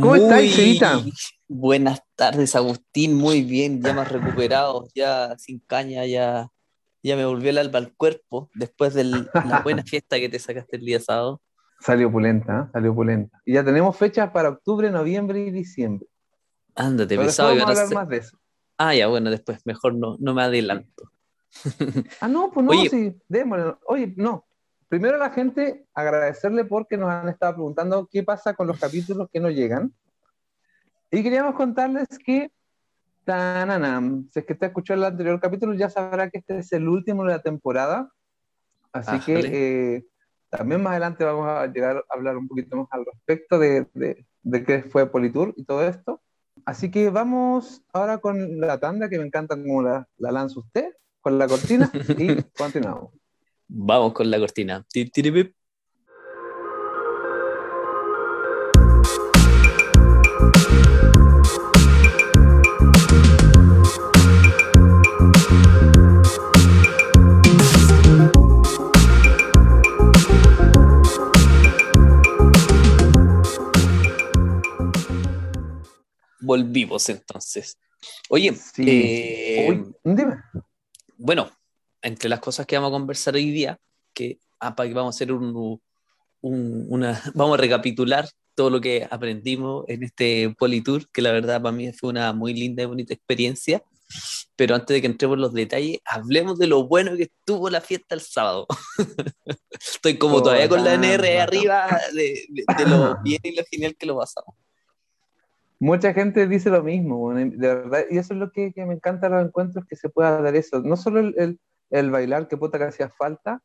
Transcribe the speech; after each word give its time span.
¿Cómo 0.00 0.16
estás, 0.16 0.54
Cevita? 0.54 1.00
Buenas 1.48 2.02
tardes, 2.14 2.56
Agustín. 2.56 3.14
Muy 3.14 3.42
bien, 3.42 3.82
ya 3.82 3.92
más 3.92 4.10
recuperado, 4.10 4.88
ya 4.94 5.36
sin 5.36 5.58
caña, 5.58 6.06
ya, 6.06 6.48
ya 7.02 7.16
me 7.16 7.26
volvió 7.26 7.50
el 7.50 7.58
alba 7.58 7.78
al 7.78 7.92
cuerpo 7.94 8.48
después 8.54 8.94
de 8.94 9.04
la 9.04 9.60
buena 9.62 9.82
fiesta 9.86 10.18
que 10.18 10.30
te 10.30 10.38
sacaste 10.38 10.78
el 10.78 10.86
día 10.86 10.98
sábado. 10.98 11.42
Salió 11.78 12.08
opulenta, 12.08 12.60
¿eh? 12.60 12.70
salió 12.72 12.92
opulenta. 12.92 13.42
Y 13.44 13.52
ya 13.52 13.64
tenemos 13.64 13.94
fechas 13.94 14.30
para 14.30 14.48
octubre, 14.48 14.90
noviembre 14.90 15.44
y 15.44 15.50
diciembre. 15.50 16.06
Ándate, 16.74 17.18
pensaba 17.18 17.52
que 17.52 17.60
a 17.60 17.64
hablar 17.64 17.92
más 17.92 18.08
de 18.08 18.16
eso. 18.16 18.38
Ah, 18.78 18.94
ya, 18.94 19.08
bueno, 19.08 19.28
después 19.28 19.60
mejor 19.66 19.94
no, 19.94 20.16
no 20.20 20.32
me 20.32 20.42
adelanto. 20.42 21.10
ah, 22.20 22.28
no, 22.28 22.50
pues 22.50 22.64
no, 22.64 22.72
sí, 22.84 23.14
démosle. 23.28 23.74
Oye, 23.86 24.14
no, 24.16 24.46
primero 24.92 25.14
a 25.14 25.18
la 25.20 25.30
gente 25.30 25.86
agradecerle 25.94 26.66
porque 26.66 26.98
nos 26.98 27.08
han 27.08 27.30
estado 27.30 27.54
preguntando 27.54 28.06
qué 28.12 28.22
pasa 28.22 28.52
con 28.52 28.66
los 28.66 28.78
capítulos 28.78 29.30
que 29.32 29.40
no 29.40 29.48
llegan. 29.48 29.94
Y 31.10 31.22
queríamos 31.22 31.54
contarles 31.54 32.08
que, 32.22 32.52
tananam, 33.24 34.28
si 34.30 34.40
es 34.40 34.44
que 34.44 34.54
te 34.54 34.66
escuchó 34.66 34.92
el 34.92 35.02
anterior 35.04 35.40
capítulo, 35.40 35.72
ya 35.72 35.88
sabrá 35.88 36.28
que 36.28 36.40
este 36.40 36.58
es 36.58 36.70
el 36.74 36.86
último 36.88 37.24
de 37.24 37.30
la 37.30 37.38
temporada. 37.40 38.12
Así 38.92 39.18
que 39.20 39.40
eh, 39.40 40.04
también 40.50 40.82
más 40.82 40.90
adelante 40.90 41.24
vamos 41.24 41.48
a 41.48 41.66
llegar 41.68 41.96
a 41.96 42.14
hablar 42.14 42.36
un 42.36 42.46
poquito 42.46 42.76
más 42.76 42.88
al 42.90 43.06
respecto 43.06 43.58
de, 43.58 43.86
de, 43.94 44.26
de 44.42 44.62
qué 44.62 44.82
fue 44.82 45.10
Politur 45.10 45.54
y 45.56 45.64
todo 45.64 45.88
esto. 45.88 46.20
Así 46.66 46.90
que 46.90 47.08
vamos 47.08 47.82
ahora 47.94 48.18
con 48.18 48.60
la 48.60 48.78
tanda, 48.78 49.08
que 49.08 49.16
me 49.16 49.24
encanta 49.24 49.56
como 49.56 49.80
la, 49.80 50.06
la 50.18 50.32
lanza 50.32 50.60
usted, 50.60 50.92
con 51.22 51.38
la 51.38 51.48
cortina, 51.48 51.90
y 52.18 52.42
continuamos. 52.58 53.21
Vamos 53.68 54.12
con 54.12 54.30
la 54.30 54.38
cortina. 54.38 54.84
Volvimos 76.40 77.08
entonces. 77.08 77.78
Oye, 78.28 78.52
eh, 78.78 79.84
dime. 80.04 80.36
Bueno, 81.16 81.50
entre 82.02 82.28
las 82.28 82.40
cosas 82.40 82.66
que 82.66 82.76
vamos 82.76 82.90
a 82.90 82.98
conversar 82.98 83.34
hoy 83.34 83.50
día, 83.50 83.78
que, 84.12 84.38
ah, 84.60 84.74
vamos 84.76 85.14
a 85.14 85.16
hacer 85.16 85.32
un, 85.32 85.80
una, 86.42 87.22
vamos 87.34 87.58
a 87.58 87.60
recapitular 87.60 88.28
todo 88.54 88.70
lo 88.70 88.80
que 88.80 89.08
aprendimos 89.10 89.84
en 89.88 90.02
este 90.02 90.54
Politour, 90.58 91.08
que 91.10 91.22
la 91.22 91.32
verdad 91.32 91.62
para 91.62 91.74
mí 91.74 91.90
fue 91.92 92.10
una 92.10 92.32
muy 92.32 92.52
linda 92.52 92.82
y 92.82 92.86
bonita 92.86 93.14
experiencia. 93.14 93.82
Pero 94.56 94.74
antes 94.74 94.94
de 94.94 95.00
que 95.00 95.06
entremos 95.06 95.36
en 95.36 95.40
los 95.40 95.54
detalles, 95.54 96.00
hablemos 96.04 96.58
de 96.58 96.66
lo 96.66 96.86
bueno 96.86 97.16
que 97.16 97.22
estuvo 97.22 97.70
la 97.70 97.80
fiesta 97.80 98.14
el 98.14 98.20
sábado. 98.20 98.66
Estoy 99.80 100.18
como 100.18 100.42
todavía 100.42 100.68
con 100.68 100.84
la 100.84 100.94
NR 100.94 101.40
arriba 101.40 101.98
de, 102.12 102.44
lo 102.86 103.16
bien 103.24 103.40
y 103.42 103.56
lo 103.56 103.62
genial 103.70 103.96
que 103.96 104.04
lo 104.04 104.18
pasamos. 104.18 104.54
Mucha 105.78 106.12
gente 106.12 106.46
dice 106.46 106.68
lo 106.68 106.82
mismo, 106.82 107.34
de 107.34 107.54
verdad, 107.56 108.04
y 108.10 108.18
eso 108.18 108.34
es 108.34 108.38
lo 108.38 108.52
que, 108.52 108.72
que 108.72 108.84
me 108.84 108.94
encanta 108.94 109.28
de 109.28 109.36
los 109.36 109.46
encuentros, 109.46 109.86
que 109.86 109.96
se 109.96 110.10
pueda 110.10 110.40
dar 110.40 110.54
eso. 110.54 110.80
No 110.80 110.96
solo 110.96 111.20
el 111.20 111.34
el 111.38 111.58
bailar 112.10 112.48
que 112.48 112.56
puta 112.56 112.78
que 112.78 112.84
hacía 112.84 113.10
falta, 113.10 113.62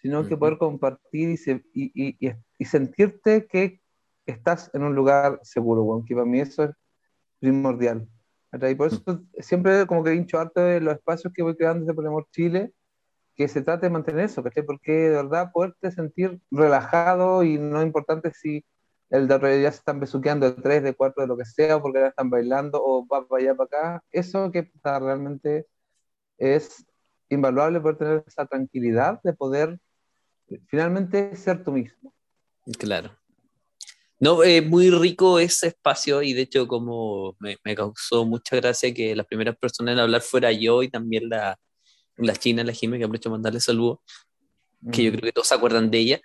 sino 0.00 0.26
que 0.26 0.36
poder 0.36 0.58
compartir 0.58 1.30
y, 1.30 1.62
y, 1.74 2.34
y, 2.58 2.64
sentirte 2.64 3.46
que 3.46 3.80
estás 4.26 4.70
en 4.74 4.82
un 4.82 4.94
lugar 4.94 5.40
seguro, 5.42 5.82
bueno, 5.82 6.04
que 6.06 6.14
para 6.14 6.26
mí 6.26 6.40
eso 6.40 6.64
es 6.64 6.70
primordial. 7.40 8.08
Y 8.52 8.74
por 8.74 8.88
eso 8.88 9.02
siempre 9.40 9.86
como 9.86 10.02
que 10.02 10.10
he 10.10 10.14
dicho 10.14 10.38
harto 10.38 10.60
de 10.60 10.80
los 10.80 10.94
espacios 10.94 11.32
que 11.32 11.42
voy 11.42 11.56
creando 11.56 11.80
desde 11.80 11.94
Polemor 11.94 12.26
Chile, 12.30 12.72
que 13.36 13.48
se 13.48 13.62
trate 13.62 13.86
de 13.86 13.90
mantener 13.90 14.24
eso, 14.24 14.42
¿cachai? 14.42 14.64
Porque 14.64 14.92
de 14.92 15.10
verdad 15.10 15.50
poderte 15.52 15.90
sentir 15.90 16.40
relajado 16.50 17.44
y 17.44 17.58
no 17.58 17.82
importante 17.82 18.32
si 18.32 18.64
el 19.10 19.28
de 19.28 19.34
otro 19.34 19.48
ya 19.48 19.70
se 19.70 19.78
están 19.78 20.00
besuqueando 20.00 20.50
de 20.50 20.60
tres, 20.62 20.82
de 20.82 20.94
cuatro, 20.94 21.22
de 21.22 21.28
lo 21.28 21.36
que 21.36 21.44
sea, 21.44 21.80
porque 21.80 22.00
ya 22.00 22.08
están 22.08 22.30
bailando 22.30 22.80
o 22.82 23.06
va 23.06 23.26
para 23.26 23.42
allá, 23.42 23.54
para 23.54 23.66
acá. 23.66 24.04
Eso 24.10 24.50
que 24.50 24.60
está 24.60 24.98
realmente 24.98 25.66
es 26.38 26.86
invaluable 27.30 27.80
poder 27.80 27.98
tener 27.98 28.24
esa 28.26 28.46
tranquilidad 28.46 29.20
de 29.22 29.32
poder 29.32 29.78
eh, 30.48 30.60
finalmente 30.66 31.34
ser 31.36 31.64
tú 31.64 31.72
mismo. 31.72 32.14
Claro. 32.78 33.16
No, 34.20 34.42
eh, 34.42 34.62
muy 34.62 34.90
rico 34.90 35.38
ese 35.38 35.68
espacio 35.68 36.22
y 36.22 36.32
de 36.32 36.42
hecho 36.42 36.66
como 36.66 37.36
me, 37.38 37.56
causó 37.76 38.24
mucha 38.24 38.56
gracia 38.56 38.92
que 38.92 39.14
las 39.14 39.26
primeras 39.26 39.56
personas 39.56 39.92
en 39.92 40.00
hablar 40.00 40.22
fuera 40.22 40.50
yo 40.50 40.82
y 40.82 40.90
también 40.90 41.28
la, 41.28 41.56
la 42.16 42.34
China, 42.34 42.64
la 42.64 42.72
Jimmy, 42.72 42.98
que 42.98 43.04
aprovecho 43.04 43.30
mandarle 43.30 43.60
saludos, 43.60 43.98
que 44.92 45.04
yo 45.04 45.10
creo 45.12 45.22
que 45.22 45.32
todos 45.32 45.46
se 45.46 45.54
acuerdan 45.54 45.90
de 45.90 45.98
ella. 45.98 46.20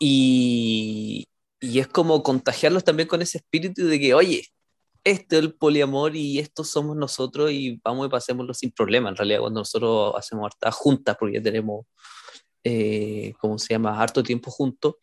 Y, 0.00 1.28
y 1.60 1.78
es 1.78 1.86
como 1.86 2.22
contagiarlos 2.22 2.82
también 2.82 3.08
con 3.08 3.22
ese 3.22 3.38
espíritu 3.38 3.86
de 3.86 4.00
que, 4.00 4.14
oye, 4.14 4.44
este 5.04 5.36
es 5.36 5.42
el 5.42 5.54
poliamor 5.54 6.16
y 6.16 6.38
estos 6.38 6.70
somos 6.70 6.96
nosotros 6.96 7.50
y 7.50 7.80
vamos 7.82 8.06
y 8.06 8.10
pasémoslo 8.10 8.54
sin 8.54 8.70
problema. 8.70 9.08
En 9.08 9.16
realidad, 9.16 9.40
cuando 9.40 9.60
nosotros 9.60 10.14
hacemos 10.16 10.46
hartas 10.46 10.74
juntas, 10.74 11.16
porque 11.18 11.36
ya 11.36 11.42
tenemos, 11.42 11.86
eh, 12.64 13.32
¿cómo 13.38 13.58
se 13.58 13.74
llama?, 13.74 14.00
harto 14.00 14.22
tiempo 14.22 14.50
juntos, 14.50 14.96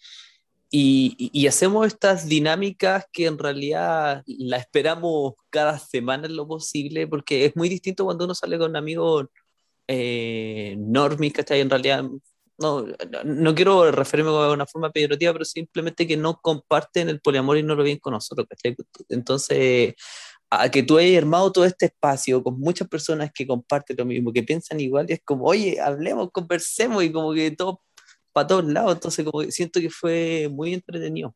y, 0.70 1.16
y, 1.34 1.48
hacemos 1.48 1.88
estas 1.88 2.28
dinámicas 2.28 3.06
que 3.14 3.26
en 3.26 3.38
realidad 3.38 4.24
la 4.28 4.58
esperamos 4.58 5.36
cada 5.50 5.80
semana 5.80 6.28
en 6.28 6.36
lo 6.36 6.46
posible, 6.46 7.08
porque 7.08 7.46
es 7.46 7.56
muy 7.56 7.70
distinto 7.70 8.04
cuando 8.04 8.26
uno 8.26 8.36
sale 8.36 8.58
con 8.58 8.76
amigos 8.76 9.28
eh, 9.88 10.76
normis, 10.78 11.34
¿cachai? 11.34 11.62
En 11.62 11.70
realidad 11.70 12.04
no, 12.58 12.86
no 13.24 13.56
quiero 13.56 13.92
referirme 13.92 14.32
de 14.32 14.54
una 14.54 14.66
forma 14.66 14.92
peyorativa, 14.92 15.34
pero 15.34 15.46
simplemente 15.46 16.08
que 16.08 16.18
no 16.18 16.40
comparten 16.42 17.10
el 17.10 17.22
poliamor 17.22 17.58
y 17.58 17.64
no 17.64 17.76
lo 17.76 17.84
ven 17.84 18.00
con 18.00 18.14
nosotros. 18.14 18.48
Entonces, 19.10 19.96
a 20.50 20.70
que 20.70 20.84
tú 20.84 20.98
hayas 20.98 21.22
armado 21.22 21.52
todo 21.52 21.66
este 21.66 21.88
espacio 21.88 22.42
con 22.42 22.60
muchas 22.60 22.88
personas 22.88 23.32
que 23.34 23.46
comparten 23.46 23.98
lo 23.98 24.06
mismo, 24.06 24.32
que 24.32 24.44
piensan 24.44 24.80
igual, 24.80 25.06
y 25.10 25.14
es 25.14 25.22
como, 25.24 25.46
oye, 25.46 25.80
hablemos, 25.80 26.32
conversemos, 26.32 27.04
y 27.04 27.12
como 27.12 27.34
que 27.34 27.52
todo 27.52 27.82
para 28.32 28.48
todos 28.48 28.66
lados. 28.66 28.94
Entonces, 28.94 29.26
como 29.26 29.44
siento 29.52 29.80
que 29.80 29.90
fue 29.90 30.50
muy 30.52 30.74
entretenido. 30.74 31.36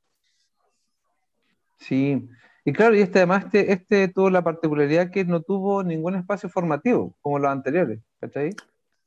Sí, 1.80 2.28
y 2.64 2.74
claro, 2.74 2.96
y 2.96 3.02
este 3.02 3.20
además, 3.20 3.46
este, 3.46 3.74
este 3.74 4.08
tuvo 4.08 4.30
la 4.30 4.44
particularidad 4.44 5.09
que 5.09 5.26
no 5.26 5.42
tuvo 5.42 5.84
ningún 5.84 6.16
espacio 6.16 6.48
formativo, 6.48 7.16
como 7.22 7.40
los 7.40 7.52
anteriores, 7.52 8.00
¿cachai? 8.20 8.52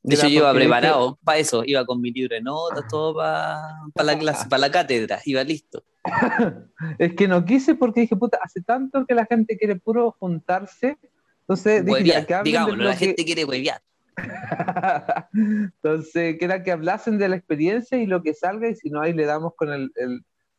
De 0.04 0.16
hecho, 0.16 0.28
yo 0.28 0.40
iba 0.40 0.52
preparado 0.52 1.18
para 1.24 1.38
eso, 1.38 1.62
iba 1.64 1.86
con 1.86 1.98
mi 1.98 2.12
libro 2.12 2.34
de 2.34 2.42
notas, 2.42 2.86
todo 2.88 3.14
para 3.14 4.04
la 4.04 4.18
clase, 4.18 4.46
para 4.50 4.60
la 4.60 4.70
cátedra, 4.70 5.18
iba 5.24 5.42
listo. 5.42 5.82
es 6.98 7.14
que 7.14 7.26
no 7.26 7.42
quise 7.46 7.74
porque 7.74 8.02
dije, 8.02 8.14
puta, 8.14 8.38
hace 8.42 8.60
tanto 8.60 9.06
que 9.06 9.14
la 9.14 9.24
gente 9.24 9.56
quiere 9.56 9.76
puro 9.76 10.14
juntarse, 10.18 10.98
entonces 11.40 11.86
dije, 11.86 12.26
que 12.26 12.36
Digámoslo, 12.44 12.84
la 12.84 12.96
gente 12.96 13.24
quiere 13.24 13.46
huevear. 13.46 13.80
entonces, 15.32 16.36
que 16.38 16.44
era 16.44 16.62
que 16.62 16.72
hablasen 16.72 17.16
de 17.16 17.30
la 17.30 17.36
experiencia 17.36 17.96
y 17.96 18.04
lo 18.04 18.22
que 18.22 18.34
salga, 18.34 18.68
y 18.68 18.76
si 18.76 18.90
no, 18.90 19.00
ahí 19.00 19.14
le 19.14 19.24
damos 19.24 19.54
con 19.56 19.72
el, 19.72 19.90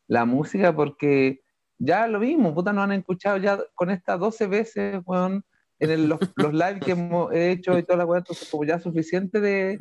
la 0.08 0.24
música, 0.24 0.74
porque 0.74 1.40
ya 1.78 2.08
lo 2.08 2.18
vimos, 2.18 2.52
puta, 2.52 2.72
nos 2.72 2.82
han 2.82 2.92
escuchado 2.92 3.36
ya 3.36 3.60
con 3.76 3.90
estas 3.90 4.18
12 4.18 4.48
veces, 4.48 5.00
weón 5.04 5.44
en 5.78 6.08
los, 6.08 6.20
los 6.36 6.52
lives 6.52 6.80
que 6.84 6.92
hemos 6.92 7.32
hecho 7.32 7.78
y 7.78 7.82
todas 7.82 7.98
las 7.98 8.06
cosas, 8.06 8.20
entonces 8.22 8.48
como 8.50 8.64
ya 8.64 8.78
suficiente 8.78 9.40
de, 9.40 9.80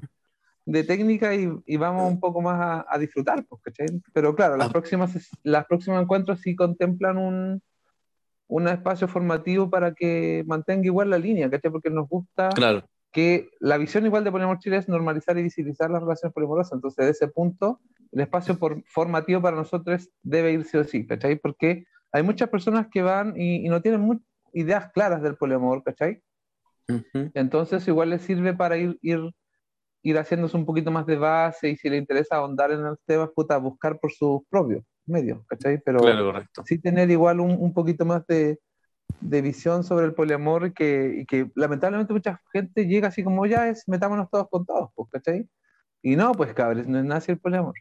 de 0.66 0.83
técnica 0.83 1.35
y, 1.35 1.50
y, 1.66 1.78
vamos 1.78 2.11
un 2.11 2.19
poco 2.19 2.41
más 2.41 2.59
a, 2.59 2.85
a 2.89 2.97
disfrutar, 2.97 3.45
pues, 3.47 3.61
¿cachai? 3.61 3.88
Pero 4.13 4.35
claro, 4.35 4.57
las, 4.57 4.69
ah. 4.69 4.72
próximas, 4.72 5.29
las 5.44 5.66
próximas 5.66 6.01
encuentros 6.01 6.41
sí 6.41 6.56
contemplan 6.56 7.17
un, 7.17 7.61
un 8.47 8.67
espacio 8.67 9.07
formativo 9.07 9.69
para 9.69 9.94
que 9.94 10.44
mantenga 10.47 10.86
igual 10.86 11.09
la 11.09 11.18
línea, 11.18 11.50
¿cachai? 11.50 11.71
Porque 11.71 11.89
nos 11.89 12.09
gusta 12.09 12.50
claro. 12.50 12.83
que 13.12 13.50
la 13.59 13.77
visión 13.77 14.06
igual 14.06 14.24
de 14.24 14.31
Polimor 14.31 14.59
Chile 14.59 14.77
es 14.77 14.89
normalizar 14.89 15.38
y 15.38 15.44
visibilizar 15.44 15.89
las 15.91 16.01
relaciones 16.01 16.33
polimorosas, 16.33 16.74
entonces 16.74 17.06
de 17.06 17.12
ese 17.12 17.27
punto 17.27 17.80
el 18.12 18.21
espacio 18.21 18.57
por, 18.57 18.83
formativo 18.86 19.41
para 19.41 19.57
nosotros 19.57 20.09
debe 20.24 20.53
irse 20.53 20.77
así, 20.77 21.06
¿cachai? 21.06 21.36
Porque 21.36 21.86
hay 22.12 22.24
muchas 22.24 22.50
personas 22.50 22.88
que 22.91 23.01
van 23.01 23.33
y, 23.36 23.65
y 23.65 23.69
no 23.69 23.81
tienen 23.81 24.01
mucho 24.01 24.24
ideas 24.56 24.92
claras 24.92 25.22
del 25.22 25.36
poliamor, 25.36 25.84
¿cachai? 25.84 26.22
Entonces 27.34 27.88
igual 27.88 28.12
le 28.12 28.19
sirve 28.19 28.54
para 28.54 28.78
ir, 28.78 28.98
ir, 29.02 29.19
ir 30.02 30.18
haciéndose 30.18 30.56
un 30.56 30.66
poquito 30.66 30.92
más 30.92 31.06
de 31.06 31.18
base 31.18 31.69
y 31.69 31.75
si 31.75 31.90
le 31.90 31.98
interesa 31.98 32.38
ahondar 32.38 32.72
en 32.72 32.86
el 32.86 32.96
tema, 33.06 33.30
puta, 33.30 33.57
buscar 33.57 34.00
por 34.00 34.12
sus 34.12 34.42
propios 34.50 34.84
medios, 35.06 35.46
¿cachai? 35.48 35.80
Pero 35.84 36.00
sí 36.66 36.78
tener 36.80 37.12
igual 37.12 37.40
un, 37.40 37.52
un 37.52 37.74
poquito 37.74 38.06
más 38.06 38.25
de, 38.28 38.60
de, 39.19 39.42
visión 39.42 39.84
sobre 39.84 40.06
el 40.06 40.13
poliamor 40.13 40.68
y 40.68 40.74
que, 40.74 41.19
y 41.22 41.25
que 41.25 41.51
lamentablemente 41.56 42.13
mucha 42.13 42.42
gente 42.54 42.86
llega 42.86 43.10
así 43.10 43.24
como 43.24 43.46
ya 43.46 43.68
es, 43.68 43.88
metámonos 43.88 44.30
todos 44.30 44.48
con 44.50 44.66
todos, 44.66 44.90
pues, 44.96 45.10
¿cachai? 45.12 45.50
Y 46.01 46.16
no, 46.16 46.31
pues 46.34 46.54
cabres, 46.54 46.88
no 46.88 47.00
es 47.00 47.06
nada 47.06 47.24
el 47.28 47.40
poliamor. 47.40 47.74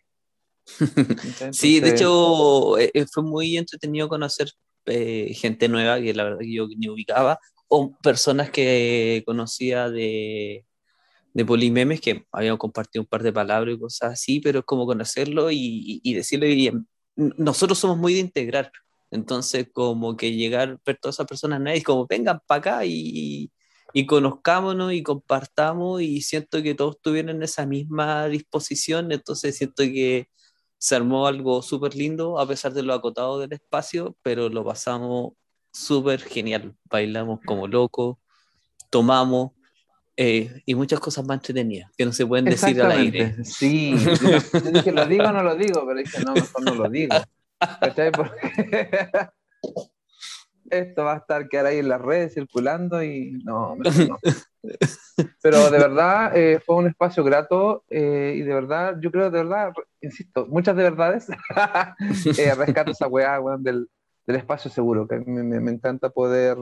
sí, 1.53 1.79
de 1.81 1.91
hecho 1.91 2.79
eh, 2.79 2.91
eh, 2.95 3.05
fue 3.07 3.23
muy 3.23 3.59
entretenido 3.59 4.09
conocer 4.09 4.49
eh, 4.87 5.33
gente 5.35 5.69
nueva 5.69 6.01
que 6.01 6.15
la 6.15 6.25
verdad 6.25 6.41
que 6.41 6.53
yo 6.53 6.69
ni 6.77 6.89
ubicaba, 6.89 7.39
o 7.69 7.97
personas 8.03 8.51
que 8.51 9.23
conocía 9.27 9.91
de, 9.91 10.67
de 11.33 11.45
Polimemes 11.45 12.01
que 12.01 12.27
habíamos 12.33 12.59
compartido 12.59 13.03
un 13.03 13.09
par 13.09 13.23
de 13.23 13.33
palabras 13.33 13.75
y 13.75 13.79
cosas 13.79 14.13
así, 14.13 14.41
pero 14.41 14.61
es 14.61 14.65
como 14.65 14.87
conocerlo 14.87 15.51
y, 15.51 16.01
y 16.03 16.15
decirle, 16.15 16.73
nosotros 17.17 17.79
somos 17.79 17.99
muy 17.99 18.15
de 18.15 18.21
integrar, 18.21 18.71
entonces 19.11 19.69
como 19.73 20.17
que 20.17 20.33
llegar, 20.33 20.79
ver 20.85 20.99
todas 21.01 21.17
esas 21.17 21.27
personas 21.27 21.61
nuevas 21.61 21.81
y 21.81 21.85
como 21.85 22.07
vengan 22.07 22.41
para 22.47 22.59
acá 22.59 22.87
y, 22.87 23.51
y 23.93 24.07
conozcámonos 24.07 24.93
y 24.93 25.03
compartamos 25.03 26.03
y 26.03 26.21
siento 26.21 26.63
que 26.63 26.75
todos 26.75 27.01
tuvieron 27.01 27.43
esa 27.43 27.65
misma 27.65 28.27
disposición, 28.29 29.13
entonces 29.13 29.57
siento 29.57 29.85
que 29.85 30.29
se 30.85 30.95
armó 30.97 31.27
algo 31.27 31.63
súper 31.63 31.95
lindo 31.95 32.39
a 32.39 32.47
pesar 32.47 32.75
de 32.75 32.83
lo 32.83 32.93
acotado 32.93 33.41
del 33.41 33.55
espacio, 33.55 34.15
pero 34.21 34.51
lo 34.51 34.63
pasamos 34.63 35.33
súper 35.73 36.21
genial, 36.21 36.77
bailamos 36.91 37.41
como 37.47 37.67
locos, 37.67 38.19
tomamos, 38.91 39.53
eh, 40.15 40.61
y 40.67 40.75
muchas 40.75 41.01
cosas 41.01 41.25
más 41.25 41.39
entretenidas 41.39 41.91
que 41.97 42.05
no 42.05 42.13
se 42.13 42.27
pueden 42.27 42.45
decir 42.45 42.83
al 42.83 42.93
aire. 42.93 43.35
Sí, 43.45 43.97
yo 43.97 44.71
dije, 44.73 44.93
lo 44.93 45.07
digo 45.07 45.25
o 45.25 45.33
no 45.33 45.43
lo 45.43 45.57
digo, 45.57 45.87
pero 45.87 45.99
dije, 46.01 46.23
no, 46.23 46.35
mejor 46.35 46.63
no 46.63 46.75
lo 46.75 46.91
digo. 46.91 47.17
Esto 50.69 51.05
va 51.05 51.15
a 51.15 51.17
estar 51.17 51.49
quedar 51.49 51.65
ahí 51.65 51.79
en 51.79 51.89
las 51.89 52.03
redes 52.03 52.35
circulando 52.35 53.03
y 53.03 53.41
no, 53.43 53.75
no. 53.75 54.19
Pero 55.45 55.71
de 55.71 55.79
verdad 55.89 56.35
eh, 56.35 56.59
fue 56.65 56.77
un 56.77 56.87
espacio 56.87 57.23
grato 57.23 57.85
eh, 57.91 58.35
y 58.37 58.41
de 58.41 58.55
verdad, 58.55 58.97
yo 59.01 59.11
creo 59.11 59.31
de 59.31 59.43
verdad, 59.43 59.73
insisto, 60.01 60.47
muchas 60.47 60.75
de 60.75 60.83
verdades, 60.85 61.29
rescato 62.57 62.93
esa 62.93 63.07
weá, 63.07 63.39
del, 63.59 63.91
del, 64.27 64.37
espacio 64.37 64.71
seguro, 64.71 65.07
que 65.07 65.21
me, 65.21 65.43
me, 65.43 65.61
me 65.61 65.73
encanta 65.73 66.09
poder 66.09 66.57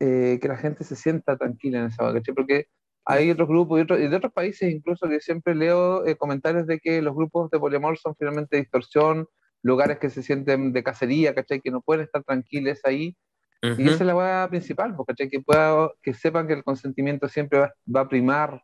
eh, 0.00 0.38
que 0.40 0.48
la 0.48 0.56
gente 0.56 0.84
se 0.84 0.96
sienta 0.96 1.36
tranquila 1.36 1.80
en 1.80 1.86
esa 1.86 2.04
vacación, 2.04 2.36
porque 2.36 2.68
hay 3.04 3.30
otros 3.30 3.48
grupos 3.48 3.78
y, 3.78 3.82
otros, 3.82 4.00
y, 4.00 4.08
de 4.08 4.16
otros 4.16 4.32
países 4.32 4.72
incluso 4.72 5.08
que 5.08 5.20
siempre 5.20 5.54
leo 5.54 6.06
eh, 6.06 6.16
comentarios 6.16 6.66
de 6.66 6.78
que 6.78 7.02
los 7.02 7.16
grupos 7.16 7.50
de 7.50 7.58
poliamor 7.58 7.98
son 7.98 8.14
finalmente 8.16 8.56
distorsión, 8.56 9.26
lugares 9.62 9.98
que 9.98 10.08
se 10.08 10.22
sienten 10.22 10.72
de 10.72 10.84
cacería, 10.84 11.34
¿cachai? 11.34 11.60
Que 11.60 11.70
no 11.70 11.80
pueden 11.80 12.04
estar 12.04 12.22
tranquilos 12.22 12.78
ahí. 12.84 13.16
Y 13.60 13.88
esa 13.88 13.94
es 13.94 14.00
la 14.02 14.14
hueá 14.14 14.48
principal, 14.48 14.94
¿cachai? 15.06 15.28
Que, 15.28 15.40
pueda, 15.40 15.90
que 16.02 16.14
sepan 16.14 16.46
que 16.46 16.54
el 16.54 16.64
consentimiento 16.64 17.28
siempre 17.28 17.58
va, 17.58 17.74
va 17.94 18.00
a 18.02 18.08
primar, 18.08 18.62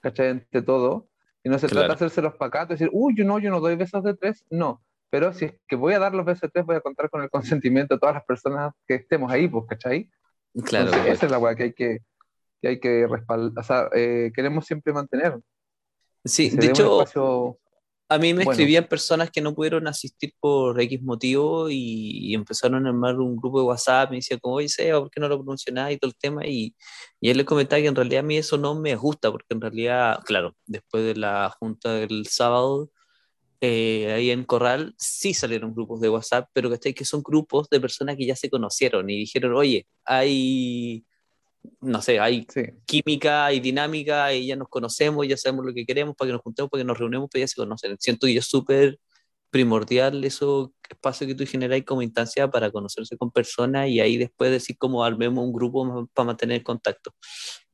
¿cachai? 0.00 0.28
Ante 0.28 0.62
todo. 0.62 1.08
Y 1.42 1.48
no 1.48 1.58
se 1.58 1.68
trata 1.68 1.88
de 1.88 1.94
hacerse 1.94 2.22
los 2.22 2.34
pacatos 2.36 2.70
y 2.70 2.84
decir, 2.84 2.90
uy, 2.92 3.14
yo 3.16 3.24
no, 3.24 3.38
yo 3.38 3.50
no 3.50 3.60
doy 3.60 3.74
besos 3.76 4.04
de 4.04 4.14
tres. 4.14 4.44
No. 4.50 4.82
Pero 5.10 5.32
si 5.32 5.46
es 5.46 5.54
que 5.66 5.74
voy 5.74 5.94
a 5.94 5.98
dar 5.98 6.14
los 6.14 6.24
besos 6.24 6.42
de 6.42 6.48
tres, 6.50 6.66
voy 6.66 6.76
a 6.76 6.80
contar 6.80 7.10
con 7.10 7.22
el 7.22 7.30
consentimiento 7.30 7.94
de 7.94 8.00
todas 8.00 8.14
las 8.14 8.24
personas 8.24 8.72
que 8.86 8.94
estemos 8.96 9.32
ahí, 9.32 9.48
pues, 9.48 9.64
¿cachai? 9.68 10.10
Claro. 10.64 10.90
esa 11.04 11.26
es 11.26 11.30
la 11.30 11.38
weá 11.38 11.54
que 11.54 11.62
hay 11.64 11.72
que, 11.72 11.98
que, 12.60 12.68
hay 12.68 12.80
que 12.80 13.06
respaldar. 13.06 13.52
O 13.56 13.62
sea, 13.62 13.88
eh, 13.94 14.30
queremos 14.34 14.66
siempre 14.66 14.92
mantener. 14.92 15.38
Sí, 16.24 16.50
de 16.50 16.66
hecho, 16.66 17.58
a 18.10 18.18
mí 18.18 18.34
me 18.34 18.42
escribían 18.42 18.88
personas 18.88 19.30
que 19.30 19.40
no 19.40 19.54
pudieron 19.54 19.86
asistir 19.86 20.34
por 20.40 20.80
X 20.80 21.00
motivo 21.00 21.70
y, 21.70 22.34
empezaron 22.34 22.84
a 22.84 22.88
armar 22.88 23.20
un 23.20 23.36
grupo 23.36 23.60
de 23.60 23.66
WhatsApp. 23.66 24.10
Me 24.10 24.16
decían, 24.16 24.40
como, 24.40 24.56
oye, 24.56 24.68
Seba, 24.68 24.98
¿por 24.98 25.10
qué 25.12 25.20
no 25.20 25.28
lo 25.28 25.38
pronunciás 25.38 25.92
y 25.92 25.96
todo 25.96 26.10
el 26.10 26.16
tema? 26.16 26.44
Y, 26.44 26.74
y 27.20 27.30
él 27.30 27.36
le 27.36 27.44
comentaba 27.44 27.80
que 27.80 27.86
en 27.86 27.94
realidad 27.94 28.20
a 28.20 28.26
mí 28.26 28.36
eso 28.36 28.58
no 28.58 28.74
me 28.74 28.96
gusta, 28.96 29.30
porque 29.30 29.54
en 29.54 29.60
realidad, 29.60 30.18
claro, 30.24 30.56
después 30.66 31.04
de 31.04 31.14
la 31.14 31.54
junta 31.60 31.94
del 31.94 32.26
sábado, 32.26 32.90
eh, 33.60 34.12
ahí 34.12 34.30
en 34.32 34.42
Corral 34.42 34.92
sí 34.98 35.32
salieron 35.32 35.72
grupos 35.72 36.00
de 36.00 36.08
WhatsApp, 36.08 36.48
pero 36.52 36.68
que 36.68 36.92
que 36.92 37.04
son 37.04 37.22
grupos 37.22 37.68
de 37.70 37.80
personas 37.80 38.16
que 38.16 38.26
ya 38.26 38.34
se 38.34 38.50
conocieron 38.50 39.08
y 39.08 39.18
dijeron, 39.18 39.54
oye, 39.54 39.86
hay, 40.04 41.04
no 41.80 42.02
sé, 42.02 42.18
hay 42.20 42.46
química, 42.86 43.46
hay 43.46 43.60
dinámica, 43.60 44.32
y 44.34 44.46
ya 44.46 44.56
nos 44.56 44.68
conocemos, 44.68 45.26
ya 45.26 45.36
sabemos 45.36 45.66
lo 45.66 45.74
que 45.74 45.84
queremos 45.86 46.16
para 46.16 46.28
que 46.28 46.32
nos 46.34 46.42
juntemos, 46.42 46.70
para 46.70 46.80
que 46.82 46.86
nos 46.86 46.98
reunamos, 46.98 47.28
pero 47.32 47.42
ya 47.42 47.48
se 47.48 47.56
conocen. 47.56 47.96
Siento 47.98 48.26
que 48.26 48.36
es 48.36 48.46
súper 48.46 48.98
primordial 49.50 50.24
eso 50.24 50.72
espacio 50.88 51.26
que 51.26 51.34
tú 51.34 51.44
generas 51.46 51.82
como 51.84 52.02
instancia 52.02 52.48
para 52.48 52.70
conocerse 52.70 53.16
con 53.16 53.30
personas 53.32 53.88
y 53.88 54.00
ahí 54.00 54.16
después 54.16 54.50
decir 54.50 54.76
cómo 54.78 55.04
armemos 55.04 55.44
un 55.44 55.52
grupo 55.52 56.08
para 56.14 56.26
mantener 56.26 56.62
contacto. 56.62 57.14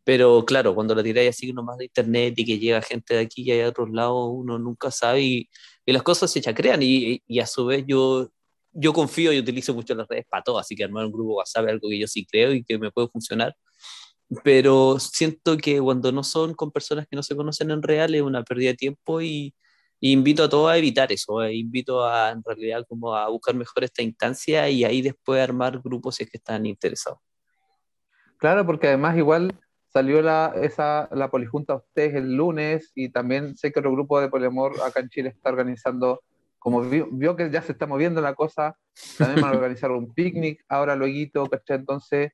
Pero 0.05 0.45
claro, 0.45 0.75
cuando 0.75 0.95
la 0.95 1.03
tiráis 1.03 1.31
así 1.31 1.53
nomás 1.53 1.79
de 1.79 1.87
internet 1.87 2.35
y 2.37 2.45
que 2.45 2.59
llega 2.59 2.81
gente 2.83 3.15
de 3.15 3.21
aquí 3.21 3.43
y 3.43 3.51
hay 3.51 3.59
de 3.59 3.67
otros 3.67 3.91
lados, 3.91 4.29
uno 4.33 4.59
nunca 4.59 4.91
sabe 4.91 5.23
y 5.23 5.49
y 5.87 5.93
las 5.93 6.03
cosas 6.03 6.31
se 6.33 6.41
chacrean 6.41 6.83
y, 6.83 7.23
y, 7.27 7.39
a 7.39 7.47
su 7.47 7.65
vez 7.65 7.85
yo, 7.87 8.29
yo 8.73 8.93
confío 8.93 9.33
y 9.33 9.39
utilizo 9.39 9.73
mucho 9.73 9.95
las 9.95 10.09
redes 10.09 10.27
para 10.29 10.43
todo, 10.43 10.59
así 10.59 10.75
que 10.75 10.83
armar 10.83 11.07
un 11.07 11.13
grupo 11.13 11.37
WhatsApp 11.37 11.67
es 11.67 11.71
algo 11.71 11.89
que 11.89 11.99
yo 11.99 12.09
sí 12.09 12.27
creo 12.27 12.53
y 12.53 12.65
que 12.65 12.77
me 12.77 12.91
puede 12.91 13.09
funcionar, 13.09 13.55
pero 14.43 14.99
siento 14.99 15.57
que 15.57 15.81
cuando 15.81 16.11
no 16.13 16.25
son 16.25 16.55
con 16.55 16.73
personas 16.73 17.07
que 17.07 17.17
no 17.17 17.23
se 17.23 17.37
conocen 17.37 17.71
en 17.71 17.83
real 17.83 18.15
es 18.15 18.23
una 18.23 18.43
pérdida 18.43 18.71
de 18.71 18.77
tiempo 18.77 19.21
y, 19.21 19.55
invito 20.01 20.45
a 20.45 20.49
todos 20.49 20.71
a 20.71 20.77
evitar 20.77 21.11
eso, 21.11 21.43
eh, 21.43 21.55
invito 21.55 22.05
a 22.05 22.31
en 22.31 22.43
realidad 22.45 22.85
como 22.89 23.15
a 23.15 23.29
buscar 23.29 23.55
mejor 23.55 23.83
esta 23.83 24.03
instancia 24.03 24.69
y 24.69 24.85
ahí 24.85 25.01
después 25.03 25.43
armar 25.43 25.81
grupos 25.83 26.17
si 26.17 26.25
es 26.25 26.31
que 26.31 26.37
están 26.37 26.67
interesados. 26.67 27.19
Claro, 28.39 28.67
porque 28.67 28.89
además 28.89 29.17
igual 29.17 29.59
salió 29.89 30.21
la, 30.21 30.53
esa, 30.61 31.09
la 31.13 31.31
polijunta 31.31 31.73
a 31.73 31.77
ustedes 31.77 32.15
el 32.15 32.37
lunes 32.37 32.93
y 32.95 33.09
también 33.09 33.57
sé 33.57 33.73
que 33.73 33.81
otro 33.81 33.93
grupo 33.93 34.21
de 34.21 34.29
poliamor 34.29 34.75
acá 34.83 35.01
en 35.01 35.09
Chile 35.09 35.31
está 35.31 35.49
organizando, 35.49 36.23
como 36.59 36.83
vio, 36.83 37.35
que 37.35 37.51
ya 37.51 37.63
se 37.63 37.73
está 37.73 37.87
moviendo 37.87 38.21
la 38.21 38.35
cosa, 38.35 38.77
también 39.17 39.41
van 39.41 39.55
a 39.55 39.57
organizar 39.57 39.91
un 39.91 40.13
picnic, 40.13 40.63
ahora 40.69 40.95
luego, 40.95 41.49
¿cachai? 41.49 41.79
Entonces, 41.79 42.33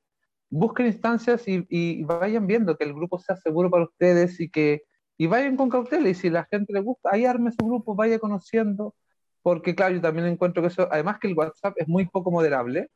busquen 0.53 0.87
instancias 0.87 1.49
y, 1.49 1.67
y, 1.71 2.05
vayan 2.05 2.47
viendo 2.47 2.77
que 2.77 2.85
el 2.85 2.93
grupo 2.93 3.19
sea 3.19 3.37
seguro 3.37 3.71
para 3.71 3.85
ustedes 3.85 4.39
y 4.39 4.51
que 4.51 4.83
y 5.17 5.27
vayan 5.27 5.57
con 5.57 5.71
cautela 5.71 6.09
y 6.09 6.15
si 6.15 6.29
la 6.29 6.45
gente 6.45 6.73
le 6.73 6.81
gusta, 6.81 7.11
ahí 7.13 7.25
arme 7.25 7.53
su 7.53 7.65
grupo, 7.65 7.95
vaya 7.95 8.19
conociendo, 8.19 8.95
porque 9.41 9.75
claro, 9.75 9.95
yo 9.95 10.01
también 10.01 10.27
encuentro 10.27 10.63
que 10.63 10.69
eso, 10.69 10.89
además 10.91 11.19
que 11.21 11.29
el 11.29 11.39
WhatsApp 11.39 11.75
es 11.77 11.89
muy 11.89 12.07
poco 12.07 12.31
moderable, 12.31 12.91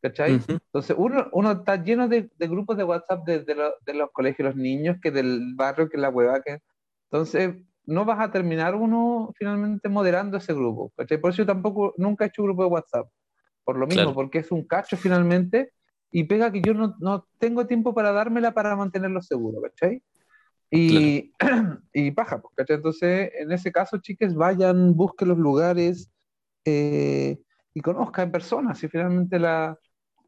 ¿Cachai? 0.00 0.40
Entonces, 0.48 0.96
uno, 0.98 1.28
uno 1.30 1.52
está 1.52 1.76
lleno 1.80 2.08
de, 2.08 2.28
de 2.36 2.48
grupos 2.48 2.76
de 2.76 2.82
WhatsApp 2.82 3.24
de, 3.24 3.44
de, 3.44 3.54
de, 3.86 3.94
los 3.94 4.10
colegios, 4.10 4.46
los 4.48 4.56
niños, 4.56 4.96
que 5.00 5.12
del 5.12 5.54
barrio, 5.54 5.88
que 5.88 5.96
la 5.96 6.10
hueva, 6.10 6.42
que... 6.42 6.58
Entonces, 7.08 7.54
no 7.86 8.04
vas 8.04 8.18
a 8.18 8.32
terminar 8.32 8.74
uno 8.74 9.32
finalmente 9.36 9.88
moderando 9.88 10.38
ese 10.38 10.54
grupo, 10.54 10.92
¿cachai? 10.96 11.18
Por 11.18 11.30
eso 11.30 11.42
yo 11.42 11.46
tampoco, 11.46 11.94
nunca 11.98 12.24
he 12.24 12.28
hecho 12.28 12.42
un 12.42 12.48
grupo 12.48 12.64
de 12.64 12.70
WhatsApp. 12.70 13.06
Por 13.62 13.76
lo 13.78 13.86
mismo, 13.86 14.12
porque 14.12 14.38
es 14.40 14.50
un 14.50 14.66
cacho 14.66 14.96
finalmente 14.96 15.70
y 16.12 16.24
pega 16.24 16.52
que 16.52 16.60
yo 16.60 16.74
no, 16.74 16.94
no 17.00 17.26
tengo 17.38 17.66
tiempo 17.66 17.94
para 17.94 18.12
dármela 18.12 18.52
para 18.52 18.76
mantenerlo 18.76 19.22
seguro, 19.22 19.62
¿cachai? 19.62 20.02
Y, 20.70 21.32
y 21.94 22.10
paja, 22.10 22.40
pues, 22.40 22.54
¿cachai? 22.54 22.76
Entonces, 22.76 23.30
en 23.34 23.50
ese 23.50 23.72
caso, 23.72 23.96
chiques, 23.96 24.34
vayan, 24.34 24.94
busquen 24.94 25.28
los 25.28 25.38
lugares 25.38 26.10
eh, 26.66 27.40
y 27.72 27.80
conozcan 27.80 28.26
en 28.26 28.32
persona, 28.32 28.74
si 28.74 28.88
finalmente 28.88 29.38
la, 29.38 29.78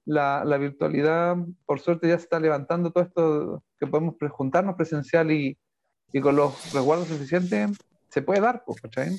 la, 0.06 0.42
la, 0.44 0.56
virtualidad, 0.56 1.36
por 1.66 1.80
suerte, 1.80 2.08
ya 2.08 2.16
se 2.16 2.24
está 2.24 2.40
levantando 2.40 2.90
todo 2.90 3.04
esto 3.04 3.62
que 3.78 3.86
podemos 3.86 4.14
juntarnos 4.30 4.76
presencial 4.76 5.30
y, 5.30 5.58
y 6.14 6.20
con 6.20 6.34
los 6.34 6.72
resguardos 6.72 7.08
suficientes, 7.08 7.70
se 8.08 8.22
puede 8.22 8.40
dar, 8.40 8.64
pues, 8.64 8.80
¿cachai? 8.80 9.18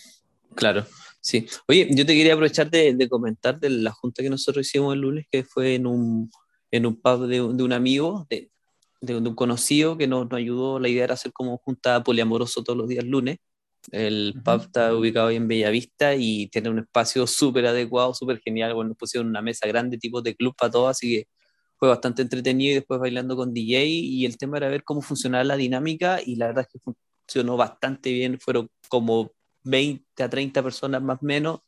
Claro, 0.55 0.83
sí. 1.21 1.45
Oye, 1.67 1.89
yo 1.91 2.07
te 2.07 2.15
quería 2.15 2.33
aprovechar 2.33 2.71
de, 2.71 2.95
de, 2.95 3.07
comentar 3.07 3.59
de 3.59 3.69
la 3.69 3.91
junta 3.91 4.23
que 4.23 4.29
nosotros 4.31 4.65
hicimos 4.65 4.95
el 4.95 5.01
lunes, 5.01 5.27
que 5.29 5.43
fue 5.43 5.75
en 5.75 5.85
un, 5.85 6.31
en 6.75 6.85
un 6.85 6.95
pub 7.01 7.27
de, 7.27 7.35
de 7.35 7.63
un 7.63 7.73
amigo, 7.73 8.25
de, 8.29 8.51
de, 9.01 9.15
un 9.15 9.35
conocido 9.35 9.97
que 9.97 10.07
nos, 10.07 10.29
nos, 10.29 10.37
ayudó. 10.37 10.79
La 10.79 10.89
idea 10.89 11.05
era 11.05 11.13
hacer 11.13 11.31
como 11.33 11.57
junta 11.57 12.03
poliamoroso 12.03 12.63
todos 12.63 12.77
los 12.77 12.87
días 12.87 13.05
lunes. 13.05 13.37
El 13.91 14.33
pub 14.43 14.61
está 14.61 14.93
ubicado 14.95 15.27
ahí 15.27 15.35
en 15.37 15.47
Bellavista 15.47 16.15
y 16.15 16.47
tiene 16.47 16.69
un 16.69 16.79
espacio 16.79 17.27
súper 17.27 17.65
adecuado, 17.67 18.13
súper 18.13 18.39
genial. 18.39 18.73
Bueno, 18.73 18.89
nos 18.89 18.97
pusieron 18.97 19.29
una 19.29 19.41
mesa 19.41 19.67
grande, 19.67 19.97
tipo 19.97 20.21
de 20.21 20.35
club 20.35 20.55
para 20.57 20.71
todos, 20.71 20.91
así 20.91 21.09
que 21.15 21.27
fue 21.77 21.89
bastante 21.89 22.21
entretenido 22.21 22.71
y 22.71 22.75
después 22.75 22.99
bailando 22.99 23.35
con 23.35 23.53
DJ. 23.53 23.85
Y 23.85 24.25
el 24.25 24.37
tema 24.37 24.57
era 24.57 24.69
ver 24.69 24.83
cómo 24.83 25.01
funcionaba 25.01 25.43
la 25.43 25.57
dinámica 25.57 26.19
y 26.25 26.35
la 26.35 26.47
verdad 26.47 26.67
es 26.67 26.73
que 26.73 26.93
funcionó 27.27 27.57
bastante 27.57 28.11
bien. 28.11 28.39
Fueron 28.39 28.69
como 28.89 29.31
20 29.63 30.23
a 30.23 30.29
30 30.29 30.63
personas 30.63 31.01
más 31.01 31.19
o 31.21 31.25
menos. 31.25 31.59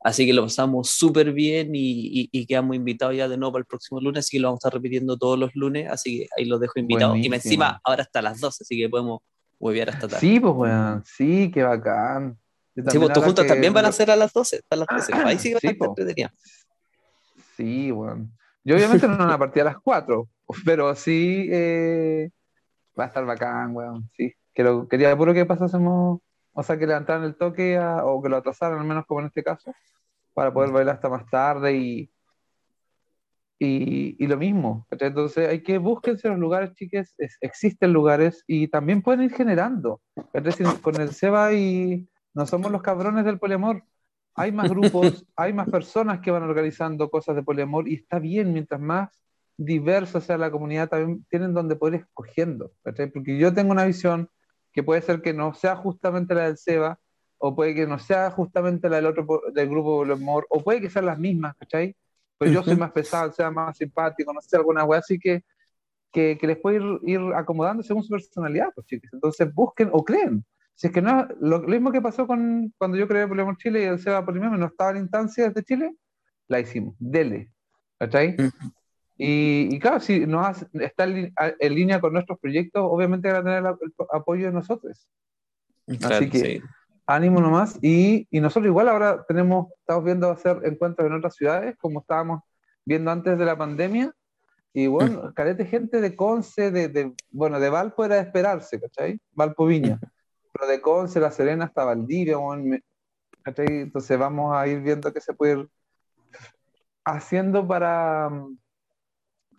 Así 0.00 0.26
que 0.26 0.32
lo 0.32 0.42
pasamos 0.42 0.90
súper 0.90 1.32
bien 1.32 1.74
y, 1.74 2.20
y, 2.20 2.28
y, 2.30 2.46
quedamos 2.46 2.76
invitados 2.76 3.16
ya 3.16 3.28
de 3.28 3.36
nuevo 3.36 3.52
para 3.52 3.60
el 3.62 3.66
próximo 3.66 4.00
lunes, 4.00 4.24
así 4.24 4.36
que 4.36 4.40
lo 4.40 4.48
vamos 4.48 4.58
a 4.58 4.68
estar 4.68 4.74
repitiendo 4.74 5.16
todos 5.16 5.36
los 5.38 5.54
lunes, 5.56 5.90
así 5.90 6.20
que 6.20 6.28
ahí 6.36 6.44
los 6.44 6.60
dejo 6.60 6.78
invitados. 6.78 7.14
Buenísimo. 7.14 7.34
Y 7.34 7.36
encima 7.36 7.80
ahora 7.82 8.02
hasta 8.04 8.22
las 8.22 8.40
12, 8.40 8.62
así 8.62 8.76
que 8.76 8.88
podemos 8.88 9.20
huevear 9.58 9.90
hasta 9.90 10.06
tarde. 10.06 10.20
Sí, 10.20 10.38
pues, 10.38 10.54
weón. 10.54 11.02
Sí, 11.04 11.50
qué 11.52 11.62
bacán. 11.64 12.38
Sí, 12.74 12.98
pues, 12.98 13.12
tus 13.12 13.24
juntas 13.24 13.44
que... 13.44 13.48
también 13.48 13.72
van 13.72 13.86
a 13.86 13.92
ser 13.92 14.10
a 14.10 14.16
las 14.16 14.32
12. 14.32 14.62
A 14.70 14.76
las 14.76 14.86
12. 14.88 15.12
Ahí 15.14 15.38
sí 15.38 15.52
va 15.52 15.60
sí, 15.60 15.66
a 15.66 15.70
estar 15.70 16.32
Sí, 17.56 17.90
weón. 17.90 18.32
Yo 18.64 18.76
obviamente 18.76 19.08
no 19.08 19.16
van 19.18 19.30
a 19.30 19.38
partir 19.38 19.62
a 19.62 19.66
las 19.66 19.78
4, 19.78 20.28
pero 20.64 20.94
sí 20.94 21.48
eh, 21.50 22.30
va 22.98 23.04
a 23.04 23.06
estar 23.08 23.24
bacán, 23.24 23.74
weón. 23.74 24.08
Sí. 24.16 24.32
Quiero, 24.54 24.86
quería 24.88 25.16
puro 25.16 25.34
que 25.34 25.46
pasásemos, 25.46 26.20
o 26.58 26.62
sea, 26.64 26.76
que 26.76 26.88
levantaran 26.88 27.22
el 27.22 27.36
toque 27.36 27.76
a, 27.76 28.04
o 28.04 28.20
que 28.20 28.28
lo 28.28 28.36
atrasaran, 28.36 28.80
al 28.80 28.84
menos 28.84 29.06
como 29.06 29.20
en 29.20 29.26
este 29.26 29.44
caso, 29.44 29.72
para 30.34 30.52
poder 30.52 30.72
bailar 30.72 30.96
hasta 30.96 31.08
más 31.08 31.24
tarde 31.30 31.76
y, 31.76 32.10
y, 33.60 34.26
lo 34.26 34.36
mismo. 34.36 34.84
Entonces 34.90 35.48
hay 35.48 35.62
que 35.62 35.78
búsquense 35.78 36.28
los 36.28 36.36
lugares, 36.36 36.74
chiques, 36.74 37.14
existen 37.40 37.92
lugares 37.92 38.42
y 38.48 38.66
también 38.66 39.02
pueden 39.02 39.22
ir 39.22 39.32
generando. 39.32 40.00
Con 40.82 41.00
el 41.00 41.12
SEBA 41.12 41.52
y 41.52 42.08
no 42.34 42.44
somos 42.44 42.72
los 42.72 42.82
cabrones 42.82 43.24
del 43.24 43.38
poliamor. 43.38 43.84
Hay 44.34 44.50
más 44.50 44.68
grupos, 44.68 45.24
hay 45.36 45.52
más 45.52 45.70
personas 45.70 46.18
que 46.18 46.32
van 46.32 46.42
organizando 46.42 47.08
cosas 47.08 47.36
de 47.36 47.44
poliamor 47.44 47.88
y 47.88 47.94
está 47.94 48.18
bien, 48.18 48.52
mientras 48.52 48.80
más 48.80 49.10
diversa 49.56 50.20
sea 50.20 50.36
la 50.38 50.50
comunidad, 50.50 50.88
también 50.88 51.24
tienen 51.30 51.54
donde 51.54 51.76
poder 51.76 51.94
ir 51.94 52.00
escogiendo. 52.00 52.72
Porque 52.82 53.38
yo 53.38 53.54
tengo 53.54 53.70
una 53.70 53.84
visión 53.84 54.28
que 54.72 54.82
puede 54.82 55.02
ser 55.02 55.22
que 55.22 55.32
no 55.32 55.54
sea 55.54 55.76
justamente 55.76 56.34
la 56.34 56.44
del 56.44 56.58
SEBA, 56.58 56.98
o 57.38 57.54
puede 57.54 57.74
que 57.74 57.86
no 57.86 57.98
sea 57.98 58.30
justamente 58.30 58.88
la 58.88 58.96
del 58.96 59.06
otro 59.06 59.26
del 59.52 59.68
grupo 59.68 59.98
poliamor, 59.98 60.46
o 60.50 60.62
puede 60.62 60.80
que 60.80 60.90
sean 60.90 61.06
las 61.06 61.18
mismas, 61.18 61.56
¿cachai? 61.56 61.96
Pero 62.38 62.52
yo 62.52 62.62
soy 62.62 62.76
más 62.76 62.92
pesado, 62.92 63.32
sea 63.32 63.50
más 63.50 63.76
simpático, 63.76 64.32
no 64.32 64.40
sé, 64.40 64.56
alguna 64.56 64.84
wea 64.84 65.00
así 65.00 65.18
que, 65.18 65.44
que, 66.12 66.38
les 66.42 66.58
puede 66.58 66.76
ir, 66.76 67.00
ir, 67.02 67.20
acomodando 67.34 67.82
según 67.82 68.02
su 68.02 68.10
personalidad, 68.10 68.68
pues 68.74 68.86
chicos. 68.86 69.10
Entonces 69.12 69.52
busquen 69.52 69.90
o 69.92 70.04
creen. 70.04 70.44
Si 70.74 70.86
es 70.86 70.92
que 70.92 71.02
no, 71.02 71.26
lo, 71.40 71.60
mismo 71.60 71.90
que 71.90 72.00
pasó 72.00 72.26
con 72.26 72.72
cuando 72.78 72.96
yo 72.96 73.08
creé 73.08 73.26
Poliamor 73.26 73.56
Chile 73.56 73.82
y 73.82 73.86
el 73.86 73.98
Seba 73.98 74.24
Polimeme 74.24 74.56
no 74.56 74.66
estaba 74.66 74.92
en 74.92 74.98
instancias 74.98 75.52
de 75.52 75.64
Chile, 75.64 75.96
la 76.46 76.60
hicimos, 76.60 76.94
dele, 77.00 77.50
¿cachai? 77.98 78.36
Y, 79.20 79.74
y, 79.74 79.78
claro, 79.80 79.98
si 79.98 80.20
no 80.26 80.48
está 80.48 81.04
en, 81.04 81.74
línea 81.74 82.00
con 82.00 82.12
nuestros 82.12 82.38
proyectos, 82.38 82.82
obviamente 82.84 83.32
van 83.32 83.40
a 83.40 83.44
tener 83.44 83.64
el, 83.64 83.94
apoyo 84.12 84.46
de 84.46 84.52
nosotros. 84.52 85.08
Así 86.04 86.30
que 86.30 86.62
ánimo 87.04 87.40
nomás. 87.40 87.78
Y, 87.82 88.28
y, 88.30 88.40
nosotros 88.40 88.66
igual 88.66 88.88
ahora 88.88 89.24
tenemos, 89.26 89.72
estamos 89.80 90.04
viendo 90.04 90.30
hacer 90.30 90.60
encuentros 90.62 91.08
en 91.08 91.14
otras 91.14 91.34
ciudades, 91.34 91.76
como 91.78 92.00
estábamos 92.00 92.42
viendo 92.84 93.10
antes 93.10 93.36
de 93.36 93.44
la 93.44 93.58
pandemia. 93.58 94.12
Y 94.72 94.86
bueno, 94.86 95.24
mm. 95.24 95.32
carete 95.32 95.64
gente 95.64 96.00
de 96.00 96.14
Conce, 96.14 96.70
de, 96.70 96.86
de, 96.86 97.12
bueno, 97.30 97.58
de 97.58 97.70
Valpo 97.70 98.04
era 98.04 98.16
de 98.16 98.22
esperarse, 98.22 98.80
¿cachai? 98.80 99.18
Valpo 99.32 99.66
Viña. 99.66 99.98
Pero 100.52 100.70
de 100.70 100.80
Conce, 100.80 101.18
La 101.18 101.32
Serena 101.32 101.64
hasta 101.64 101.84
Valdivia, 101.84 102.36
¿cachai? 103.42 103.66
Entonces 103.66 104.16
vamos 104.16 104.54
a 104.54 104.68
ir 104.68 104.80
viendo 104.80 105.12
qué 105.12 105.20
se 105.20 105.32
puede 105.32 105.58
ir 105.58 105.68
haciendo 107.04 107.66
para, 107.66 108.30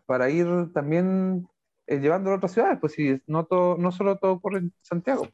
para 0.09 0.31
ir 0.31 0.47
también 0.73 1.47
eh, 1.85 1.99
llevando 1.99 2.31
a 2.31 2.37
otras 2.37 2.51
ciudades, 2.51 2.79
pues 2.81 2.93
si 2.93 3.21
no, 3.27 3.45
todo, 3.45 3.77
no 3.77 3.91
solo 3.91 4.17
todo 4.17 4.31
ocurre 4.31 4.57
en 4.57 4.73
Santiago. 4.81 5.27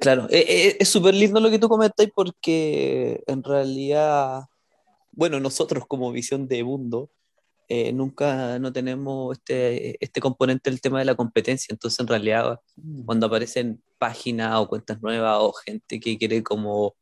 Claro, 0.00 0.26
eh, 0.30 0.44
eh, 0.48 0.76
es 0.80 0.88
súper 0.88 1.14
lindo 1.14 1.38
lo 1.38 1.48
que 1.48 1.60
tú 1.60 1.68
comentas 1.68 2.08
porque 2.12 3.22
en 3.28 3.44
realidad, 3.44 4.46
bueno, 5.12 5.38
nosotros 5.38 5.86
como 5.86 6.10
visión 6.10 6.48
de 6.48 6.64
mundo, 6.64 7.12
eh, 7.68 7.92
nunca 7.92 8.58
no 8.58 8.72
tenemos 8.72 9.38
este, 9.38 10.04
este 10.04 10.20
componente 10.20 10.70
del 10.70 10.80
tema 10.80 10.98
de 10.98 11.04
la 11.04 11.14
competencia, 11.14 11.72
entonces 11.72 12.00
en 12.00 12.08
realidad 12.08 12.60
mm. 12.74 13.04
cuando 13.04 13.26
aparecen 13.28 13.80
páginas 13.96 14.58
o 14.58 14.66
cuentas 14.66 15.00
nuevas 15.00 15.36
o 15.38 15.52
gente 15.52 16.00
que 16.00 16.18
quiere 16.18 16.42
como 16.42 16.96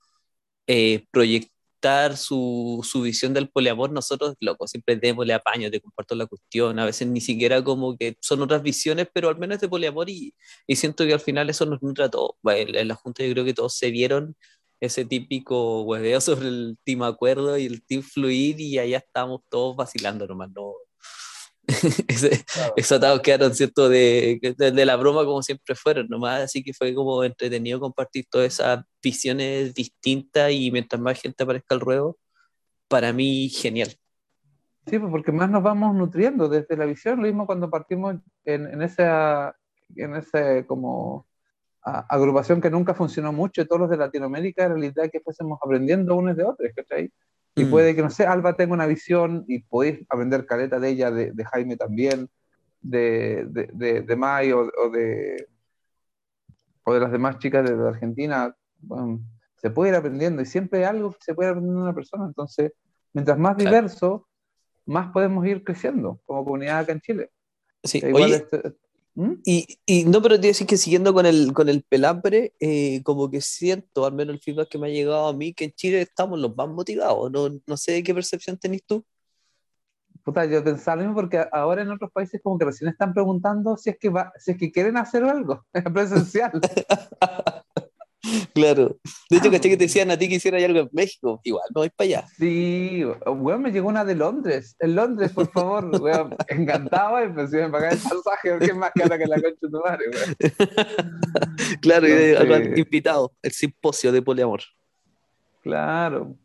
su, 2.17 2.81
su, 2.83 3.03
visión 3.03 3.35
del 3.35 3.49
poliamor, 3.51 3.91
nosotros, 3.93 4.35
loco, 4.41 4.67
siempre 4.67 4.97
démosle 4.97 5.35
apaño, 5.35 5.71
te 5.71 5.81
comparto 5.81 6.15
la 6.15 6.27
cuestión, 6.27 6.79
a 6.79 6.85
veces 6.85 7.09
ni 7.09 7.21
siquiera 7.21 7.63
como 7.63 7.97
que 7.97 8.17
son 8.21 8.43
otras 8.43 8.63
visiones, 8.63 9.09
pero 9.13 9.29
al 9.29 9.39
menos 9.39 9.61
de 9.61 9.69
poliamor 9.69 10.11
y, 10.11 10.35
y 10.67 10.77
siento 10.77 11.07
que 11.07 11.13
al 11.15 11.21
final 11.21 11.51
eso 11.51 11.67
nos 11.67 11.83
nutre 11.83 12.05
a 12.05 12.11
todos. 12.11 12.33
En 12.45 12.89
la 12.89 12.95
Junta 12.95 13.25
yo 13.25 13.33
creo 13.33 13.45
que 13.45 13.55
todos 13.55 13.77
se 13.77 13.91
vieron 13.91 14.37
ese 14.81 15.05
típico 15.05 15.83
hueveo 15.83 16.21
sobre 16.21 16.49
el 16.49 16.79
team 16.85 17.03
acuerdo 17.03 17.59
y 17.59 17.67
el 17.67 17.85
team 17.85 18.03
fluid 18.03 18.59
y 18.59 18.79
allá 18.79 18.99
estábamos 18.99 19.43
todos 19.49 19.77
vacilando 19.77 20.27
nomás, 20.27 20.51
no, 20.55 20.73
esos 22.77 22.99
atados 22.99 23.21
quedaron, 23.21 23.55
¿cierto? 23.55 23.89
De, 23.89 24.55
de, 24.57 24.85
la 24.85 24.97
broma 24.97 25.25
como 25.25 25.43
siempre 25.43 25.75
fueron, 25.75 26.09
nomás, 26.09 26.43
así 26.43 26.63
que 26.63 26.73
fue 26.73 26.95
como 26.95 27.25
entretenido 27.25 27.81
compartir 27.81 28.27
todas 28.31 28.47
esas 28.47 28.85
visiones 29.03 29.75
distintas 29.75 30.53
y 30.53 30.71
mientras 30.71 31.01
más 31.01 31.21
gente 31.21 31.45
aparezca 31.45 31.75
al 31.75 31.81
ruedo, 31.81 32.17
para 32.89 33.13
mí 33.13 33.49
genial. 33.49 33.95
Sí, 34.87 34.99
pues 34.99 35.11
porque 35.11 35.33
más 35.33 35.51
nos 35.51 35.63
vamos 35.63 35.95
nutriendo 35.95 36.49
desde 36.49 36.77
la 36.77 36.87
visión, 36.87 37.19
lo 37.19 37.27
mismo 37.27 37.47
cuando 37.47 37.69
partimos 37.69 38.17
en, 38.45 38.67
en 38.67 38.83
esa, 38.83 39.55
en 39.97 40.17
ese 40.17 40.65
como 40.67 41.27
agrupación 41.83 42.61
que 42.61 42.71
nunca 42.71 42.95
funcionó 42.95 43.33
mucho, 43.33 43.67
todos 43.67 43.83
los 43.83 43.91
de 43.91 43.97
Latinoamérica, 43.97 44.65
en 44.65 44.71
realidad 44.71 45.11
que 45.11 45.21
fuésemos 45.21 45.59
aprendiendo 45.63 46.17
unos 46.17 46.37
de 46.37 46.45
otros, 46.45 46.71
¿cachai? 46.75 47.11
Y 47.59 47.65
mm. 47.65 47.71
puede 47.71 47.95
que, 47.95 48.03
no 48.03 48.11
sé, 48.11 48.25
Alba 48.25 48.55
tenga 48.55 48.75
una 48.75 48.87
visión 48.87 49.45
y 49.49 49.61
podéis 49.61 50.07
aprender 50.09 50.47
caleta 50.47 50.79
de 50.79 50.89
ella, 50.91 51.11
de, 51.11 51.33
de 51.33 51.45
Jaime 51.45 51.77
también, 51.77 52.29
de, 52.81 53.47
de, 53.49 54.03
de, 54.03 54.17
Mai 54.17 54.53
o, 54.53 54.71
de, 54.91 55.49
o 56.85 56.95
de 56.95 57.01
las 57.01 57.11
demás 57.11 57.39
chicas 57.39 57.69
de, 57.69 57.89
Argentina. 57.89 58.55
se 59.57 59.71
puede 59.71 59.91
ir 59.91 59.97
aprendiendo 59.97 60.41
y 60.43 60.47
siempre 60.47 60.81
hay 60.81 60.85
algo 60.85 61.13
que 61.13 61.19
se 61.21 61.35
puede 61.35 61.51
aprender 61.51 61.75
de 61.75 61.83
una 61.83 61.95
persona. 61.95 62.27
Entonces, 62.27 62.73
mientras 63.13 63.39
más 63.39 63.57
diverso, 63.57 64.29
más 64.87 65.11
podemos 65.11 65.45
ir 65.47 65.65
creciendo 65.65 66.21
como 66.25 66.45
comunidad 66.45 66.81
acá 66.81 66.93
en 66.93 67.01
Chile. 67.01 67.31
Sí, 67.83 67.99
igual 67.99 68.33
este, 68.33 68.75
¿Mm? 69.19 69.33
Y, 69.45 69.81
y, 69.85 70.05
no, 70.05 70.23
pero 70.23 70.39
te 70.39 70.47
decir 70.47 70.65
que 70.65 70.77
siguiendo 70.77 71.13
con 71.13 71.27
el, 71.27 71.53
con 71.53 71.69
el 71.69 71.83
pelambre, 71.83 72.53
eh, 72.61 73.03
como 73.03 73.29
que 73.29 73.41
siento, 73.41 74.07
al 74.07 74.13
menos 74.13 74.37
el 74.37 74.41
feedback 74.41 74.69
que 74.69 74.79
me 74.79 74.87
ha 74.87 74.91
llegado 74.91 75.27
a 75.27 75.33
mí, 75.33 75.53
que 75.53 75.65
en 75.65 75.73
Chile 75.73 76.03
estamos 76.03 76.39
los 76.39 76.57
más 76.57 76.69
motivados. 76.69 77.29
No, 77.33 77.49
no 77.67 77.77
sé 77.77 78.01
qué 78.05 78.15
percepción 78.15 78.57
tenés 78.59 78.85
tú. 78.87 79.05
Puta, 80.23 80.45
yo 80.45 80.63
pensaba 80.63 80.99
lo 80.99 81.03
mismo 81.03 81.17
porque 81.17 81.45
ahora 81.51 81.83
en 81.83 81.91
otros 81.91 82.13
países 82.13 82.41
como 82.41 82.59
que 82.61 82.67
recién 82.67 82.91
están 82.91 83.13
preguntando 83.13 83.77
si 83.77 83.91
es 83.91 83.99
que, 83.99 84.09
va, 84.09 84.33
si 84.39 84.53
es 84.53 84.57
que 84.57 84.71
quieren 84.71 84.97
hacer 84.97 85.25
algo 85.25 85.67
presencial. 85.93 86.53
Claro. 88.55 88.99
De 89.31 89.37
hecho, 89.37 89.51
caché 89.51 89.69
que 89.69 89.77
te 89.77 89.85
decían 89.85 90.11
a 90.11 90.19
ti 90.19 90.29
que 90.29 90.37
hiciera 90.37 90.59
algo 90.59 90.81
en 90.81 90.89
México. 90.93 91.41
Igual, 91.45 91.65
no 91.75 91.81
voy 91.81 91.91
para 91.91 92.07
allá. 92.07 92.27
Sí, 92.37 93.05
weón, 93.27 93.63
me 93.63 93.71
llegó 93.71 93.89
una 93.89 94.05
de 94.05 94.15
Londres. 94.15 94.77
En 94.79 94.95
Londres, 94.95 95.33
por 95.33 95.51
favor, 95.51 95.91
weón. 96.01 96.35
Encantaba 96.49 97.25
y 97.25 97.29
me 97.29 97.43
a 97.43 97.71
pagar 97.71 97.93
el 97.93 97.99
pasaje 97.99 98.51
porque 98.51 98.67
es 98.67 98.77
más 98.77 98.93
cara 98.95 99.19
que 99.19 99.27
la 99.27 99.41
concha 99.41 99.59
de 99.61 99.69
tu 99.69 99.81
madre, 99.81 100.05
weón. 100.13 100.37
claro, 101.81 102.09
y 102.09 102.81
invitado, 102.81 103.33
el 103.43 103.53
simposio 103.53 104.13
de 104.13 104.23
poliamor. 104.23 104.61
Claro. 105.63 106.37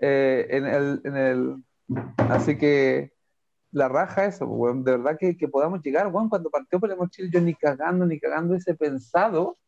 eh, 0.00 0.46
en, 0.50 0.66
el, 0.66 1.00
en 1.04 1.16
el. 1.16 1.56
Así 2.16 2.56
que 2.56 3.13
la 3.74 3.88
raja 3.88 4.24
eso, 4.24 4.46
de 4.46 4.90
verdad 4.92 5.16
que, 5.18 5.36
que 5.36 5.48
podamos 5.48 5.82
llegar, 5.82 6.10
bueno, 6.10 6.30
cuando 6.30 6.48
partió 6.48 6.78
por 6.78 6.90
el 6.90 7.10
Chile, 7.10 7.28
yo 7.32 7.40
ni 7.40 7.54
cagando, 7.54 8.06
ni 8.06 8.20
cagando 8.20 8.54
ese 8.54 8.74
pensado 8.74 9.58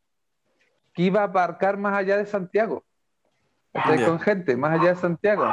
que 0.94 1.02
iba 1.02 1.22
a 1.22 1.24
aparcar 1.24 1.76
más 1.76 1.94
allá 1.94 2.16
de 2.16 2.24
Santiago. 2.24 2.84
Con 3.72 4.20
gente, 4.20 4.56
más 4.56 4.78
allá 4.78 4.94
de 4.94 5.00
Santiago. 5.00 5.46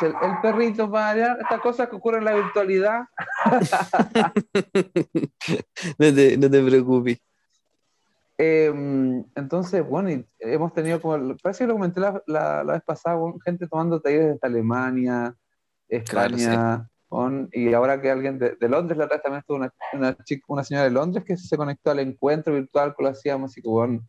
el, 0.00 0.14
perrito 0.42 0.90
para 0.90 1.10
allá, 1.10 1.36
estas 1.40 1.60
cosas 1.60 1.88
que 1.88 1.96
ocurren 1.96 2.20
en 2.20 2.24
la 2.24 2.34
virtualidad. 2.34 3.02
no, 5.98 6.14
te, 6.14 6.38
no 6.38 6.50
te 6.50 6.64
preocupes. 6.64 7.20
Em, 8.38 9.24
entonces, 9.34 9.86
bueno, 9.86 10.24
hemos 10.38 10.72
tenido 10.72 11.00
como, 11.00 11.36
parece 11.36 11.64
que 11.64 11.68
lo 11.68 11.74
comenté 11.74 12.00
la, 12.00 12.22
la, 12.26 12.64
vez 12.64 12.82
pasada, 12.82 13.18
gente 13.44 13.68
tomando 13.68 14.00
talleres 14.00 14.34
desde 14.34 14.46
Alemania, 14.46 15.34
España, 15.88 16.88
y 17.52 17.72
ahora 17.72 18.00
que 18.00 18.10
alguien 18.10 18.38
de, 18.38 18.56
Londres, 18.68 18.98
la 18.98 19.06
otra 19.06 19.20
también 19.20 19.40
estuvo 19.40 19.56
una, 19.56 19.72
una, 19.94 20.16
una 20.48 20.64
señora 20.64 20.84
de 20.84 20.90
Londres 20.90 21.24
que 21.24 21.36
se 21.36 21.56
conectó 21.56 21.90
al 21.90 22.00
encuentro 22.00 22.54
virtual 22.54 22.94
que 22.96 23.02
lo 23.02 23.08
hacíamos, 23.10 23.56
y 23.56 23.62
que 23.62 24.00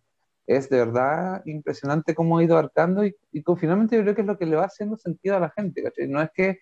es 0.47 0.69
de 0.69 0.79
verdad 0.79 1.41
impresionante 1.45 2.15
cómo 2.15 2.37
ha 2.37 2.43
ido 2.43 2.57
abarcando 2.57 3.05
y, 3.05 3.15
y 3.31 3.43
finalmente 3.57 3.95
yo 3.95 4.01
creo 4.01 4.15
que 4.15 4.21
es 4.21 4.27
lo 4.27 4.37
que 4.37 4.45
le 4.47 4.55
va 4.55 4.65
haciendo 4.65 4.97
sentido 4.97 5.37
a 5.37 5.39
la 5.39 5.51
gente, 5.51 5.83
No 6.07 6.21
es 6.21 6.31
que 6.33 6.59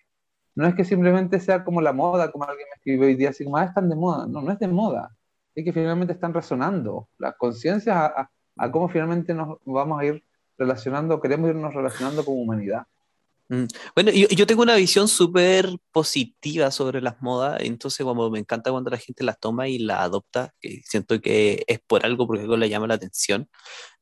no 0.58 0.66
es 0.66 0.74
que 0.74 0.84
simplemente 0.84 1.38
sea 1.38 1.62
como 1.62 1.80
la 1.80 1.92
moda, 1.92 2.32
como 2.32 2.42
alguien 2.44 2.66
me 2.68 2.74
escribió 2.74 3.06
hoy 3.06 3.14
día, 3.14 3.30
así 3.30 3.44
como, 3.44 3.58
ah, 3.58 3.64
están 3.64 3.88
de 3.88 3.94
moda. 3.94 4.26
No, 4.26 4.42
no 4.42 4.50
es 4.50 4.58
de 4.58 4.66
moda. 4.66 5.16
Es 5.54 5.64
que 5.64 5.72
finalmente 5.72 6.14
están 6.14 6.34
resonando 6.34 7.08
las 7.16 7.36
conciencias 7.36 7.96
a, 7.96 8.28
a, 8.56 8.70
cómo 8.72 8.88
finalmente 8.88 9.32
nos 9.34 9.58
vamos 9.64 10.00
a 10.00 10.04
ir 10.06 10.24
relacionando, 10.58 11.20
queremos 11.20 11.50
irnos 11.50 11.72
relacionando 11.72 12.24
como 12.24 12.42
humanidad. 12.42 12.82
Mm. 13.48 13.64
Bueno, 13.94 14.10
yo, 14.12 14.28
yo, 14.28 14.46
tengo 14.46 14.62
una 14.62 14.76
visión 14.76 15.08
súper 15.08 15.70
positiva 15.90 16.70
sobre 16.70 17.00
las 17.00 17.20
modas, 17.22 17.60
entonces 17.62 18.04
como 18.04 18.30
me 18.30 18.38
encanta 18.38 18.70
cuando 18.70 18.90
la 18.90 18.98
gente 18.98 19.24
las 19.24 19.40
toma 19.40 19.68
y 19.68 19.78
las 19.78 20.00
adopta, 20.00 20.54
que 20.60 20.82
siento 20.84 21.20
que 21.20 21.64
es 21.66 21.80
por 21.80 22.04
algo, 22.04 22.26
porque 22.26 22.42
algo 22.42 22.56
le 22.56 22.68
llama 22.68 22.86
la 22.86 22.94
atención. 22.94 23.48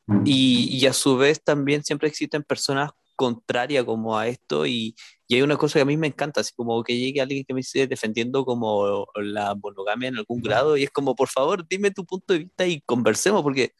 Mm. 0.06 0.22
Y, 0.26 0.78
y, 0.78 0.86
a 0.86 0.92
su 0.92 1.16
vez 1.16 1.42
también 1.42 1.84
siempre 1.84 2.08
existen 2.08 2.42
personas 2.44 2.90
contrarias 3.16 3.84
como 3.84 4.18
a 4.18 4.28
esto 4.28 4.66
y, 4.66 4.94
y, 5.28 5.36
hay 5.36 5.42
una 5.42 5.56
cosa 5.56 5.78
que 5.78 5.82
a 5.82 5.84
mí 5.86 5.96
me 5.96 6.08
encanta, 6.08 6.40
así 6.42 6.52
como 6.54 6.82
que 6.84 6.98
llegue 6.98 7.20
alguien 7.20 7.44
que 7.46 7.54
me 7.54 7.60
esté 7.60 7.86
defendiendo 7.86 8.44
como 8.44 9.06
la 9.16 9.54
monogamia 9.54 10.08
en 10.08 10.18
algún 10.18 10.42
grado 10.42 10.76
y 10.76 10.84
es 10.84 10.90
como, 10.90 11.16
por 11.16 11.28
favor, 11.28 11.66
dime 11.68 11.90
tu 11.90 12.04
punto 12.04 12.34
de 12.34 12.40
vista 12.40 12.66
y 12.66 12.80
conversemos, 12.82 13.42
porque 13.42 13.72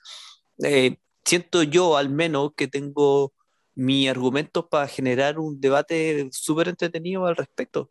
eh, 0.65 0.97
siento 1.25 1.63
yo 1.63 1.97
al 1.97 2.09
menos 2.11 2.53
que 2.57 2.69
tengo 2.69 3.33
mi 3.77 4.09
argumento 4.09 4.69
para 4.69 4.89
generar 4.89 5.39
un 5.39 5.61
debate 5.61 6.29
súper 6.33 6.69
entretenido 6.69 7.27
al 7.27 7.37
respecto. 7.37 7.91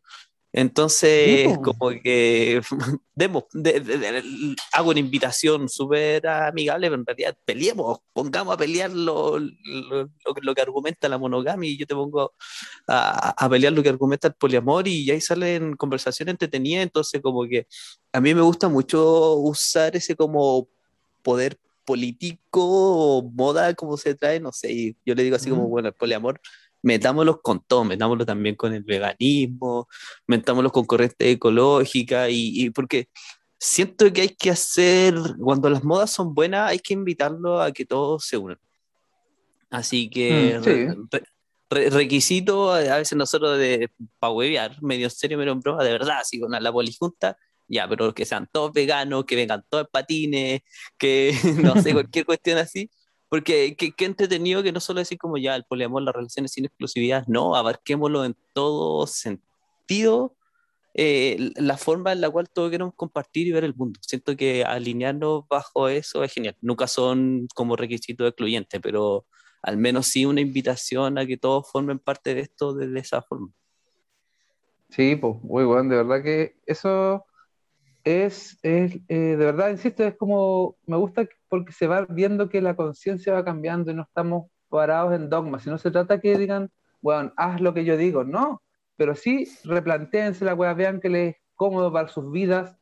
Entonces, 0.58 1.58
como 1.58 1.90
que 2.02 2.62
demos, 3.14 3.44
hago 4.72 4.92
una 4.92 5.00
invitación 5.02 5.68
súper 5.68 6.26
amigable, 6.26 6.88
pero 6.88 7.02
en 7.02 7.06
realidad 7.06 7.38
peleemos, 7.44 8.00
pongamos 8.14 8.54
a 8.54 8.58
pelear 8.58 8.90
lo, 8.90 9.38
lo, 9.38 10.10
lo, 10.42 10.56
que 10.56 10.62
argumenta 10.62 11.10
la 11.10 11.18
monogamia 11.18 11.70
y 11.70 11.78
yo 11.78 11.86
te 11.86 11.94
pongo 11.94 12.34
a, 12.88 13.32
a, 13.32 13.50
pelear 13.50 13.74
lo 13.74 13.84
que 13.84 13.90
argumenta 13.90 14.30
el 14.30 14.34
poliamor 14.36 14.88
y 14.88 15.12
ahí 15.12 15.20
salen 15.20 15.76
conversaciones 15.76 16.32
entretenidas. 16.32 16.84
Entonces, 16.84 17.22
como 17.22 17.46
que 17.46 17.68
a 18.14 18.22
mí 18.22 18.34
me 18.34 18.42
gusta 18.42 18.70
mucho 18.70 19.34
usar 19.34 19.94
ese 19.98 20.16
como 20.16 20.70
poder 21.22 21.60
político 21.86 23.30
moda 23.34 23.74
como 23.74 23.98
se 23.98 24.16
trae, 24.16 24.40
no 24.40 24.52
sé, 24.52 24.72
y 24.72 24.98
yo 25.06 25.16
le 25.16 25.24
digo 25.24 25.36
así 25.36 25.50
como, 25.50 25.68
bueno, 25.68 25.90
el 25.90 25.94
poliamor 25.94 26.42
metámoslo 26.86 27.42
con 27.42 27.64
todo, 27.66 27.84
metámoslo 27.84 28.28
también 28.28 28.56
con 28.56 28.72
el 28.74 28.84
veganismo, 28.84 29.88
metámoslo 30.28 30.72
con 30.72 30.86
corriente 30.86 31.32
ecológica, 31.32 32.30
y, 32.30 32.70
porque 32.70 33.10
siento 33.58 34.14
que 34.14 34.22
hay 34.22 34.30
que 34.30 34.52
hacer, 34.52 35.16
cuando 35.40 35.68
las 35.68 35.84
modas 35.84 36.12
son 36.12 36.36
buenas, 36.36 36.70
hay 36.70 36.78
que 36.78 36.94
invitarlo 36.94 37.60
a 37.60 37.72
que 37.72 37.86
todos 37.86 38.26
se 38.26 38.38
unan. 38.38 38.60
Así 39.72 40.08
que 40.12 40.60
mm, 40.60 41.10
requisito, 41.72 42.72
a 42.72 42.98
veces 42.98 43.18
nosotros 43.18 43.58
de 43.58 43.90
para 44.20 44.34
huevear, 44.34 44.80
medio 44.84 45.10
serio, 45.10 45.40
medio 45.40 45.54
en 45.54 45.62
broma, 45.62 45.84
de 45.84 45.92
verdad, 45.92 46.20
así 46.22 46.40
con 46.40 46.52
la 46.52 46.72
polijunta, 46.72 47.36
ya, 47.68 47.88
pero 47.88 48.14
que 48.14 48.26
sean 48.26 48.48
todos 48.52 48.72
veganos, 48.74 49.26
que 49.26 49.36
vengan 49.36 49.64
todos 49.70 49.88
patines, 49.92 50.62
que 50.98 51.32
no 51.76 51.82
sé, 51.82 51.94
cualquier 51.94 52.26
cuestión 52.26 52.58
así, 52.58 52.90
porque 53.30 53.76
qué, 53.76 53.94
entretenido 54.06 54.64
que 54.64 54.72
no 54.72 54.80
solo 54.80 55.00
decir 55.00 55.18
como 55.18 55.38
ya 55.38 55.56
el 55.56 55.66
poliamor, 55.66 56.02
las 56.04 56.16
relaciones 56.16 56.52
sin 56.52 56.66
exclusividad, 56.66 57.26
no, 57.28 57.56
abarquémoslo 57.56 58.26
en 58.26 58.36
todo 58.54 59.08
sentido, 59.08 60.36
eh, 60.94 61.52
la 61.58 61.78
forma 61.78 62.14
en 62.14 62.22
la 62.22 62.30
cual 62.30 62.50
todos 62.50 62.72
queremos 62.72 62.94
compartir 62.96 63.48
y 63.48 63.52
ver 63.52 63.66
el 63.66 63.76
mundo. 63.76 64.00
Siento 64.02 64.38
que 64.38 64.64
alinearnos 64.64 65.46
bajo 65.50 65.90
eso 65.90 66.24
es 66.24 66.32
genial. 66.32 66.56
Nunca 66.62 66.88
son 66.88 67.48
como 67.54 67.76
requisitos 67.76 68.26
excluyentes, 68.26 68.80
pero 68.82 69.26
al 69.62 69.78
menos 69.78 70.08
sí 70.08 70.26
una 70.26 70.42
invitación 70.42 71.18
a 71.18 71.26
que 71.26 71.38
todos 71.38 71.70
formen 71.70 72.00
parte 72.00 72.36
de 72.36 72.42
esto 72.42 72.74
de, 72.74 72.98
esa 73.00 73.22
forma. 73.22 73.50
Sí, 74.90 75.16
pues 75.18 75.36
muy 75.42 75.66
bueno, 75.66 75.90
de 75.90 76.04
verdad 76.04 76.24
que 76.24 76.56
eso 76.66 77.26
es, 78.06 78.60
es 78.62 78.96
eh, 79.10 79.36
de 79.36 79.36
verdad, 79.36 79.72
insisto, 79.72 80.04
es 80.04 80.16
como, 80.16 80.78
me 80.86 80.96
gusta 80.96 81.28
porque 81.50 81.74
se 81.74 81.88
va 81.88 82.06
viendo 82.06 82.50
que 82.50 82.62
la 82.62 82.76
conciencia 82.76 83.34
va 83.34 83.44
cambiando 83.44 83.92
y 83.92 83.96
no 83.96 84.04
estamos 84.04 84.50
parados 84.70 85.14
en 85.16 85.30
dogmas, 85.30 85.64
si 85.64 85.70
no 85.70 85.78
se 85.78 85.92
trata 85.92 86.22
que 86.22 86.38
digan, 86.38 86.70
bueno, 87.02 87.34
haz 87.36 87.60
lo 87.60 87.74
que 87.74 87.84
yo 87.84 87.98
digo, 87.98 88.24
no, 88.24 88.62
pero 88.96 89.16
sí 89.16 89.48
replanteense 89.64 90.46
la 90.46 90.54
weá, 90.54 90.74
vean 90.74 91.02
que 91.02 91.10
les 91.10 91.36
es 91.36 91.42
cómodo 91.56 91.92
para 91.92 92.08
sus 92.08 92.32
vidas 92.32 92.78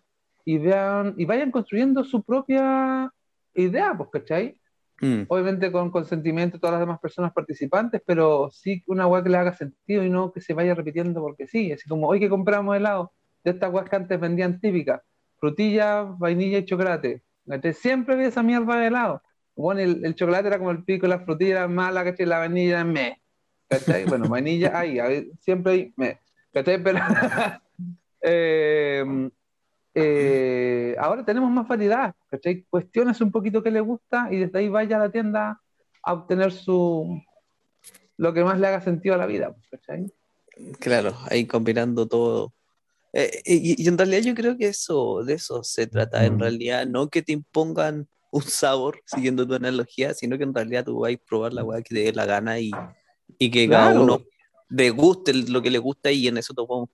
y 0.46 0.58
vean, 0.58 1.15
y 1.18 1.25
vayan 1.25 1.51
construyendo 1.51 2.03
su 2.03 2.22
propia 2.22 3.12
idea, 3.53 3.94
pues, 3.98 4.10
¿cachai? 4.12 4.60
Mm. 5.01 5.24
Obviamente 5.27 5.72
con 5.72 5.89
consentimiento 5.89 6.58
de 6.58 6.62
todas 6.62 6.74
las 6.74 6.82
demás 6.82 7.00
personas 7.00 7.32
participantes, 7.34 8.01
pero 8.06 8.50
sí 8.51 8.84
una 8.88 9.08
weá 9.08 9.24
que 9.24 9.30
le 9.30 9.38
haga 9.38 9.53
sentido 9.53 10.03
y 10.03 10.10
no 10.10 10.34
que 10.34 10.42
se 10.42 10.53
vaya 10.53 10.75
repitiendo 10.75 11.22
porque 11.22 11.48
sí, 11.48 11.72
así 11.72 11.88
como 11.88 12.08
hoy 12.08 12.20
que 12.20 12.30
compramos 12.30 12.75
helado 12.75 13.13
de 13.44 13.51
estas 13.51 13.72
weas 13.72 13.89
que 13.89 13.96
antes 13.96 14.20
vendían 14.20 14.60
típicas, 14.60 15.01
frutilla, 15.44 16.04
vainilla 16.04 16.60
y 16.60 16.66
chocolate. 16.66 17.22
Siempre 17.74 18.16
había 18.16 18.30
esa 18.30 18.42
mierda 18.42 18.78
de 18.78 18.88
helado. 18.88 19.22
Bueno, 19.58 19.82
el, 19.82 20.16
chocolate 20.16 20.48
era 20.48 20.58
como 20.58 20.72
el 20.72 20.86
pico, 20.86 21.06
la 21.06 21.20
frutilla 21.20 21.52
era 21.52 21.68
mala, 21.68 22.06
¿cachai? 22.06 22.26
La 22.26 22.40
vainilla 22.40 22.72
era 22.72 22.86
me. 22.86 23.22
¿Cachai? 23.68 24.06
Bueno, 24.06 24.30
vainilla, 24.30 24.80
ahí, 24.80 25.30
siempre 25.42 25.74
hay 25.74 25.94
me. 25.98 26.22
¿Cachai? 26.54 26.82
Pero 26.82 26.98
eh, 28.22 29.30
eh, 29.94 30.96
ahora 30.98 31.26
tenemos 31.26 31.52
más 31.52 31.67
variedad, 31.67 32.15
¿cachai? 32.30 32.63
Cuestiones 32.70 33.20
un 33.20 33.30
poquito 33.30 33.62
que 33.62 33.72
le 33.72 33.82
gusta 33.82 34.30
y 34.32 34.38
desde 34.38 34.60
ahí 34.60 34.70
vaya 34.70 34.96
a 34.96 35.00
la 35.00 35.12
tienda 35.12 35.62
a 36.04 36.13
obtener 36.13 36.54
su 36.54 37.22
lo 38.15 38.34
que 38.34 38.46
más 38.46 38.58
le 38.62 38.67
haga 38.67 38.80
sentido 38.80 39.15
a 39.15 39.17
la 39.17 39.26
vida, 39.26 39.54
¿cachai? 39.70 40.06
Claro, 40.80 41.13
ahí 41.30 41.46
combinando 41.46 42.08
todo 42.08 42.54
eh, 43.13 43.41
y, 43.45 43.88
en 43.88 43.97
realidad 43.97 44.21
yo 44.21 44.34
creo 44.34 44.58
que 44.58 44.67
eso, 44.67 45.23
de 45.23 45.36
eso 45.36 45.63
se 45.63 45.86
trata, 45.86 46.26
en 46.26 46.39
realidad, 46.39 46.88
no 46.88 47.10
que 47.10 47.21
te 47.21 47.32
impongan 47.32 48.08
un 48.32 48.41
sabor, 48.41 49.02
siguiendo 49.06 49.47
tu 49.47 49.54
analogía, 49.54 50.15
sino 50.15 50.38
que 50.38 50.43
en 50.43 50.56
realidad 50.56 50.86
tú 50.86 50.99
vas 50.99 51.13
a 51.13 51.17
probar 51.17 51.54
la 51.54 51.63
weá 51.63 51.84
que 51.84 51.93
te 51.93 52.04
dé 52.06 52.13
la 52.13 52.26
gana 52.26 52.60
y, 52.60 52.71
y 53.38 53.52
que 53.52 53.69
cada 53.69 54.02
uno 54.02 54.23
le 54.69 54.89
guste 54.89 55.34
lo 55.34 55.62
que 55.62 55.69
le 55.69 55.78
gusta 55.78 56.10
y 56.10 56.28
en 56.28 56.38
eso 56.39 56.56
te 56.56 56.63
podemos 56.65 56.89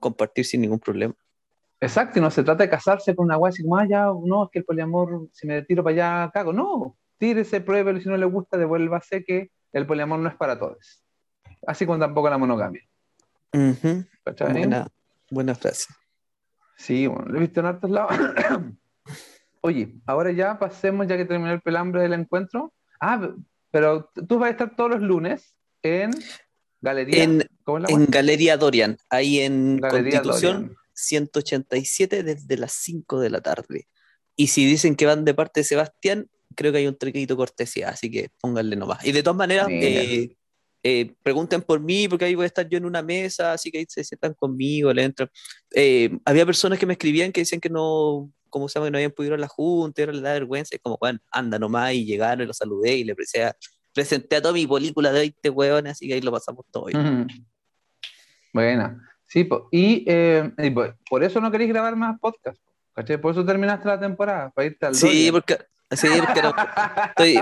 compartir 0.00 0.44
sin 0.44 0.62
ningún 0.62 0.80
problema. 0.80 1.14
Exacto, 1.80 2.18
y 2.18 2.22
no 2.22 2.30
se 2.30 2.42
trata 2.42 2.64
de 2.64 2.70
casarse 2.70 3.14
con 3.14 3.26
una 3.26 3.38
weá 3.38 3.50
así 3.50 3.62
como, 3.62 3.76
ah, 3.76 3.86
ya, 3.88 4.06
no, 4.06 4.44
es 4.44 4.50
que 4.50 4.58
el 4.58 4.64
poliamor, 4.64 5.28
si 5.32 5.46
me 5.46 5.62
tiro 5.62 5.84
para 5.84 6.22
allá, 6.24 6.30
cago. 6.32 6.52
No, 6.52 6.96
tírese, 7.18 7.60
pruébelo, 7.60 8.00
si 8.00 8.08
no 8.08 8.16
le 8.16 8.26
gusta, 8.26 8.56
devuélvase 8.56 9.22
que 9.22 9.52
el 9.72 9.86
poliamor 9.86 10.18
no 10.18 10.28
es 10.28 10.34
para 10.34 10.58
todos. 10.58 11.04
Así 11.64 11.86
como 11.86 12.00
tampoco 12.00 12.28
la 12.28 12.38
monogamia. 12.38 12.82
Uh 13.54 14.02
Buena 15.32 15.54
frase. 15.54 15.86
Sí, 16.76 17.06
bueno, 17.06 17.24
lo 17.24 17.38
he 17.38 17.40
visto 17.40 17.60
en 17.60 17.66
hartos 17.66 17.90
lados. 17.90 18.12
Oye, 19.62 19.94
ahora 20.04 20.30
ya 20.30 20.58
pasemos, 20.58 21.06
ya 21.06 21.16
que 21.16 21.24
terminó 21.24 21.52
el 21.52 21.62
pelambre 21.62 22.02
del 22.02 22.12
encuentro. 22.12 22.74
Ah, 23.00 23.30
pero 23.70 24.10
tú 24.28 24.38
vas 24.38 24.48
a 24.48 24.50
estar 24.50 24.76
todos 24.76 24.90
los 24.90 25.00
lunes 25.00 25.54
en 25.82 26.10
Galería. 26.82 27.24
En, 27.24 27.48
en 27.88 28.06
Galería 28.06 28.58
Dorian, 28.58 28.98
ahí 29.08 29.40
en 29.40 29.78
Constitución 29.78 30.76
187 30.92 32.24
desde 32.24 32.56
las 32.58 32.72
5 32.72 33.18
de 33.20 33.30
la 33.30 33.40
tarde. 33.40 33.88
Y 34.36 34.48
si 34.48 34.66
dicen 34.66 34.96
que 34.96 35.06
van 35.06 35.24
de 35.24 35.32
parte 35.32 35.60
de 35.60 35.64
Sebastián, 35.64 36.28
creo 36.54 36.72
que 36.72 36.78
hay 36.78 36.86
un 36.88 36.98
trequito 36.98 37.38
cortesía, 37.38 37.88
así 37.88 38.10
que 38.10 38.28
pónganle 38.38 38.76
nomás. 38.76 39.02
Y 39.06 39.12
de 39.12 39.22
todas 39.22 39.38
maneras, 39.38 39.68
eh, 39.70 40.36
eh, 40.82 41.14
pregunten 41.22 41.62
por 41.62 41.80
mí, 41.80 42.08
porque 42.08 42.24
ahí 42.24 42.34
voy 42.34 42.44
a 42.44 42.46
estar 42.46 42.68
yo 42.68 42.78
en 42.78 42.84
una 42.84 43.02
mesa, 43.02 43.52
así 43.52 43.70
que 43.70 43.78
ahí 43.78 43.86
se 43.88 44.02
sientan 44.02 44.34
conmigo, 44.34 44.92
le 44.92 45.04
entro. 45.04 45.28
Eh, 45.74 46.18
había 46.24 46.44
personas 46.44 46.78
que 46.78 46.86
me 46.86 46.94
escribían 46.94 47.32
que 47.32 47.42
decían 47.42 47.60
que 47.60 47.70
no, 47.70 48.30
como 48.50 48.68
se 48.68 48.74
llama, 48.74 48.86
que 48.86 48.90
no 48.90 48.98
habían 48.98 49.12
podido 49.12 49.34
ir 49.34 49.38
a 49.38 49.40
la 49.40 49.48
junta, 49.48 50.02
era 50.02 50.12
la 50.12 50.32
vergüenza, 50.32 50.74
y 50.74 50.78
como, 50.78 50.98
bueno, 51.00 51.20
anda 51.30 51.58
nomás, 51.58 51.94
y 51.94 52.04
llegaron, 52.04 52.44
y 52.44 52.46
lo 52.46 52.52
saludé, 52.52 52.96
y 52.96 53.04
le 53.04 53.14
presenté, 53.14 53.56
presenté 53.94 54.36
a 54.36 54.42
toda 54.42 54.54
mi 54.54 54.66
película 54.66 55.12
de 55.12 55.20
20 55.20 55.50
hueones, 55.50 55.92
así 55.92 56.08
que 56.08 56.14
ahí 56.14 56.20
lo 56.20 56.32
pasamos 56.32 56.64
todo. 56.70 56.86
bien. 56.86 57.28
Buena. 58.52 59.08
Sí, 59.26 59.48
y, 59.70 60.04
eh, 60.06 60.52
por 61.08 61.24
eso 61.24 61.40
no 61.40 61.50
queréis 61.50 61.70
grabar 61.70 61.96
más 61.96 62.18
podcast, 62.20 62.60
Por 62.94 63.32
eso 63.32 63.46
terminaste 63.46 63.88
la 63.88 63.98
temporada, 63.98 64.50
para 64.50 64.66
irte 64.66 64.84
al 64.84 64.94
Sí, 64.94 65.30
porque 65.32 65.56
Sí, 65.92 66.08
pero 66.34 66.54
estoy, 67.08 67.38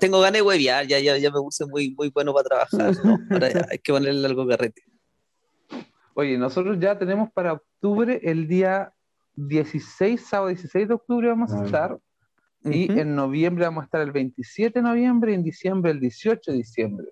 tengo 0.00 0.20
ganas 0.20 0.34
de 0.34 0.42
hueviar, 0.42 0.86
ya, 0.86 0.98
ya, 0.98 1.16
ya 1.16 1.30
me 1.30 1.40
puse 1.40 1.66
muy, 1.66 1.94
muy 1.94 2.10
bueno 2.10 2.32
para 2.34 2.48
trabajar. 2.48 2.94
hay 3.70 3.78
que 3.78 3.92
ponerle 3.92 4.26
algo 4.26 4.46
carrete. 4.46 4.82
Oye, 6.14 6.38
nosotros 6.38 6.78
ya 6.80 6.98
tenemos 6.98 7.30
para 7.32 7.52
octubre 7.52 8.20
el 8.22 8.48
día 8.48 8.92
16, 9.34 10.20
sábado 10.20 10.48
16 10.48 10.88
de 10.88 10.94
octubre 10.94 11.28
vamos 11.28 11.52
a 11.52 11.64
estar. 11.64 11.98
Y 12.64 12.90
en 12.98 13.14
noviembre 13.14 13.64
vamos 13.64 13.82
a 13.82 13.84
estar 13.84 14.00
el 14.00 14.10
27 14.10 14.80
de 14.80 14.82
noviembre 14.82 15.30
y 15.30 15.34
en 15.34 15.44
diciembre 15.44 15.92
el 15.92 16.00
18 16.00 16.50
de 16.50 16.56
diciembre. 16.56 17.06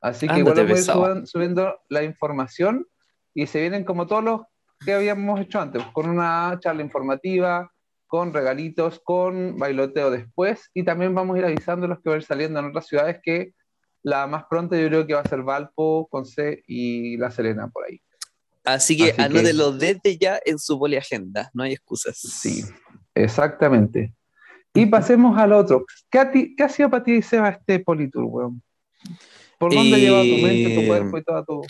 Así 0.00 0.28
que 0.28 0.38
igual 0.38 0.54
voy 0.54 0.76
a 0.76 1.18
ir 1.18 1.26
subiendo 1.26 1.80
la 1.88 2.04
información 2.04 2.86
y 3.34 3.46
se 3.46 3.60
vienen 3.60 3.84
como 3.84 4.06
todos 4.06 4.22
los 4.22 4.40
que 4.84 4.92
habíamos 4.92 5.40
hecho 5.40 5.60
antes, 5.60 5.82
con 5.92 6.08
una 6.08 6.56
charla 6.60 6.82
informativa, 6.82 7.72
con 8.16 8.32
regalitos, 8.32 8.98
con 9.04 9.58
bailoteo 9.58 10.10
después 10.10 10.70
y 10.72 10.84
también 10.84 11.14
vamos 11.14 11.36
a 11.36 11.38
ir 11.40 11.44
avisando 11.44 11.86
los 11.86 12.00
que 12.00 12.08
van 12.08 12.20
a 12.20 12.22
saliendo 12.22 12.58
en 12.58 12.64
otras 12.64 12.86
ciudades 12.86 13.20
que 13.22 13.52
la 14.02 14.26
más 14.26 14.44
pronto 14.48 14.74
yo 14.74 14.88
creo 14.88 15.06
que 15.06 15.12
va 15.12 15.20
a 15.20 15.28
ser 15.28 15.42
Valpo, 15.42 16.08
Conce 16.10 16.64
y 16.66 17.18
La 17.18 17.30
Serena 17.30 17.68
por 17.68 17.84
ahí. 17.84 18.00
Así 18.64 18.96
que 18.96 19.14
anótelo 19.20 19.70
desde 19.70 20.16
ya 20.16 20.40
en 20.46 20.58
su 20.58 20.78
poliagenda, 20.78 21.50
no 21.52 21.62
hay 21.62 21.74
excusas. 21.74 22.16
Sí, 22.16 22.64
exactamente. 23.14 24.14
Y 24.72 24.86
pasemos 24.86 25.36
al 25.36 25.52
otro. 25.52 25.84
¿Qué, 26.08 26.54
ha 26.58 26.68
sido 26.70 26.88
para 26.88 27.04
ti, 27.04 27.20
Seba, 27.20 27.50
este 27.50 27.80
Politour, 27.80 28.24
weón? 28.24 28.62
¿Por 29.58 29.74
dónde 29.74 29.94
ha 29.94 29.98
llevado 29.98 30.24
tu 30.24 30.36
mente, 30.38 30.74
tu 30.74 30.86
cuerpo 30.86 31.18
y 31.18 31.22
todo 31.22 31.44
tu... 31.44 31.62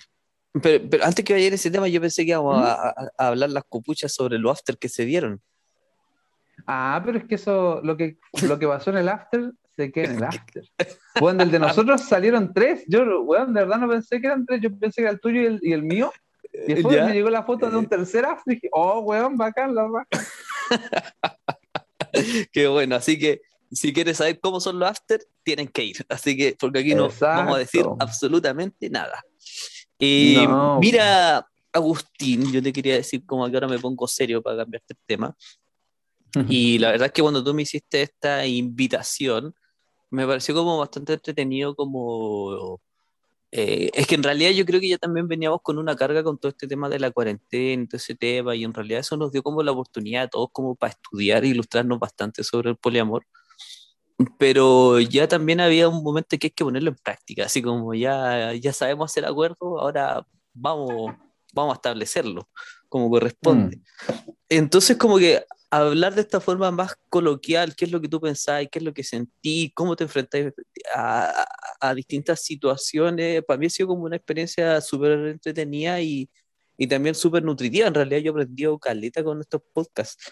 Pero, 0.63 0.89
pero, 0.89 1.05
antes 1.05 1.25
que 1.25 1.33
vaya 1.33 1.51
a 1.51 1.55
ese 1.55 1.73
tema, 1.73 1.89
yo 1.89 2.01
pensé 2.01 2.25
que 2.25 2.31
íbamos 2.31 2.57
a, 2.57 2.91
a, 2.91 3.11
hablar 3.19 3.51
las 3.51 3.65
copuchas 3.69 4.13
sobre 4.13 4.39
los 4.39 4.53
after 4.53 4.79
que 4.79 4.89
se 4.89 5.05
dieron. 5.05 5.43
Ah, 6.67 7.03
pero 7.05 7.19
es 7.19 7.25
que 7.25 7.35
eso, 7.37 7.81
lo 7.83 7.97
que, 7.97 8.19
lo 8.43 8.59
que 8.59 8.67
pasó 8.67 8.91
en 8.91 8.99
el 8.99 9.09
after, 9.09 9.53
se 9.75 9.93
queda 9.93 10.11
en 10.11 10.17
el 10.17 10.25
after. 10.25 10.65
Bueno, 11.21 11.39
del 11.41 11.51
de 11.51 11.59
nosotros 11.59 12.03
salieron 12.03 12.53
tres. 12.53 12.85
Yo, 12.89 13.23
weón, 13.23 13.53
de 13.53 13.61
verdad 13.61 13.79
no 13.79 13.89
pensé 13.89 14.21
que 14.21 14.27
eran 14.27 14.47
tres. 14.47 14.61
Yo 14.61 14.77
pensé 14.77 14.97
que 14.97 15.03
era 15.03 15.11
el 15.13 15.21
tuyo 15.21 15.43
y 15.43 15.47
el, 15.47 15.59
y 15.63 15.73
el 15.73 15.83
mío. 15.83 16.13
Y 16.53 16.75
después 16.75 17.05
me 17.05 17.13
llegó 17.13 17.29
la 17.29 17.43
foto 17.43 17.71
de 17.71 17.77
un 17.77 17.87
tercer 17.87 18.25
after 18.25 18.53
y 18.53 18.57
dije, 18.57 18.69
oh, 18.73 19.01
weón, 19.01 19.37
bacán, 19.37 19.75
la 19.75 19.83
verdad. 19.83 20.07
Qué 22.53 22.67
bueno, 22.67 22.97
así 22.97 23.19
que 23.19 23.43
si 23.71 23.93
quieres 23.93 24.17
saber 24.17 24.41
cómo 24.41 24.61
son 24.61 24.79
los 24.79 24.91
after, 24.91 25.21
tienen 25.43 25.69
que 25.69 25.85
ir. 25.85 25.97
Así 26.09 26.37
que, 26.37 26.57
porque 26.59 26.81
aquí 26.81 26.95
no 26.95 27.11
vamos 27.21 27.57
a 27.57 27.59
decir 27.59 27.85
absolutamente 27.99 28.89
nada. 28.89 29.23
Eh, 29.99 30.47
mira, 30.81 31.47
Agustín, 31.73 32.51
yo 32.53 32.63
te 32.63 32.73
quería 32.73 32.95
decir 32.95 33.25
como 33.27 33.49
que 33.49 33.57
ahora 33.57 33.69
me 33.69 33.79
pongo 33.79 34.07
serio 34.07 34.43
para 34.43 34.59
cambiarte 34.59 34.95
el 34.95 34.99
tema. 35.07 35.37
Y 36.49 36.79
la 36.79 36.91
verdad 36.91 37.07
es 37.07 37.13
que 37.13 37.23
cuando 37.23 37.43
tú 37.43 37.55
me 37.55 37.63
hiciste 37.63 38.03
esta 38.03 38.47
invitación, 38.47 39.55
me 40.11 40.27
pareció 40.27 40.55
como 40.55 40.79
bastante 40.79 41.15
entretenido 41.15 41.75
como... 41.75 42.81
Eh, 43.53 43.91
es 43.95 44.07
que 44.07 44.17
en 44.17 44.23
realidad 44.23 44.51
yo 44.51 44.67
creo 44.67 44.81
que 44.81 44.89
ya 44.89 44.99
también 44.99 45.29
veníamos 45.29 45.61
con 45.63 45.79
una 45.79 45.97
carga 45.97 46.23
con 46.23 46.37
todo 46.37 46.51
este 46.51 46.67
tema 46.67 46.89
de 46.89 46.99
la 46.99 47.11
cuarentena, 47.11 47.87
todo 47.89 47.97
ese 47.97 48.15
tema, 48.15 48.55
y 48.55 48.65
en 48.65 48.75
realidad 48.75 49.01
eso 49.01 49.17
nos 49.17 49.33
dio 49.33 49.43
como 49.43 49.63
la 49.63 49.73
oportunidad 49.73 50.25
a 50.25 50.29
todos 50.29 50.49
como 50.53 50.75
para 50.75 50.93
estudiar 50.93 51.45
e 51.45 51.49
ilustrarnos 51.49 51.99
bastante 51.99 52.45
sobre 52.45 52.71
el 52.71 52.77
poliamor 52.77 53.25
pero 54.39 54.99
ya 55.01 55.29
también 55.29 55.61
había 55.61 55.89
un 55.89 56.03
momento 56.03 56.39
que 56.39 56.47
hay 56.47 56.51
que 56.51 56.65
ponerlo 56.65 56.91
en 56.91 56.97
práctica, 56.97 57.45
así 57.45 57.63
como 57.63 57.95
ya, 57.95 58.55
ya 58.55 58.73
sabemos 58.73 59.11
hacer 59.11 59.27
acuerdo, 59.27 59.79
ahora 59.79 60.27
vamos, 60.55 61.15
vamos 61.53 61.75
a 61.75 61.77
establecerlo 61.77 62.49
como 62.89 63.11
corresponde. 63.11 63.77
Mm. 63.77 64.31
Entonces, 64.49 64.97
como 64.97 65.19
que 65.19 65.45
hablar 65.71 66.15
de 66.15 66.23
esta 66.23 66.41
forma 66.41 66.71
más 66.71 66.97
coloquial, 67.09 67.75
qué 67.75 67.87
es 67.87 67.93
lo 67.93 68.01
que 68.01 68.09
tú 68.09 68.21
pensás, 68.21 68.67
qué 68.71 68.79
es 68.79 68.85
lo 68.85 68.95
que 68.95 69.05
sentí, 69.05 69.73
cómo 69.75 69.97
te 69.97 70.05
enfrentas 70.05 70.53
a, 70.95 71.47
a, 71.81 71.95
distintas 71.95 72.43
situaciones, 72.43 73.43
para 73.45 73.59
mí 73.59 73.67
ha 73.67 73.71
sido 73.71 73.89
como 73.89 74.05
una 74.05 74.17
experiencia 74.17 74.81
súper 74.81 75.13
entretenida 75.13 76.01
y, 76.01 76.31
y 76.77 76.87
también 76.87 77.15
súper 77.15 77.43
nutritiva. 77.43 77.89
En 77.89 77.95
realidad 77.95 78.21
yo 78.21 78.31
he 78.31 78.33
aprendido 78.33 78.79
caleta 78.79 79.25
con 79.25 79.41
estos 79.41 79.63
podcasts. 79.73 80.31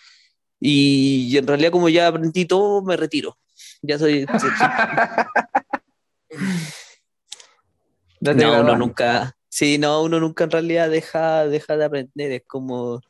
Y, 0.61 1.29
y 1.31 1.38
en 1.38 1.47
realidad 1.47 1.70
como 1.70 1.88
ya 1.88 2.09
aprendí 2.09 2.44
todo, 2.44 2.83
me 2.83 2.97
retiro. 2.97 3.38
Ya 3.83 3.99
soy. 3.99 4.27
no, 8.20 8.61
uno 8.61 8.77
nunca. 8.77 9.37
Sí, 9.49 9.79
no, 9.79 10.03
uno 10.03 10.20
nunca 10.20 10.44
en 10.44 10.51
realidad 10.51 10.90
deja, 10.90 11.47
deja 11.47 11.77
de 11.77 11.85
aprender. 11.85 12.33
Es 12.33 12.42
como. 12.47 13.01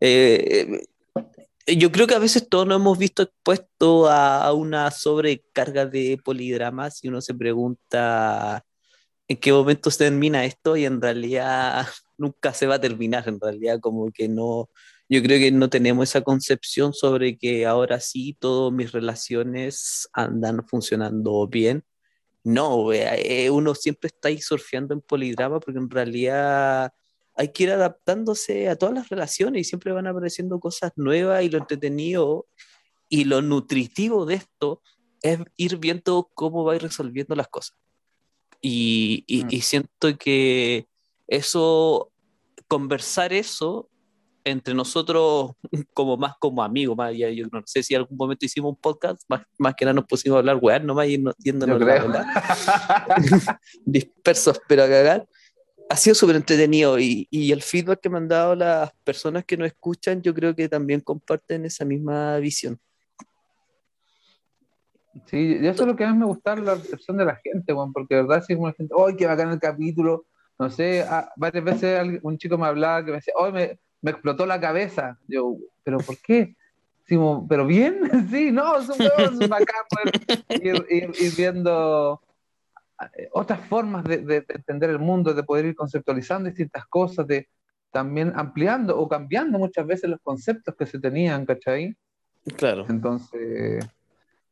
Eh, 0.00 0.86
yo 1.66 1.90
creo 1.92 2.06
que 2.06 2.14
a 2.14 2.18
veces 2.18 2.48
todos 2.48 2.66
nos 2.66 2.80
hemos 2.80 2.98
visto 2.98 3.22
expuestos 3.22 4.08
a, 4.10 4.52
una 4.52 4.90
sobrecarga 4.90 5.86
de 5.86 6.18
polidramas 6.22 7.02
y 7.02 7.08
uno 7.08 7.20
se 7.20 7.34
pregunta 7.34 8.64
en 9.28 9.36
qué 9.38 9.52
momento 9.52 9.90
se 9.90 10.04
termina 10.04 10.44
esto 10.44 10.76
y 10.76 10.84
en 10.84 11.00
realidad 11.00 11.86
nunca 12.18 12.52
se 12.54 12.66
va 12.66 12.76
a 12.76 12.80
terminar, 12.80 13.28
en 13.28 13.40
realidad 13.40 13.80
como 13.80 14.10
que 14.12 14.28
no, 14.28 14.70
yo 15.08 15.22
creo 15.22 15.38
que 15.38 15.50
no 15.52 15.70
tenemos 15.70 16.10
esa 16.10 16.22
concepción 16.22 16.92
sobre 16.94 17.38
que 17.38 17.66
ahora 17.66 18.00
sí 18.00 18.36
todas 18.38 18.72
mis 18.72 18.92
relaciones 18.92 20.08
andan 20.12 20.66
funcionando 20.66 21.46
bien. 21.48 21.84
No, 22.44 22.92
eh, 22.92 23.50
uno 23.50 23.74
siempre 23.74 24.08
está 24.08 24.28
ahí 24.28 24.40
surfeando 24.40 24.94
en 24.94 25.00
polidrama 25.00 25.60
porque 25.60 25.78
en 25.78 25.90
realidad 25.90 26.92
hay 27.36 27.52
que 27.52 27.64
ir 27.64 27.70
adaptándose 27.70 28.68
a 28.68 28.76
todas 28.76 28.94
las 28.94 29.08
relaciones 29.08 29.60
y 29.60 29.64
siempre 29.64 29.92
van 29.92 30.06
apareciendo 30.06 30.60
cosas 30.60 30.92
nuevas 30.96 31.42
y 31.42 31.48
lo 31.48 31.58
entretenido 31.58 32.46
y 33.08 33.24
lo 33.24 33.42
nutritivo 33.42 34.26
de 34.26 34.34
esto 34.34 34.82
es 35.22 35.38
ir 35.56 35.78
viendo 35.78 36.30
cómo 36.34 36.64
va 36.64 36.72
a 36.72 36.76
ir 36.76 36.82
resolviendo 36.82 37.34
las 37.34 37.48
cosas. 37.48 37.76
Y, 38.60 39.24
y, 39.26 39.44
mm. 39.44 39.48
y 39.50 39.60
siento 39.60 40.18
que 40.18 40.86
eso, 41.26 42.12
conversar 42.68 43.32
eso 43.32 43.88
entre 44.44 44.74
nosotros 44.74 45.52
como 45.94 46.16
más 46.16 46.34
como 46.38 46.62
amigos, 46.62 46.96
más 46.96 47.16
ya, 47.16 47.30
yo 47.30 47.46
no 47.50 47.62
sé 47.64 47.82
si 47.82 47.94
en 47.94 48.02
algún 48.02 48.16
momento 48.16 48.44
hicimos 48.44 48.70
un 48.70 48.76
podcast, 48.76 49.22
más, 49.28 49.42
más 49.58 49.74
que 49.74 49.84
nada 49.84 49.94
nos 49.94 50.04
pusimos 50.04 50.36
a 50.36 50.38
hablar 50.40 50.58
weá 50.60 50.78
nomás 50.78 51.08
y 51.08 51.22
yéndonos 51.38 51.80
la 51.80 52.26
dispersos 53.84 54.60
pero 54.68 54.84
a 54.84 54.88
cagar. 54.88 55.26
Ha 55.90 55.96
sido 55.96 56.14
súper 56.14 56.36
entretenido 56.36 56.98
y, 56.98 57.28
el 57.30 57.62
feedback 57.62 58.00
que 58.00 58.08
me 58.08 58.18
han 58.18 58.28
dado 58.28 58.54
las 58.54 58.92
personas 59.04 59.44
que 59.44 59.56
nos 59.56 59.66
escuchan, 59.66 60.22
yo 60.22 60.34
creo 60.34 60.54
que 60.54 60.68
también 60.68 61.00
comparten 61.00 61.64
esa 61.64 61.84
misma 61.84 62.38
visión. 62.38 62.78
Sí, 65.26 65.58
eso 65.60 65.82
es 65.82 65.86
lo 65.86 65.94
que 65.94 66.04
más 66.04 66.16
me 66.16 66.24
gusta, 66.24 66.56
la 66.56 66.74
recepción 66.74 67.16
de 67.16 67.24
la 67.24 67.36
gente, 67.36 67.72
Juan, 67.72 67.92
porque 67.92 68.16
de 68.16 68.22
verdad, 68.22 68.42
si 68.42 68.54
como 68.54 68.66
la 68.66 68.74
gente, 68.74 68.94
¡ay, 68.98 69.14
qué 69.16 69.26
bacán 69.26 69.50
el 69.50 69.60
capítulo! 69.60 70.26
No 70.58 70.70
sé, 70.70 71.02
ah, 71.02 71.30
varias 71.36 71.64
veces 71.64 72.20
un 72.22 72.38
chico 72.38 72.58
me 72.58 72.66
hablaba 72.66 73.04
que 73.04 73.10
me 73.10 73.16
decía, 73.18 73.34
¡ay, 73.38 73.52
me, 73.52 74.10
explotó 74.10 74.46
la 74.46 74.60
cabeza. 74.60 75.18
Yo, 75.28 75.56
¿pero 75.82 75.98
por 75.98 76.18
qué? 76.18 76.56
¿pero 77.48 77.66
bien? 77.66 78.00
sí, 78.30 78.50
no, 78.50 78.78
es 78.78 78.88
un 78.88 78.96
huevo, 78.98 79.40
ir, 80.48 80.86
ir, 80.88 81.32
viendo 81.36 82.20
eh, 82.22 82.33
otras 83.32 83.60
formas 83.60 84.04
de, 84.04 84.44
entender 84.48 84.90
el 84.90 84.98
mundo, 84.98 85.34
de 85.34 85.42
poder 85.42 85.66
ir 85.66 85.74
conceptualizando 85.74 86.48
distintas 86.48 86.86
cosas, 86.86 87.26
de 87.26 87.48
también 87.90 88.32
ampliando 88.34 88.98
o 88.98 89.08
cambiando 89.08 89.58
muchas 89.58 89.86
veces 89.86 90.10
los 90.10 90.20
conceptos 90.20 90.74
que 90.76 90.86
se 90.86 90.98
tenían, 90.98 91.46
¿cachai? 91.46 91.96
Claro. 92.56 92.84
Entonces, 92.88 93.86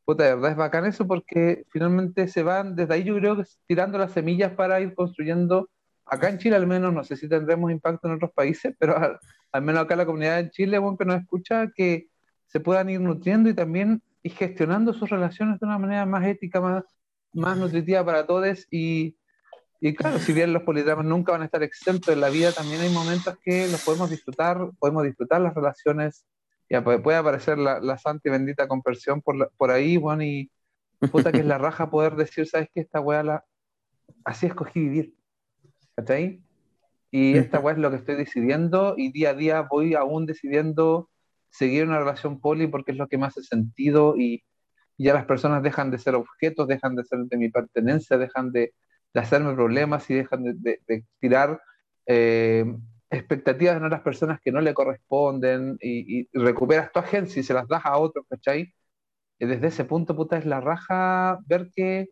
puta, 0.05 0.23
de 0.23 0.35
verdad 0.35 0.51
es 0.51 0.57
bacán 0.57 0.85
eso 0.85 1.05
porque 1.05 1.65
finalmente 1.69 2.27
se 2.27 2.43
van, 2.43 2.75
desde 2.75 2.93
ahí 2.93 3.03
yo 3.03 3.15
creo 3.17 3.37
que 3.37 3.43
tirando 3.67 3.97
las 3.97 4.11
semillas 4.11 4.53
para 4.53 4.79
ir 4.79 4.93
construyendo, 4.95 5.69
acá 6.05 6.29
en 6.29 6.37
Chile 6.37 6.55
al 6.55 6.67
menos, 6.67 6.93
no 6.93 7.03
sé 7.03 7.15
si 7.15 7.27
tendremos 7.27 7.71
impacto 7.71 8.07
en 8.07 8.15
otros 8.15 8.31
países, 8.31 8.75
pero 8.79 8.95
al 9.51 9.61
menos 9.61 9.83
acá 9.83 9.95
la 9.95 10.05
comunidad 10.05 10.43
de 10.43 10.49
Chile, 10.49 10.77
bueno, 10.77 10.97
que 10.97 11.05
nos 11.05 11.21
escucha, 11.21 11.71
que 11.75 12.07
se 12.47 12.59
puedan 12.59 12.89
ir 12.89 13.01
nutriendo 13.01 13.49
y 13.49 13.53
también 13.53 14.01
y 14.21 14.29
gestionando 14.29 14.93
sus 14.93 15.09
relaciones 15.09 15.59
de 15.59 15.65
una 15.65 15.77
manera 15.77 16.05
más 16.05 16.25
ética, 16.25 16.61
más, 16.61 16.83
más 17.33 17.57
nutritiva 17.57 18.05
para 18.05 18.25
todos. 18.25 18.67
Y, 18.71 19.17
y 19.81 19.93
claro, 19.95 20.19
si 20.19 20.33
bien 20.33 20.53
los 20.53 20.63
polidramas 20.63 21.05
nunca 21.05 21.31
van 21.31 21.41
a 21.41 21.45
estar 21.45 21.63
exentos 21.63 22.13
en 22.13 22.21
la 22.21 22.29
vida, 22.29 22.51
también 22.51 22.81
hay 22.81 22.89
momentos 22.89 23.37
que 23.43 23.67
los 23.67 23.83
podemos 23.83 24.09
disfrutar, 24.09 24.69
podemos 24.79 25.03
disfrutar 25.03 25.41
las 25.41 25.53
relaciones. 25.53 26.25
Ya 26.69 26.83
puede, 26.83 26.99
puede 26.99 27.17
aparecer 27.17 27.57
la, 27.57 27.79
la, 27.79 27.97
santa 27.97 28.29
y 28.29 28.31
bendita 28.31 28.67
conversión 28.67 29.21
por, 29.21 29.51
por 29.57 29.69
ahí, 29.69 29.97
bueno, 29.97 30.23
y 30.23 30.49
puta 31.11 31.31
que 31.31 31.39
es 31.39 31.45
la 31.45 31.57
raja 31.57 31.89
poder 31.89 32.15
decir, 32.15 32.47
¿sabes 32.47 32.69
qué? 32.73 32.81
Esta 32.81 33.01
weá 33.01 33.23
la... 33.23 33.45
así 34.23 34.45
escogí 34.45 34.79
vivir. 34.79 35.13
¿Está 35.97 36.13
ahí? 36.13 36.41
Y 37.11 37.37
esta 37.37 37.59
es 37.69 37.77
lo 37.77 37.91
que 37.91 37.97
estoy 37.97 38.15
decidiendo 38.15 38.95
y 38.97 39.11
día 39.11 39.31
a 39.31 39.33
día 39.35 39.61
voy 39.61 39.93
aún 39.93 40.25
decidiendo 40.25 41.11
seguir 41.51 41.85
una 41.85 41.99
relación 41.99 42.39
poli 42.39 42.65
porque 42.65 42.91
es 42.91 42.97
lo 42.97 43.07
que 43.07 43.19
más 43.19 43.37
hace 43.37 43.43
sentido 43.43 44.17
y 44.17 44.43
ya 44.97 45.13
las 45.13 45.25
personas 45.25 45.63
dejan 45.63 45.91
de 45.91 45.97
ser 45.97 46.15
objetos, 46.15 46.67
dejan 46.67 46.95
de 46.95 47.03
ser 47.03 47.19
de 47.19 47.37
mi 47.37 47.49
pertenencia, 47.49 48.17
dejan 48.17 48.51
de, 48.51 48.73
hacerme 49.13 49.53
problemas 49.53 50.09
y 50.09 50.15
dejan 50.15 50.43
de, 50.43 51.05
tirar 51.19 51.61
eh, 52.05 52.65
expectativas 53.09 53.77
en 53.77 53.85
otras 53.85 54.01
personas 54.01 54.39
que 54.41 54.51
no 54.51 54.59
le 54.61 54.73
corresponden 54.73 55.77
y, 55.79 56.27
recuperas 56.37 56.91
tu 56.91 56.99
agencia 56.99 57.39
y 57.39 57.43
se 57.43 57.53
las 57.53 57.67
das 57.67 57.85
a 57.85 57.97
otros, 57.97 58.25
¿cachai? 58.29 58.73
Y 59.39 59.45
desde 59.45 59.67
ese 59.67 59.85
punto, 59.85 60.15
puta, 60.15 60.37
es 60.37 60.45
la 60.45 60.61
raja 60.61 61.39
ver 61.45 61.69
que 61.75 62.09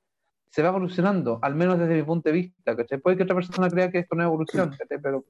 se 0.49 0.61
va 0.61 0.69
evolucionando, 0.69 1.39
al 1.41 1.55
menos 1.55 1.79
desde 1.79 1.95
mi 1.95 2.03
punto 2.03 2.29
de 2.29 2.33
vista, 2.33 2.75
¿cachai? 2.75 2.99
Puede 2.99 3.17
que 3.17 3.23
otra 3.23 3.35
persona 3.35 3.69
crea 3.69 3.91
que 3.91 3.99
esto 3.99 4.15
no 4.15 4.23
es 4.23 4.27
evolución, 4.27 4.75
Pero 5.01 5.25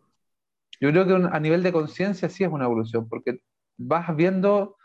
yo 0.80 0.92
creo 0.92 1.06
que 1.06 1.30
a 1.32 1.40
nivel 1.40 1.64
de 1.64 1.72
conciencia 1.72 2.28
sí 2.28 2.44
es 2.44 2.50
una 2.50 2.66
evolución, 2.66 3.08
porque 3.08 3.40
vas 3.78 4.16
viendo 4.16 4.78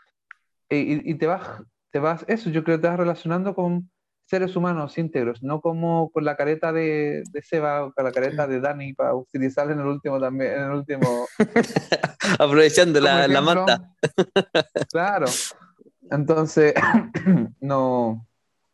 eh, 0.69 1.01
y, 1.03 1.15
te 1.15 1.27
vas, 1.27 1.63
te 1.97 2.01
vas, 2.01 2.23
eso 2.27 2.51
yo 2.51 2.63
creo 2.63 2.77
que 2.77 2.83
te 2.83 2.87
vas 2.89 2.99
relacionando 2.99 3.55
con 3.55 3.89
seres 4.25 4.55
humanos 4.55 4.97
íntegros, 4.99 5.41
no 5.41 5.61
como 5.61 6.11
con 6.11 6.25
la 6.25 6.35
careta 6.35 6.71
de, 6.71 7.23
de 7.31 7.41
Seba 7.41 7.85
o 7.85 7.91
con 7.91 8.05
la 8.05 8.11
careta 8.11 8.45
de 8.45 8.59
Dani 8.59 8.93
para 8.93 9.15
utilizarla 9.15 9.73
en 9.73 9.79
el 9.79 9.87
último 9.87 10.19
también, 10.19 10.53
en 10.53 10.63
el 10.63 10.71
último... 10.73 11.25
Aprovechando 12.39 12.99
la, 12.99 13.27
la 13.27 13.41
mata. 13.41 13.95
claro. 14.91 15.25
Entonces, 16.11 16.75
no 17.61 18.27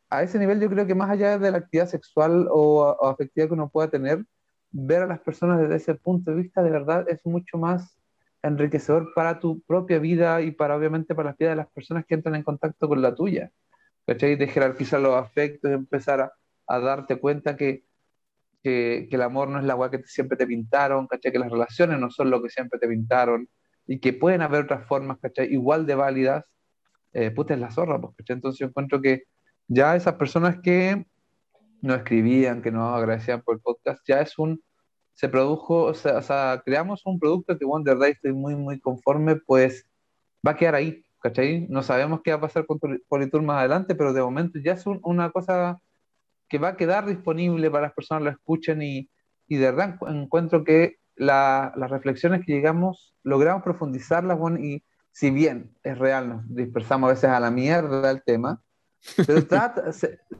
a 0.09 0.21
ese 0.21 0.37
nivel 0.37 0.59
yo 0.59 0.69
creo 0.69 0.85
que 0.85 0.95
más 0.95 1.09
allá 1.09 1.39
de 1.39 1.49
la 1.49 1.59
actividad 1.59 1.87
sexual 1.87 2.47
o, 2.51 2.97
afectiva 3.07 3.47
que 3.47 3.53
uno 3.53 3.69
pueda 3.69 3.89
tener, 3.89 4.23
ver 4.69 5.01
a 5.01 5.07
las 5.07 5.19
personas 5.21 5.61
desde 5.61 5.77
ese 5.77 5.95
punto 5.95 6.31
de 6.31 6.37
vista 6.37 6.61
de 6.61 6.69
verdad 6.69 7.05
es 7.07 7.25
mucho 7.25 7.57
más 7.57 7.97
enriquecedor 8.43 9.13
para 9.15 9.39
tu 9.39 9.61
propia 9.61 9.99
vida 9.99 10.41
y 10.41 10.51
para 10.51 10.75
obviamente 10.75 11.15
para 11.15 11.31
la 11.31 11.35
vida 11.39 11.51
de 11.51 11.55
las 11.55 11.71
personas 11.71 12.05
que 12.05 12.13
entran 12.13 12.35
en 12.35 12.43
contacto 12.43 12.87
con 12.87 13.01
la 13.01 13.15
tuya. 13.15 13.51
¿Cachai? 14.05 14.35
De 14.35 14.47
jerarquizar 14.47 14.99
los 14.99 15.15
afectos, 15.15 15.71
empezar 15.71 16.33
a, 16.67 16.79
darte 16.79 17.17
cuenta 17.19 17.55
que, 17.55 17.85
que, 18.61 19.07
el 19.09 19.21
amor 19.21 19.47
no 19.47 19.59
es 19.59 19.65
la 19.65 19.73
agua 19.73 19.89
que 19.89 20.03
siempre 20.03 20.37
te 20.37 20.45
pintaron, 20.45 21.07
¿cachai? 21.07 21.31
Que 21.31 21.39
las 21.39 21.51
relaciones 21.51 21.99
no 21.99 22.09
son 22.09 22.29
lo 22.29 22.41
que 22.43 22.49
siempre 22.49 22.79
te 22.79 22.87
pintaron 22.87 23.47
y 23.87 23.99
que 23.99 24.11
pueden 24.11 24.41
haber 24.41 24.65
otras 24.65 24.85
formas, 24.87 25.19
¿cachai? 25.21 25.53
Igual 25.53 25.85
de 25.85 25.95
válidas, 25.95 26.43
eh, 27.13 27.31
puta 27.31 27.53
es 27.53 27.59
la 27.61 27.71
zorra, 27.71 28.01
pues, 28.01 28.13
¿cachai? 28.17 28.35
Entonces 28.35 28.59
yo 28.59 28.67
encuentro 28.67 29.01
que 29.01 29.23
ya 29.67 29.95
esas 29.95 30.15
personas 30.15 30.59
que 30.61 31.05
no 31.81 31.95
escribían, 31.95 32.61
que 32.61 32.71
no 32.71 32.93
agradecían 32.95 33.41
por 33.41 33.55
el 33.55 33.61
podcast, 33.61 34.01
ya 34.05 34.19
es 34.21 34.37
un, 34.37 34.61
se 35.13 35.29
produjo, 35.29 35.83
o 35.83 35.93
sea, 35.93 36.61
creamos 36.65 37.05
un 37.05 37.19
producto 37.19 37.57
que, 37.57 37.65
bueno, 37.65 37.83
de 37.83 37.93
verdad 37.93 38.09
estoy 38.09 38.33
muy, 38.33 38.55
muy 38.55 38.79
conforme, 38.79 39.35
pues 39.35 39.85
va 40.45 40.51
a 40.51 40.55
quedar 40.57 40.75
ahí, 40.75 41.03
¿cachai? 41.21 41.67
No 41.69 41.83
sabemos 41.83 42.21
qué 42.23 42.31
va 42.31 42.37
a 42.37 42.41
pasar 42.41 42.65
con 42.65 42.79
Politur 43.07 43.41
más 43.43 43.59
adelante, 43.59 43.95
pero 43.95 44.13
de 44.13 44.21
momento 44.21 44.59
ya 44.59 44.73
es 44.73 44.85
una 44.85 45.31
cosa 45.31 45.79
que 46.49 46.57
va 46.57 46.69
a 46.69 46.77
quedar 46.77 47.05
disponible 47.05 47.69
para 47.71 47.83
las 47.83 47.93
personas 47.93 48.23
lo 48.23 48.29
escuchen 48.29 48.81
y, 48.81 49.09
y 49.47 49.57
de 49.57 49.71
verdad 49.71 49.97
encuentro 50.07 50.63
que 50.63 50.97
las 51.15 51.89
reflexiones 51.89 52.45
que 52.45 52.53
llegamos, 52.53 53.15
logramos 53.23 53.63
profundizarlas, 53.63 54.37
bueno, 54.37 54.59
y 54.59 54.83
si 55.11 55.29
bien 55.29 55.75
es 55.83 55.97
real, 55.97 56.29
nos 56.29 56.55
dispersamos 56.55 57.07
a 57.07 57.13
veces 57.13 57.29
a 57.29 57.39
la 57.39 57.51
mierda 57.51 58.07
del 58.07 58.23
tema, 58.23 58.61
pero 59.25 59.41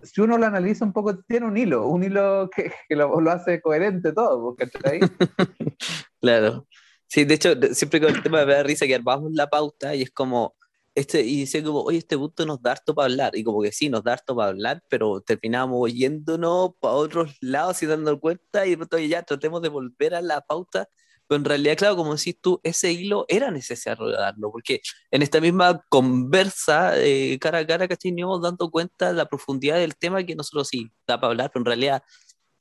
si 0.03 0.21
uno 0.21 0.37
lo 0.37 0.45
analiza 0.45 0.85
un 0.85 0.93
poco, 0.93 1.17
tiene 1.19 1.45
un 1.45 1.57
hilo, 1.57 1.87
un 1.87 2.03
hilo 2.03 2.49
que, 2.55 2.71
que 2.87 2.95
lo, 2.95 3.19
lo, 3.19 3.31
hace 3.31 3.61
coherente 3.61 4.13
todo, 4.13 4.55
¿cachai? 4.55 4.99
claro. 6.21 6.67
Sí, 7.07 7.25
de 7.25 7.35
hecho, 7.35 7.53
siempre 7.73 8.01
con 8.01 8.15
el 8.15 8.23
tema 8.23 8.45
me 8.45 8.53
da 8.53 8.63
risa 8.63 8.87
que 8.87 8.95
armamos 8.95 9.31
la 9.33 9.47
pauta 9.49 9.93
y 9.93 10.01
es 10.01 10.11
como, 10.11 10.55
este, 10.95 11.21
y 11.21 11.37
dice 11.41 11.63
como, 11.63 11.81
oye, 11.81 11.99
este 11.99 12.17
punto 12.17 12.45
nos 12.45 12.61
da 12.61 12.71
harto 12.71 12.93
para 12.95 13.05
hablar, 13.07 13.35
y 13.35 13.43
como 13.43 13.61
que 13.61 13.71
sí, 13.71 13.89
nos 13.89 14.03
da 14.03 14.13
harto 14.13 14.35
para 14.35 14.49
hablar, 14.49 14.83
pero 14.89 15.21
terminamos 15.21 15.91
yéndonos 15.93 16.71
para 16.79 16.93
otros 16.95 17.35
lados 17.41 17.81
y 17.83 17.87
dando 17.87 18.19
cuenta, 18.19 18.65
y 18.65 18.77
ya 19.07 19.23
tratemos 19.23 19.61
de 19.61 19.69
volver 19.69 20.15
a 20.15 20.21
la 20.21 20.41
pauta, 20.41 20.87
pero 21.33 21.39
en 21.39 21.45
realidad, 21.45 21.77
claro, 21.77 21.95
como 21.95 22.15
decís 22.15 22.37
tú, 22.39 22.59
ese 22.61 22.91
hilo 22.91 23.25
era 23.27 23.49
necesario 23.49 24.07
darlo, 24.11 24.51
porque 24.51 24.81
en 25.09 25.23
esta 25.23 25.41
misma 25.41 25.83
conversa, 25.89 26.93
eh, 27.01 27.39
cara 27.39 27.59
a 27.59 27.65
cara, 27.65 27.87
¿cachai? 27.87 28.11
Nos 28.11 28.39
dando 28.39 28.69
cuenta 28.69 29.07
de 29.07 29.13
la 29.15 29.25
profundidad 29.25 29.77
del 29.77 29.95
tema 29.95 30.23
que 30.23 30.35
nosotros 30.35 30.67
sí 30.69 30.91
da 31.07 31.19
para 31.19 31.31
hablar, 31.31 31.49
pero 31.51 31.61
en 31.61 31.65
realidad 31.65 32.03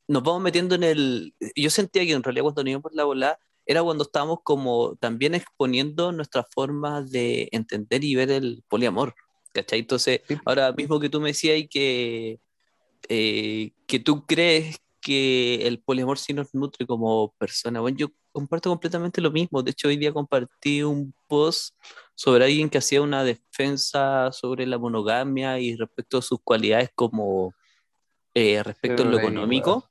nos 0.09 0.23
vamos 0.23 0.41
metiendo 0.41 0.75
en 0.75 0.85
el... 0.85 1.35
Yo 1.55 1.69
sentía 1.69 2.03
que 2.07 2.13
en 2.13 2.23
realidad 2.23 2.45
cuando 2.45 2.65
nos 2.65 2.81
por 2.81 2.95
la 2.95 3.05
bola 3.05 3.39
era 3.67 3.83
cuando 3.83 4.05
estábamos 4.05 4.39
como 4.43 4.97
también 4.97 5.35
exponiendo 5.35 6.11
nuestras 6.11 6.47
formas 6.51 7.11
de 7.11 7.51
entender 7.53 8.05
y 8.05 8.15
ver 8.15 8.31
el 8.31 8.65
poliamor, 8.69 9.15
¿cachai? 9.53 9.81
Entonces, 9.81 10.23
ahora 10.47 10.73
mismo 10.73 10.99
que 10.99 11.11
tú 11.11 11.21
me 11.21 11.29
decías 11.29 11.63
que, 11.71 12.41
eh, 13.11 13.73
que 13.87 13.99
tú 13.99 14.25
crees 14.25 14.79
que 15.03 15.67
el 15.67 15.79
poliamor 15.79 16.19
sí 16.19 16.33
nos 16.33 16.55
nutre 16.55 16.87
como 16.87 17.35
persona, 17.39 17.81
bueno, 17.81 17.99
yo 17.99 18.09
comparto 18.33 18.71
completamente 18.71 19.21
lo 19.21 19.31
mismo, 19.31 19.62
de 19.62 19.71
hecho 19.71 19.88
hoy 19.88 19.97
día 19.97 20.12
compartí 20.12 20.83
un 20.83 21.14
post 21.29 21.75
sobre 22.14 22.45
alguien 22.45 22.71
que 22.71 22.79
hacía 22.79 23.03
una 23.03 23.25
defensa 23.25 24.33
sobre 24.33 24.66
la 24.66 24.79
monogamia 24.79 25.59
y 25.59 25.77
respecto 25.77 26.18
a 26.18 26.23
sus 26.23 26.40
cualidades 26.42 26.90
como 26.95 27.55
eh, 28.35 28.62
respecto 28.62 29.03
a 29.03 29.07
lo 29.07 29.18
económico, 29.18 29.90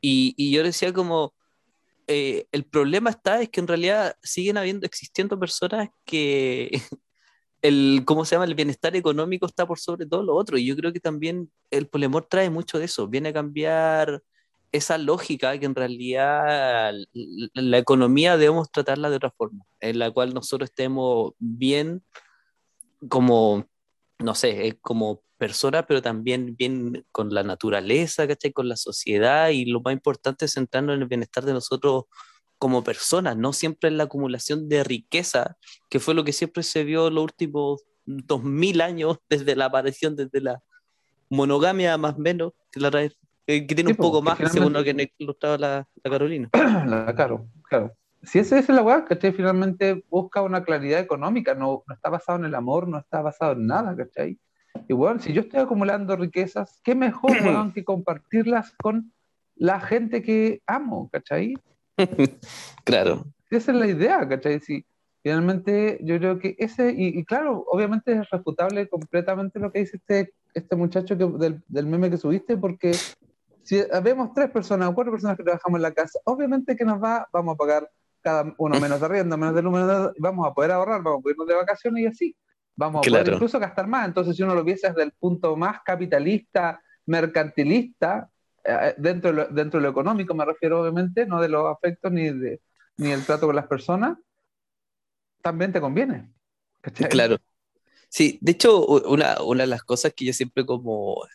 y, 0.00 0.34
y 0.36 0.50
yo 0.52 0.62
decía 0.62 0.92
como 0.92 1.34
eh, 2.08 2.46
el 2.52 2.64
problema 2.64 3.10
está 3.10 3.42
es 3.42 3.48
que 3.48 3.60
en 3.60 3.66
realidad 3.66 4.16
siguen 4.22 4.58
habiendo, 4.58 4.86
existiendo 4.86 5.38
personas 5.38 5.88
que 6.04 6.70
el, 7.62 8.02
¿cómo 8.04 8.24
se 8.24 8.36
llama? 8.36 8.44
El 8.44 8.54
bienestar 8.54 8.94
económico 8.94 9.46
está 9.46 9.66
por 9.66 9.78
sobre 9.78 10.06
todo 10.06 10.22
lo 10.22 10.34
otro. 10.36 10.56
Y 10.56 10.66
yo 10.66 10.76
creo 10.76 10.92
que 10.92 11.00
también 11.00 11.50
el 11.70 11.88
polemor 11.88 12.26
trae 12.26 12.50
mucho 12.50 12.78
de 12.78 12.84
eso, 12.84 13.08
viene 13.08 13.30
a 13.30 13.32
cambiar 13.32 14.22
esa 14.76 14.98
lógica 14.98 15.58
que 15.58 15.66
en 15.66 15.74
realidad 15.74 16.92
la 17.12 17.78
economía 17.78 18.36
debemos 18.36 18.70
tratarla 18.70 19.10
de 19.10 19.16
otra 19.16 19.30
forma, 19.30 19.64
en 19.80 19.98
la 19.98 20.10
cual 20.10 20.34
nosotros 20.34 20.70
estemos 20.70 21.32
bien 21.38 22.02
como, 23.08 23.66
no 24.18 24.34
sé, 24.34 24.78
como 24.80 25.22
persona, 25.38 25.86
pero 25.86 26.02
también 26.02 26.56
bien 26.56 27.04
con 27.12 27.32
la 27.32 27.42
naturaleza, 27.42 28.26
¿cachai? 28.26 28.52
Con 28.52 28.68
la 28.68 28.76
sociedad 28.76 29.50
y 29.50 29.66
lo 29.66 29.80
más 29.80 29.92
importante 29.92 30.46
es 30.46 30.54
centrarnos 30.54 30.96
en 30.96 31.02
el 31.02 31.08
bienestar 31.08 31.44
de 31.44 31.52
nosotros 31.52 32.04
como 32.58 32.82
personas, 32.82 33.36
no 33.36 33.52
siempre 33.52 33.88
en 33.88 33.98
la 33.98 34.04
acumulación 34.04 34.68
de 34.68 34.82
riqueza, 34.82 35.56
que 35.90 36.00
fue 36.00 36.14
lo 36.14 36.24
que 36.24 36.32
siempre 36.32 36.62
se 36.62 36.84
vio 36.84 37.10
los 37.10 37.24
últimos 37.24 37.84
dos 38.06 38.42
mil 38.42 38.80
años 38.80 39.18
desde 39.28 39.56
la 39.56 39.66
aparición, 39.66 40.16
desde 40.16 40.40
la 40.40 40.62
monogamia 41.28 41.98
más 41.98 42.14
o 42.14 42.18
menos, 42.18 42.52
que, 42.72 42.80
la, 42.80 42.90
eh, 43.46 43.66
que 43.66 43.74
tiene 43.74 43.90
un 43.90 43.96
poco 43.96 44.22
más, 44.22 44.38
según 44.50 44.72
lo 44.72 44.82
que 44.82 45.12
ilustraba 45.18 45.56
la, 45.56 45.88
la 46.02 46.10
Carolina. 46.10 46.48
La, 46.86 47.14
claro, 47.14 47.46
claro. 47.68 47.94
Si 48.22 48.40
esa 48.40 48.58
es 48.58 48.68
la 48.68 48.82
weá, 48.82 49.04
¿cachai? 49.04 49.30
Finalmente 49.32 50.04
busca 50.10 50.42
una 50.42 50.64
claridad 50.64 50.98
económica, 50.98 51.54
no, 51.54 51.84
no 51.86 51.94
está 51.94 52.10
basado 52.10 52.38
en 52.40 52.46
el 52.46 52.54
amor, 52.56 52.88
no 52.88 52.98
está 52.98 53.22
basado 53.22 53.52
en 53.52 53.66
nada, 53.66 53.94
¿cachai? 53.94 54.36
Y 54.88 54.94
bueno, 54.94 55.20
si 55.20 55.32
yo 55.32 55.42
estoy 55.42 55.60
acumulando 55.60 56.16
riquezas, 56.16 56.80
qué 56.82 56.96
mejor, 56.96 57.30
que 57.74 57.84
compartirlas 57.84 58.72
con 58.82 59.12
la 59.54 59.80
gente 59.80 60.22
que 60.22 60.60
amo, 60.66 61.08
¿cachai? 61.12 61.54
claro. 62.84 63.26
Esa 63.48 63.70
es 63.70 63.78
la 63.78 63.86
idea, 63.86 64.28
¿cachai? 64.28 64.58
Si 64.58 64.84
finalmente 65.22 66.00
yo 66.02 66.18
creo 66.18 66.40
que 66.40 66.56
ese, 66.58 66.92
y, 66.96 67.24
claro, 67.24 67.64
obviamente 67.70 68.12
es 68.12 68.28
refutable 68.30 68.88
completamente 68.88 69.60
lo 69.60 69.70
que 69.70 69.80
dice 69.80 69.98
este, 69.98 70.34
este 70.52 70.74
muchacho 70.74 71.16
que, 71.16 71.26
del, 71.38 71.62
del 71.68 71.86
meme 71.86 72.10
que 72.10 72.16
subiste, 72.16 72.56
porque 72.56 72.92
si 73.66 73.82
vemos 74.00 74.32
tres 74.32 74.48
personas 74.48 74.88
o 74.88 74.94
cuatro 74.94 75.12
personas 75.12 75.36
que 75.36 75.42
trabajamos 75.42 75.78
en 75.78 75.82
la 75.82 75.92
casa, 75.92 76.20
obviamente 76.24 76.76
que 76.76 76.84
nos 76.84 77.02
va, 77.02 77.28
vamos 77.32 77.54
a 77.54 77.56
pagar 77.56 77.90
cada 78.22 78.54
uno 78.58 78.78
menos 78.78 79.00
de 79.00 79.06
arriendo, 79.06 79.36
menos 79.36 79.56
de 79.56 79.62
luz, 79.62 79.74
vamos 80.18 80.46
a 80.48 80.54
poder 80.54 80.70
ahorrar, 80.70 81.02
vamos 81.02 81.18
a 81.18 81.22
poder 81.22 81.34
irnos 81.34 81.48
de 81.48 81.54
vacaciones 81.56 82.02
y 82.04 82.06
así 82.06 82.36
vamos 82.76 83.04
a 83.04 83.10
poder 83.10 83.28
incluso 83.34 83.58
gastar 83.58 83.88
más. 83.88 84.06
Entonces, 84.06 84.36
si 84.36 84.44
uno 84.44 84.54
lo 84.54 84.62
viese 84.62 84.88
desde 84.88 85.02
el 85.02 85.12
punto 85.12 85.56
más 85.56 85.80
capitalista, 85.84 86.80
mercantilista, 87.06 88.30
eh, 88.62 88.94
dentro, 88.98 89.30
de 89.30 89.36
lo, 89.36 89.46
dentro 89.48 89.80
de 89.80 89.84
lo 89.84 89.90
económico 89.90 90.32
me 90.32 90.44
refiero 90.44 90.82
obviamente, 90.82 91.26
no 91.26 91.40
de 91.40 91.48
los 91.48 91.66
afectos 91.66 92.12
ni, 92.12 92.30
de, 92.30 92.60
ni 92.98 93.10
el 93.10 93.24
trato 93.26 93.46
con 93.46 93.56
las 93.56 93.66
personas, 93.66 94.16
también 95.42 95.72
te 95.72 95.80
conviene. 95.80 96.30
Claro. 97.10 97.36
Sí, 98.08 98.38
de 98.40 98.52
hecho, 98.52 98.86
una, 98.86 99.42
una 99.42 99.62
de 99.62 99.66
las 99.66 99.82
cosas 99.82 100.12
que 100.14 100.24
yo 100.24 100.32
siempre 100.32 100.64
como 100.64 101.26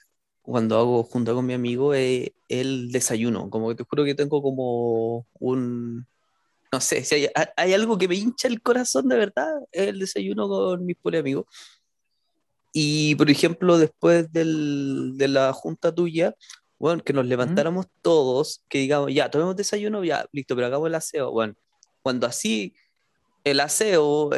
cuando 0.42 0.78
hago 0.78 1.04
junto 1.04 1.36
con 1.36 1.46
mi 1.46 1.54
amigo 1.54 1.94
es 1.94 2.32
el 2.50 2.92
desayuno. 2.92 3.50
Como 3.50 3.70
que 3.70 3.76
te 3.76 3.84
juro 3.84 4.04
que 4.04 4.16
tengo 4.16 4.42
como 4.42 5.28
un, 5.40 6.08
no 6.72 6.82
sé, 6.82 7.04
si 7.04 7.28
hay, 7.58 7.74
algo 7.74 7.98
que 7.98 8.08
me 8.08 8.16
hincha 8.16 8.48
el 8.48 8.62
corazón 8.62 9.08
de 9.10 9.18
verdad, 9.18 9.52
es 9.72 9.90
el 9.90 10.00
desayuno 10.00 10.48
con 10.48 10.86
mis 10.86 10.98
pobres 10.98 11.22
amigos. 11.22 11.46
Y, 12.74 13.16
por 13.16 13.30
ejemplo, 13.30 13.78
después 13.78 14.32
del, 14.32 15.14
de 15.18 15.28
la 15.28 15.52
junta 15.54 15.94
tuya, 15.94 16.36
bueno, 16.80 17.04
que 17.04 17.14
nos 17.14 17.26
levantáramos 17.26 17.88
todos, 18.02 18.64
que 18.70 18.80
digamos, 18.80 19.14
ya, 19.14 19.30
tomemos 19.30 19.56
desayuno, 19.56 20.04
ya, 20.04 20.26
listo, 20.32 20.56
pero 20.56 20.68
hagamos 20.68 20.88
el 20.88 20.96
aseo. 20.96 21.32
Bueno, 21.32 21.54
cuando 22.02 22.26
así 22.26 22.74
el 23.44 23.60
aseo 23.60 24.34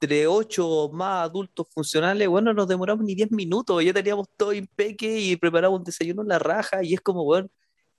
entre 0.00 0.26
ocho 0.26 0.90
más 0.92 1.24
adultos 1.24 1.66
funcionales, 1.70 2.28
bueno, 2.28 2.52
nos 2.52 2.68
demoramos 2.68 3.04
ni 3.04 3.14
diez 3.14 3.30
minutos, 3.30 3.82
ya 3.82 3.92
teníamos 3.92 4.28
todo 4.36 4.52
impeque 4.52 5.18
y 5.18 5.36
preparamos 5.36 5.78
un 5.78 5.84
desayuno 5.84 6.22
en 6.22 6.28
la 6.28 6.38
raja 6.38 6.82
y 6.82 6.94
es 6.94 7.00
como, 7.00 7.24
bueno, 7.24 7.48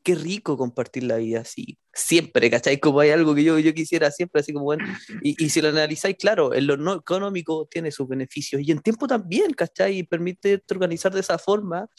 qué 0.04 0.16
rico 0.16 0.58
compartir 0.58 1.04
la 1.04 1.18
vida 1.18 1.42
así, 1.42 1.78
siempre, 1.92 2.50
¿cachai? 2.52 2.80
Como 2.80 3.00
hay 3.00 3.10
algo 3.10 3.34
que 3.34 3.44
yo, 3.44 3.58
yo 3.60 3.74
quisiera 3.74 4.12
siempre, 4.12 4.42
así 4.42 4.54
como, 4.54 4.66
bueno, 4.66 4.86
y, 5.24 5.44
y 5.44 5.50
si 5.50 5.60
lo 5.60 5.70
analizáis, 5.70 6.16
claro, 6.18 6.54
en 6.54 6.68
lo 6.68 6.96
económico 6.96 7.68
tiene 7.70 7.92
sus 7.92 8.08
beneficios 8.08 8.62
y 8.64 8.72
en 8.72 8.80
tiempo 8.80 9.08
también, 9.08 9.54
¿cachai? 9.54 9.98
Y 9.98 10.04
permite 10.04 10.64
organizar 10.70 11.12
de 11.12 11.22
esa 11.22 11.40
forma 11.40 11.90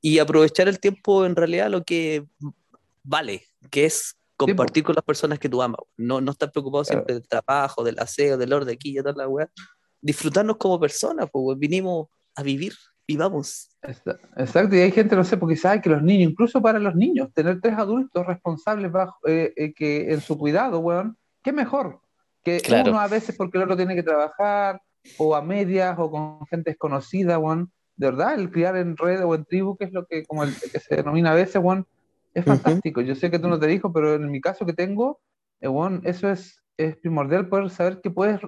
y 0.00 0.18
aprovechar 0.20 0.68
el 0.68 0.78
tiempo 0.78 1.26
en 1.26 1.34
realidad 1.34 1.68
lo 1.68 1.82
que 1.84 2.24
vale, 3.02 3.44
que 3.70 3.86
es 3.86 4.17
compartir 4.38 4.84
con 4.84 4.94
las 4.94 5.04
personas 5.04 5.38
que 5.38 5.48
tú 5.48 5.60
amas, 5.60 5.80
no, 5.96 6.20
no 6.20 6.30
estar 6.30 6.50
preocupado 6.50 6.84
siempre 6.84 7.14
del 7.14 7.28
trabajo, 7.28 7.84
del 7.84 7.98
aseo, 7.98 8.38
del 8.38 8.52
orden 8.52 8.74
aquí 8.74 8.98
y 8.98 9.02
toda 9.02 9.12
la 9.12 9.28
weá, 9.28 9.50
disfrutarnos 10.00 10.56
como 10.56 10.80
personas, 10.80 11.28
pues 11.30 11.58
vinimos 11.58 12.06
a 12.34 12.42
vivir 12.42 12.72
vivamos. 13.08 13.70
Exacto, 14.36 14.76
y 14.76 14.80
hay 14.80 14.92
gente, 14.92 15.16
no 15.16 15.24
sé, 15.24 15.38
porque 15.38 15.56
sabe 15.56 15.80
que 15.80 15.88
los 15.88 16.02
niños, 16.02 16.30
incluso 16.30 16.60
para 16.60 16.78
los 16.78 16.94
niños, 16.94 17.32
tener 17.32 17.58
tres 17.58 17.72
adultos 17.78 18.26
responsables 18.26 18.92
bajo, 18.92 19.16
eh, 19.26 19.54
eh, 19.56 19.72
que 19.72 20.12
en 20.12 20.20
su 20.20 20.36
cuidado, 20.36 20.80
weón, 20.80 21.16
qué 21.42 21.50
mejor 21.50 22.02
que 22.44 22.60
uno 22.86 23.00
a 23.00 23.08
veces 23.08 23.36
porque 23.36 23.58
el 23.58 23.64
otro 23.64 23.76
tiene 23.76 23.94
que 23.94 24.02
trabajar, 24.02 24.80
o 25.16 25.34
a 25.34 25.42
medias, 25.42 25.96
o 25.98 26.10
con 26.10 26.46
gente 26.46 26.70
desconocida, 26.70 27.38
weón. 27.38 27.72
De 27.96 28.10
verdad, 28.10 28.34
el 28.34 28.50
criar 28.50 28.76
en 28.76 28.96
red 28.96 29.24
o 29.24 29.34
en 29.34 29.44
tribu, 29.44 29.76
que 29.76 29.86
es 29.86 29.92
lo 29.92 30.06
que, 30.06 30.24
como 30.24 30.44
el, 30.44 30.54
que 30.54 30.78
se 30.78 30.96
denomina 30.96 31.32
a 31.32 31.34
veces, 31.34 31.56
weón, 31.62 31.86
es 32.34 32.44
fantástico. 32.44 33.00
Yo 33.00 33.14
sé 33.14 33.30
que 33.30 33.38
tú 33.38 33.48
no 33.48 33.58
te 33.58 33.66
dijo, 33.66 33.92
pero 33.92 34.14
en 34.14 34.30
mi 34.30 34.40
caso 34.40 34.66
que 34.66 34.72
tengo, 34.72 35.20
eh, 35.60 35.68
eso 36.04 36.30
es, 36.30 36.62
es 36.76 36.96
primordial 36.96 37.48
poder 37.48 37.70
saber 37.70 38.00
que 38.00 38.10
puedes 38.10 38.40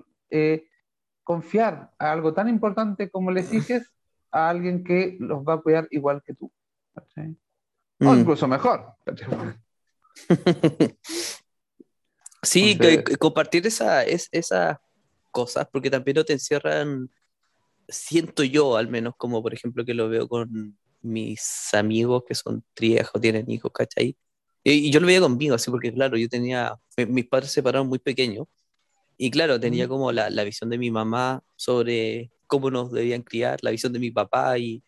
confiar 1.25 1.93
a 1.99 2.12
algo 2.12 2.33
tan 2.35 2.49
importante 2.49 3.11
como 3.11 3.31
les 3.31 3.51
dices 3.51 3.88
a 4.31 4.49
alguien 4.49 4.85
que 4.85 5.16
los 5.21 5.45
va 5.45 5.55
a 5.55 5.61
cuidar 5.61 5.88
igual 5.90 6.23
que 6.25 6.35
tú. 6.35 6.53
O 8.01 8.12
mm. 8.14 8.19
incluso 8.19 8.49
mejor. 8.49 8.95
sí, 12.43 12.79
compartir 13.19 13.66
esa, 13.66 14.05
es, 14.05 14.29
esas 14.33 14.79
cosas, 15.31 15.69
porque 15.71 15.90
también 15.90 16.16
no 16.16 16.25
te 16.25 16.33
encierran, 16.33 17.11
siento 17.88 18.43
yo 18.43 18.77
al 18.77 18.88
menos, 18.88 19.14
como 19.16 19.43
por 19.43 19.55
ejemplo 19.55 19.85
que 19.85 19.95
lo 19.95 20.09
veo 20.09 20.29
con 20.29 20.79
mis 21.02 21.72
amigos 21.74 22.24
que 22.26 22.34
son 22.34 22.64
triejos, 22.74 23.20
tienen 23.20 23.50
hijos, 23.50 23.72
¿cachai? 23.72 24.16
Y, 24.64 24.90
yo 24.90 25.00
lo 25.00 25.06
veía 25.06 25.20
conmigo, 25.20 25.54
así 25.54 25.70
porque 25.70 25.92
claro, 25.92 26.16
yo 26.16 26.28
tenía, 26.28 26.76
mis 27.08 27.26
padres 27.26 27.50
se 27.50 27.54
separaron 27.56 27.88
muy 27.88 27.98
pequeños 27.98 28.46
Y 29.18 29.30
claro, 29.30 29.60
tenía 29.60 29.88
como 29.88 30.12
la, 30.12 30.30
la, 30.30 30.44
visión 30.44 30.70
de 30.70 30.78
mi 30.78 30.90
mamá 30.90 31.42
sobre 31.56 32.30
cómo 32.46 32.70
nos 32.70 32.92
debían 32.92 33.22
criar, 33.22 33.58
la 33.62 33.70
visión 33.70 33.92
de 33.92 34.00
mi 34.00 34.10
papá 34.10 34.58
y, 34.58 34.82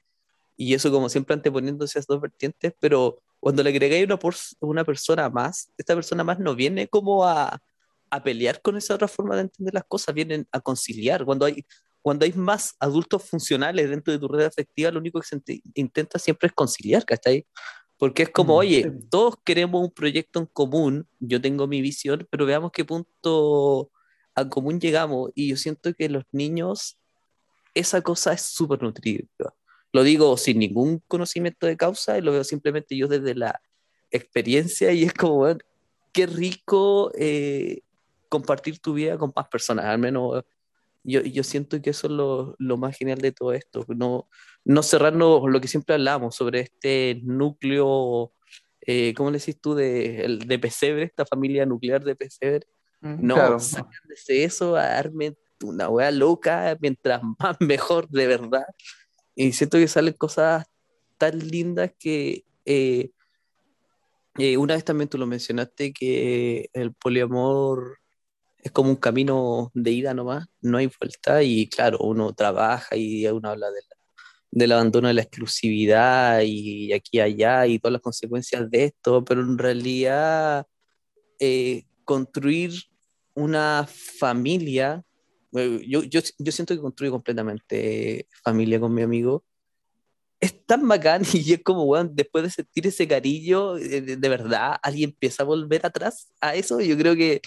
y 0.56 0.74
eso 0.74 0.90
como 0.92 1.08
siempre 1.08 1.34
anteponiendo 1.34 1.84
esas 1.84 2.06
dos 2.06 2.20
vertientes, 2.20 2.74
pero 2.80 3.22
cuando 3.40 3.62
le 3.62 3.70
agregáis 3.70 4.06
una, 4.06 4.18
una 4.60 4.84
persona 4.84 5.28
más, 5.30 5.70
esta 5.78 5.94
persona 5.94 6.24
más 6.24 6.38
no 6.38 6.54
viene 6.54 6.88
como 6.88 7.24
a, 7.24 7.60
a 8.10 8.22
pelear 8.22 8.60
con 8.62 8.76
esa 8.76 8.94
otra 8.94 9.08
forma 9.08 9.34
de 9.36 9.42
entender 9.42 9.74
las 9.74 9.84
cosas, 9.84 10.14
vienen 10.14 10.46
a 10.52 10.60
conciliar. 10.60 11.24
Cuando 11.24 11.46
hay, 11.46 11.64
cuando 12.02 12.24
hay 12.24 12.32
más 12.32 12.74
adultos 12.80 13.22
funcionales 13.22 13.88
dentro 13.88 14.12
de 14.12 14.18
tu 14.18 14.28
red 14.28 14.44
afectiva, 14.44 14.90
lo 14.90 14.98
único 14.98 15.20
que 15.20 15.26
se 15.26 15.62
intenta 15.74 16.18
siempre 16.18 16.48
es 16.48 16.52
conciliar, 16.52 17.04
¿cachai? 17.04 17.46
Porque 17.96 18.24
es 18.24 18.30
como, 18.30 18.54
mm, 18.54 18.56
oye, 18.56 18.92
todos 19.08 19.36
queremos 19.44 19.80
un 19.80 19.92
proyecto 19.92 20.40
en 20.40 20.46
común, 20.46 21.06
yo 21.20 21.40
tengo 21.40 21.68
mi 21.68 21.80
visión, 21.80 22.26
pero 22.28 22.44
veamos 22.44 22.72
qué 22.72 22.84
punto 22.84 23.92
a 24.34 24.48
común 24.48 24.80
llegamos. 24.80 25.30
Y 25.36 25.48
yo 25.48 25.56
siento 25.56 25.94
que 25.94 26.08
los 26.08 26.24
niños, 26.32 26.98
esa 27.74 28.02
cosa 28.02 28.32
es 28.32 28.42
súper 28.42 28.82
nutritiva. 28.82 29.28
Lo 29.92 30.02
digo 30.02 30.36
sin 30.36 30.58
ningún 30.58 31.00
conocimiento 31.06 31.66
de 31.66 31.76
causa 31.76 32.18
y 32.18 32.22
lo 32.22 32.32
veo 32.32 32.42
simplemente 32.42 32.96
yo 32.96 33.06
desde 33.06 33.36
la 33.36 33.60
experiencia 34.10 34.90
y 34.90 35.04
es 35.04 35.14
como, 35.14 35.36
bueno, 35.36 35.60
qué 36.12 36.26
rico 36.26 37.12
eh, 37.14 37.82
compartir 38.28 38.80
tu 38.80 38.94
vida 38.94 39.16
con 39.16 39.32
más 39.36 39.46
personas, 39.48 39.84
al 39.84 39.98
menos 39.98 40.42
yo, 41.04 41.20
yo 41.22 41.42
siento 41.42 41.80
que 41.82 41.90
eso 41.90 42.06
es 42.06 42.12
lo, 42.12 42.54
lo, 42.58 42.76
más 42.76 42.96
genial 42.96 43.18
de 43.18 43.32
todo 43.32 43.52
esto, 43.52 43.84
no, 43.88 44.28
no 44.64 44.82
cerrarnos 44.82 45.42
lo 45.48 45.60
que 45.60 45.68
siempre 45.68 45.94
hablamos 45.94 46.36
sobre 46.36 46.60
este 46.60 47.20
núcleo, 47.24 48.32
eh, 48.86 49.14
¿cómo 49.14 49.30
le 49.30 49.38
decís 49.38 49.60
tú? 49.60 49.74
De, 49.74 50.38
de 50.44 50.58
pesebre, 50.58 51.04
esta 51.04 51.24
familia 51.24 51.66
nuclear 51.66 52.02
de 52.04 52.16
pesebre. 52.16 52.66
Mm, 53.00 53.26
no, 53.26 53.34
claro. 53.34 53.58
de 54.28 54.44
eso 54.44 54.76
a 54.76 54.86
darme 54.86 55.36
una 55.62 55.88
wea 55.88 56.10
loca, 56.10 56.76
mientras 56.80 57.20
más 57.38 57.56
mejor, 57.60 58.08
de 58.08 58.26
verdad. 58.26 58.66
Y 59.34 59.52
siento 59.52 59.78
que 59.78 59.88
salen 59.88 60.14
cosas 60.14 60.66
tan 61.18 61.38
lindas 61.38 61.92
que 61.98 62.44
eh, 62.64 63.10
eh, 64.38 64.56
una 64.56 64.74
vez 64.74 64.84
también 64.84 65.08
tú 65.08 65.18
lo 65.18 65.26
mencionaste 65.26 65.92
que 65.92 66.68
el 66.72 66.94
poliamor 66.94 67.98
es 68.62 68.72
como 68.72 68.90
un 68.90 68.96
camino 68.96 69.70
de 69.74 69.90
ida 69.90 70.14
nomás, 70.14 70.46
no 70.60 70.78
hay 70.78 70.90
vuelta 70.98 71.42
y 71.42 71.68
claro, 71.68 71.98
uno 71.98 72.32
trabaja 72.32 72.96
y 72.96 73.26
uno 73.26 73.50
habla 73.50 73.70
de 73.70 73.80
del 74.52 74.72
abandono 74.72 75.08
de 75.08 75.14
la 75.14 75.22
exclusividad 75.22 76.42
y 76.44 76.92
aquí 76.92 77.18
allá 77.18 77.66
y 77.66 77.78
todas 77.78 77.94
las 77.94 78.02
consecuencias 78.02 78.70
de 78.70 78.84
esto, 78.84 79.24
pero 79.24 79.40
en 79.40 79.56
realidad 79.56 80.66
eh, 81.38 81.84
construir 82.04 82.72
una 83.34 83.88
familia, 83.88 85.02
eh, 85.56 85.80
yo, 85.88 86.02
yo, 86.02 86.20
yo, 86.38 86.52
siento 86.52 86.74
que 86.74 86.82
construí 86.82 87.08
completamente 87.08 88.28
familia 88.44 88.78
con 88.78 88.92
mi 88.92 89.00
amigo, 89.00 89.42
es 90.38 90.66
tan 90.66 90.86
bacán 90.86 91.22
y 91.32 91.54
es 91.54 91.62
como, 91.62 91.86
bueno, 91.86 92.10
después 92.12 92.44
de 92.44 92.50
sentir 92.50 92.86
ese 92.86 93.08
cariño, 93.08 93.74
de, 93.74 94.16
de, 94.18 94.28
verdad, 94.28 94.76
alguien 94.82 95.10
empieza 95.10 95.44
a 95.44 95.46
volver 95.46 95.86
atrás 95.86 96.30
a 96.42 96.54
eso, 96.54 96.78
yo 96.80 96.98
creo 96.98 97.16
que 97.16 97.40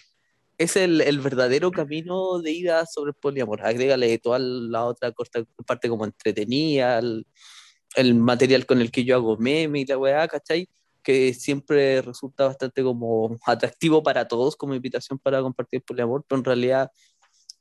es 0.57 0.75
el, 0.75 1.01
el, 1.01 1.19
verdadero 1.19 1.71
camino 1.71 2.39
de 2.39 2.51
ida 2.51 2.85
sobre 2.85 3.09
el 3.09 3.15
poliamor. 3.15 3.61
Agrégale 3.65 4.17
toda 4.19 4.39
la 4.39 4.85
otra 4.85 5.11
corta 5.11 5.43
parte 5.65 5.89
como 5.89 6.05
entretenida, 6.05 6.99
el, 6.99 8.15
material 8.15 8.65
con 8.65 8.81
el 8.81 8.91
que 8.91 9.03
yo 9.05 9.15
hago 9.15 9.37
meme 9.37 9.81
y 9.81 9.85
la 9.85 9.97
weá, 9.97 10.27
¿cachai? 10.27 10.69
Que 11.03 11.33
siempre 11.33 12.01
resulta 12.01 12.47
bastante 12.47 12.83
como 12.83 13.37
atractivo 13.45 14.03
para 14.03 14.27
todos 14.27 14.55
como 14.55 14.75
invitación 14.75 15.19
para 15.19 15.41
compartir 15.41 15.83
poliamor, 15.83 16.25
pero 16.27 16.39
en 16.39 16.45
realidad, 16.45 16.91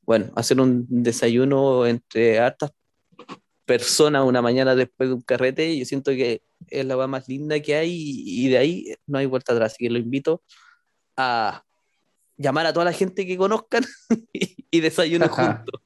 bueno, 0.03 0.33
hacer 0.37 0.61
un 0.61 0.87
desayuno 0.89 1.87
entre 1.87 2.39
hartas 2.41 2.73
personas 3.65 4.25
una 4.25 4.43
mañana 4.43 4.75
después 4.75 5.09
de 5.09 5.15
un 5.15 5.23
carrete, 5.23 5.79
yo 5.79 5.85
siento 5.87 6.11
que 6.13 6.43
es 6.69 6.85
la 6.85 6.97
weá 6.97 7.07
más 7.07 7.29
linda 7.29 7.61
que 7.61 7.75
hay 7.77 7.91
y, 7.93 8.47
y 8.47 8.49
de 8.51 8.59
ahí 8.59 8.95
no 9.07 9.19
hay 9.19 9.27
vuelta 9.27 9.53
atrás. 9.53 9.73
Así 9.73 9.85
que 9.85 9.91
lo 9.91 9.99
invito 9.99 10.43
a 11.17 11.64
llamar 12.37 12.67
a 12.67 12.73
toda 12.73 12.85
la 12.85 12.93
gente 12.93 13.27
que 13.27 13.37
conozcan 13.37 13.85
y, 14.33 14.81
desayunar 14.81 15.29
juntos. 15.29 15.81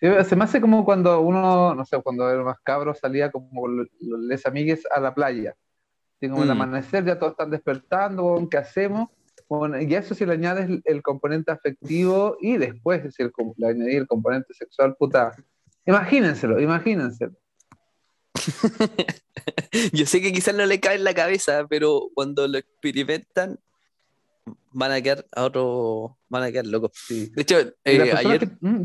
se 0.00 0.36
me 0.36 0.44
hace 0.44 0.60
como 0.60 0.84
cuando 0.84 1.20
uno, 1.20 1.74
no 1.74 1.84
sé, 1.84 2.00
cuando 2.02 2.30
era 2.30 2.42
más 2.42 2.58
cabro 2.62 2.94
salía 2.94 3.30
como 3.30 3.68
los 3.68 4.46
amigues 4.46 4.84
a 4.90 5.00
la 5.00 5.14
playa. 5.14 5.54
Así 6.16 6.30
como 6.30 6.42
el 6.42 6.48
mm. 6.48 6.52
amanecer, 6.52 7.04
ya 7.04 7.18
todos 7.18 7.32
están 7.32 7.50
despertando, 7.50 8.48
¿qué 8.50 8.56
hacemos? 8.56 9.08
y 9.80 9.94
a 9.94 9.98
eso 10.00 10.14
si 10.14 10.26
le 10.26 10.32
añades 10.32 10.68
el, 10.84 11.02
componente 11.02 11.52
afectivo 11.52 12.36
y 12.40 12.56
después 12.56 13.04
es 13.04 13.18
el, 13.20 13.32
le 13.56 13.68
añadir 13.68 13.98
el 13.98 14.06
componente 14.06 14.52
sexual, 14.54 14.96
puta. 14.96 15.36
Imagínenselo, 15.84 16.60
imagínenselo. 16.60 17.36
Yo 19.92 20.04
sé 20.06 20.20
que 20.20 20.32
quizás 20.32 20.54
no 20.54 20.66
le 20.66 20.80
cae 20.80 20.96
en 20.96 21.04
la 21.04 21.14
cabeza, 21.14 21.64
pero 21.68 22.10
cuando 22.14 22.48
lo 22.48 22.58
experimentan 22.58 23.60
van 24.72 24.92
a 24.92 25.00
quedar 25.00 25.26
a 25.32 25.44
otro, 25.44 26.18
van 26.28 26.42
a 26.44 26.50
quedar 26.50 26.66
locos. 26.66 26.92
De 27.08 27.42
hecho, 27.42 27.58
eh, 27.84 28.12
ayer. 28.14 28.50
Mm, 28.60 28.82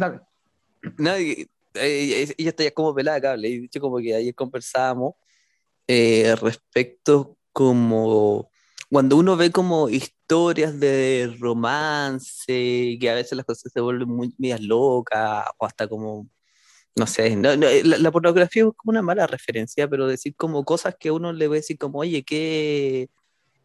nadie, 0.98 1.48
eh, 1.74 2.34
ella 2.38 2.50
está 2.50 2.64
ya 2.64 2.72
como 2.72 2.96
pelada 2.96 3.22
cable, 3.22 3.50
y 3.50 3.60
de 3.60 3.66
hecho, 3.66 3.82
como 3.82 3.98
que 3.98 4.16
ayer 4.16 4.34
conversábamos 4.36 5.16
eh, 5.88 6.36
respecto 6.42 7.38
como 7.52 8.50
cuando 8.92 9.16
uno 9.16 9.38
ve 9.38 9.52
como 9.52 9.88
historias 9.90 10.78
de 10.80 11.34
romance, 11.40 12.98
que 13.00 13.10
a 13.10 13.16
veces 13.16 13.38
las 13.38 13.46
cosas 13.46 13.72
se 13.72 13.80
vuelven 13.80 14.10
muy 14.10 14.34
medias 14.38 14.62
locas, 14.62 15.46
o 15.58 15.66
hasta 15.66 15.88
como, 15.88 16.28
no 16.96 17.08
sé, 17.08 17.36
la, 17.38 17.56
la, 17.56 18.12
pornografía 18.12 18.64
es 18.64 18.70
como 18.76 18.92
una 18.92 19.02
mala 19.02 19.28
referencia, 19.28 19.88
pero 19.90 20.08
decir 20.08 20.36
como 20.36 20.66
cosas 20.66 20.96
que 21.00 21.10
uno 21.10 21.32
le 21.32 21.48
ve 21.48 21.58
decir 21.58 21.78
como, 21.78 22.00
oye, 22.00 22.24
qué, 22.24 23.10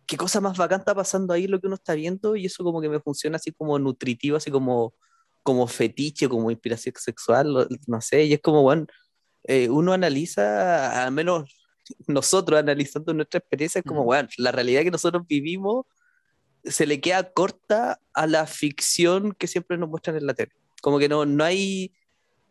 qué 0.07 0.16
cosa 0.16 0.40
más 0.40 0.57
bacán 0.57 0.81
está 0.81 0.95
pasando 0.95 1.35
ahí 1.35 1.47
lo 1.47 1.61
que 1.61 1.66
uno 1.66 1.77
está 1.77 1.95
viendo 1.95 2.37
y 2.37 2.47
eso 2.47 2.64
como 2.64 2.81
que 2.81 2.88
me 2.88 3.01
funciona 3.01 3.37
así 3.37 3.53
como 3.53 3.79
nutritivo, 3.79 4.37
así 4.37 4.51
como, 4.51 4.95
como 5.42 5.66
fetiche, 5.66 6.29
como 6.29 6.51
inspiración 6.51 6.95
sexual, 6.99 7.69
no 7.87 8.01
sé, 8.01 8.25
y 8.25 8.35
es 8.35 8.40
como, 8.40 8.62
bueno, 8.62 8.87
eh, 9.45 9.69
uno 9.69 9.92
analiza, 9.92 11.05
al 11.05 11.12
menos 11.12 11.51
nosotros 12.07 12.59
analizando 12.59 13.14
nuestra 13.14 13.38
experiencia, 13.38 13.81
es 13.81 13.85
como, 13.85 14.05
bueno, 14.05 14.29
la 14.38 14.53
realidad 14.53 14.83
que 14.83 14.90
nosotros 14.90 15.27
vivimos 15.27 15.87
se 16.64 16.87
le 16.87 17.01
queda 17.01 17.33
corta 17.33 18.01
a 18.12 18.27
la 18.27 18.47
ficción 18.47 19.33
que 19.33 19.47
siempre 19.47 19.79
nos 19.79 19.88
muestran 19.88 20.16
en 20.16 20.27
la 20.27 20.35
tele. 20.35 20.53
Como 20.83 20.99
que 20.99 21.09
no, 21.09 21.25
no 21.25 21.45
hay 21.45 21.92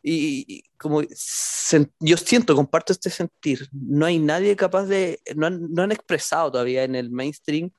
y, 0.08 0.64
como 0.78 1.02
yo 1.02 2.18
siento, 2.18 2.56
comparto 2.56 2.94
este 2.94 3.10
sentir, 3.10 3.68
no 3.72 4.06
hay 4.06 4.20
nadie 4.20 4.56
capaz 4.56 4.84
de, 4.86 5.20
no 5.36 5.48
han, 5.48 5.74
no 5.74 5.82
han 5.82 5.92
expresado 5.92 6.52
todavía 6.52 6.84
en 6.84 6.94
el 6.94 7.10
mainstream 7.10 7.72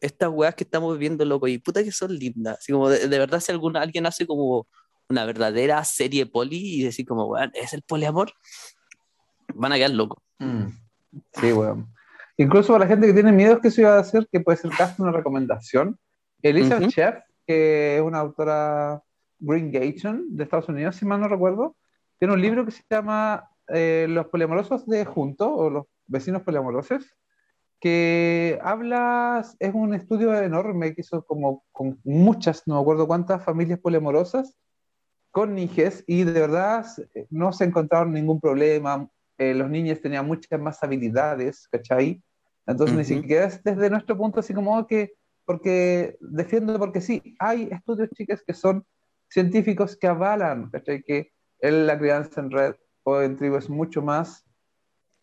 estas 0.00 0.30
weas 0.30 0.54
que 0.54 0.62
estamos 0.62 0.96
viendo, 0.96 1.24
loco, 1.24 1.48
y 1.48 1.58
puta 1.58 1.82
que 1.82 1.90
son 1.90 2.14
lindas. 2.14 2.58
Así 2.58 2.72
como 2.72 2.88
de, 2.88 3.08
verdad, 3.08 3.40
si 3.40 3.50
alguna, 3.50 3.80
alguien 3.80 4.06
hace 4.06 4.24
como 4.24 4.68
una 5.08 5.24
verdadera 5.24 5.82
serie 5.82 6.26
poli 6.26 6.78
y 6.80 6.84
decir 6.84 7.04
como, 7.04 7.26
weón, 7.26 7.50
es 7.54 7.72
el 7.72 7.82
poliamor, 7.82 8.30
van 9.54 9.72
a 9.72 9.76
quedar 9.76 9.90
locos. 9.90 10.22
Mm. 10.38 10.68
Sí, 11.40 11.52
weón. 11.52 11.92
Incluso 12.36 12.72
para 12.72 12.84
la 12.84 12.88
gente 12.88 13.08
que 13.08 13.14
tiene 13.14 13.32
miedo 13.32 13.60
que 13.60 13.66
eso 13.66 13.80
iba 13.80 13.96
a 13.96 14.00
hacer, 14.00 14.28
que 14.30 14.38
puede 14.38 14.58
ser 14.58 14.70
casi 14.70 15.02
una 15.02 15.10
recomendación. 15.10 15.98
Elisa 16.40 16.78
Chef, 16.86 17.16
que 17.44 17.96
es 17.96 18.02
una 18.02 18.20
autora 18.20 19.02
Green 19.38 19.70
Gaton 19.70 20.36
de 20.36 20.44
Estados 20.44 20.68
Unidos, 20.68 20.96
si 20.96 21.06
mal 21.06 21.20
no 21.20 21.28
recuerdo, 21.28 21.76
tiene 22.18 22.34
un 22.34 22.42
libro 22.42 22.64
que 22.64 22.72
se 22.72 22.82
llama 22.90 23.50
eh, 23.68 24.06
Los 24.08 24.26
poliamorosos 24.26 24.86
de 24.86 25.04
Junto 25.04 25.54
o 25.54 25.70
los 25.70 25.86
vecinos 26.06 26.42
poliamorosos, 26.42 27.04
que 27.80 28.58
habla, 28.62 29.44
es 29.60 29.74
un 29.74 29.94
estudio 29.94 30.34
enorme 30.40 30.94
que 30.94 31.02
hizo 31.02 31.24
como 31.24 31.64
con 31.70 32.00
muchas, 32.02 32.62
no 32.66 32.74
me 32.74 32.80
acuerdo 32.80 33.06
cuántas 33.06 33.44
familias 33.44 33.78
poliamorosas 33.78 34.56
con 35.30 35.54
niños 35.54 36.02
y 36.06 36.24
de 36.24 36.32
verdad 36.32 36.86
no 37.30 37.52
se 37.52 37.64
encontraron 37.64 38.12
ningún 38.12 38.40
problema, 38.40 39.08
eh, 39.36 39.54
los 39.54 39.70
niños 39.70 40.00
tenían 40.00 40.26
muchas 40.26 40.60
más 40.60 40.82
habilidades, 40.82 41.68
¿cachai? 41.68 42.22
Entonces 42.66 42.96
ni 42.96 43.04
siquiera 43.04 43.46
es 43.46 43.62
desde 43.62 43.90
nuestro 43.90 44.16
punto 44.16 44.40
así 44.40 44.52
como 44.52 44.84
que, 44.86 45.12
porque 45.44 46.16
defiendo 46.20 46.78
porque 46.78 47.00
sí, 47.00 47.36
hay 47.38 47.68
estudios 47.70 48.10
chicas 48.10 48.42
que 48.44 48.52
son 48.52 48.84
científicos 49.28 49.96
que 49.96 50.06
avalan 50.06 50.70
que 50.70 51.32
la 51.60 51.98
crianza 51.98 52.40
en 52.40 52.50
red 52.50 52.74
o 53.02 53.20
en 53.22 53.36
tribu 53.36 53.56
es 53.56 53.68
mucho 53.68 54.02
más 54.02 54.44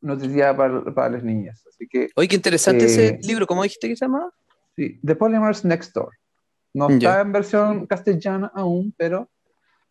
nutritiva 0.01 0.55
para, 0.55 0.83
para 0.93 1.09
las 1.09 1.23
niñas. 1.23 1.63
Así 1.67 1.87
que, 1.87 2.09
Oye, 2.15 2.27
qué 2.27 2.35
interesante 2.35 2.85
ese 2.85 3.07
eh, 3.07 3.19
libro, 3.23 3.47
¿cómo 3.47 3.63
dijiste 3.63 3.87
que 3.87 3.95
se 3.95 4.05
llama? 4.05 4.31
Sí, 4.75 4.99
The 5.03 5.15
Polymers 5.15 5.65
Next 5.65 5.93
Door. 5.93 6.11
No 6.73 6.89
está 6.89 7.21
en 7.21 7.31
versión 7.31 7.87
castellana 7.87 8.51
aún, 8.53 8.93
pero 8.97 9.29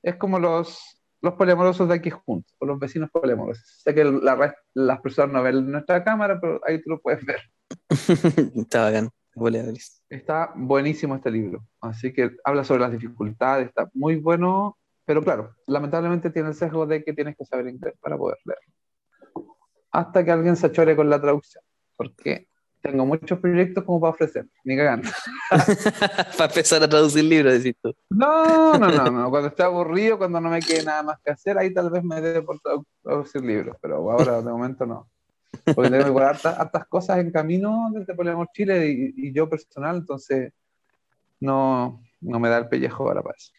es 0.02 0.16
como 0.16 0.38
los, 0.38 0.78
los 1.22 1.32
poliamorosos 1.34 1.88
de 1.88 1.94
aquí 1.94 2.10
juntos, 2.10 2.54
o 2.58 2.66
los 2.66 2.78
vecinos 2.78 3.10
poliamorosos. 3.10 3.64
Sé 3.82 3.94
que 3.94 4.04
la, 4.04 4.54
las 4.74 5.00
personas 5.00 5.32
no 5.32 5.42
ven 5.42 5.70
nuestra 5.70 6.04
cámara, 6.04 6.38
pero 6.38 6.60
ahí 6.66 6.82
tú 6.82 6.90
lo 6.90 7.00
puedes 7.00 7.24
ver. 7.24 7.40
está 8.54 8.82
bacán. 8.82 9.08
Está 10.08 10.52
buenísimo 10.54 11.14
este 11.16 11.30
libro, 11.30 11.66
así 11.80 12.12
que 12.12 12.36
habla 12.44 12.64
sobre 12.64 12.80
las 12.80 12.92
dificultades, 12.92 13.68
está 13.68 13.90
muy 13.94 14.16
bueno, 14.16 14.78
pero 15.04 15.22
claro, 15.22 15.54
lamentablemente 15.66 16.30
tiene 16.30 16.48
el 16.48 16.54
sesgo 16.54 16.86
de 16.86 17.04
que 17.04 17.12
tienes 17.12 17.36
que 17.36 17.44
saber 17.44 17.68
inglés 17.68 17.94
para 18.00 18.16
poder 18.16 18.38
leerlo. 18.44 18.74
Hasta 19.90 20.24
que 20.24 20.30
alguien 20.30 20.56
se 20.56 20.66
achore 20.66 20.96
con 20.96 21.10
la 21.10 21.20
traducción, 21.20 21.62
porque 21.96 22.48
tengo 22.84 23.06
muchos 23.06 23.38
proyectos 23.38 23.82
como 23.84 23.98
para 24.00 24.12
ofrecer, 24.12 24.46
ni 24.62 24.76
cagando. 24.76 25.08
para 26.38 26.52
empezar 26.52 26.82
a 26.82 26.88
traducir 26.88 27.24
libros, 27.24 27.54
decís 27.54 27.80
tú. 27.82 27.94
No, 28.10 28.74
no, 28.78 28.88
no, 28.88 29.10
no, 29.10 29.30
cuando 29.30 29.48
esté 29.48 29.62
aburrido, 29.62 30.18
cuando 30.18 30.38
no 30.38 30.50
me 30.50 30.60
quede 30.60 30.84
nada 30.84 31.02
más 31.02 31.18
que 31.24 31.30
hacer, 31.30 31.56
ahí 31.56 31.72
tal 31.72 31.90
vez 31.90 32.04
me 32.04 32.20
dé 32.20 32.42
por 32.42 32.60
traducir 33.02 33.42
libros, 33.42 33.76
pero 33.80 34.10
ahora 34.10 34.42
de 34.42 34.50
momento 34.50 34.84
no. 34.84 35.08
Porque 35.74 35.90
tengo 35.90 36.04
que 36.04 36.10
guardar 36.10 36.54
hartas, 36.58 36.86
cosas 36.86 37.18
en 37.18 37.30
camino 37.30 37.90
desde 37.92 38.14
Poliamor 38.14 38.48
Chile 38.52 39.12
y, 39.16 39.32
yo 39.32 39.48
personal, 39.48 39.96
entonces 39.96 40.52
no, 41.40 42.02
no 42.20 42.40
me 42.40 42.48
da 42.48 42.58
el 42.58 42.68
pellejo 42.68 43.04
para 43.04 43.20
eso. 43.20 43.52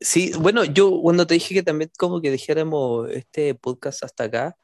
Sí, 0.00 0.32
bueno, 0.38 0.64
yo 0.64 1.00
cuando 1.00 1.26
te 1.26 1.34
dije 1.34 1.54
que 1.54 1.62
también 1.62 1.90
como 1.96 2.20
que 2.20 2.30
dijéramos 2.30 3.10
este 3.10 3.54
podcast 3.54 4.04
hasta 4.04 4.24
acá, 4.24 4.56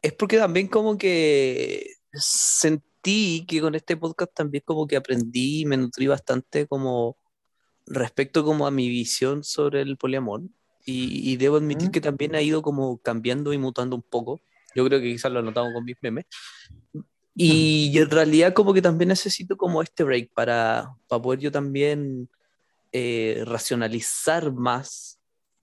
es 0.00 0.12
porque 0.12 0.38
también 0.38 0.68
como 0.68 0.96
que 0.96 1.94
sentí 2.12 3.44
que 3.46 3.60
con 3.60 3.74
este 3.74 3.96
podcast 3.96 4.32
también 4.34 4.62
como 4.66 4.86
que 4.86 4.96
aprendí 4.96 5.60
y 5.60 5.66
me 5.66 5.76
nutrí 5.76 6.06
bastante 6.06 6.66
como 6.66 7.16
respecto 7.86 8.44
como 8.44 8.66
a 8.66 8.70
mi 8.70 8.88
visión 8.88 9.44
sobre 9.44 9.82
el 9.82 9.96
poliamor. 9.96 10.42
Y, 10.84 11.30
y 11.30 11.36
debo 11.36 11.58
admitir 11.58 11.92
que 11.92 12.00
también 12.00 12.34
ha 12.34 12.42
ido 12.42 12.60
como 12.62 12.98
cambiando 12.98 13.52
y 13.52 13.58
mutando 13.58 13.94
un 13.94 14.02
poco 14.02 14.40
yo 14.74 14.84
creo 14.86 15.00
que 15.00 15.12
quizás 15.12 15.32
lo 15.32 15.42
notamos 15.42 15.72
con 15.72 15.84
mis 15.84 15.96
memes. 16.00 16.26
Y 17.34 17.96
en 17.96 18.10
realidad 18.10 18.52
como 18.52 18.74
que 18.74 18.82
también 18.82 19.08
necesito 19.08 19.56
como 19.56 19.82
este 19.82 20.04
break 20.04 20.32
para, 20.34 20.94
para 21.08 21.22
poder 21.22 21.40
yo 21.40 21.50
también 21.50 22.28
eh, 22.92 23.42
racionalizar 23.46 24.52
más 24.52 25.18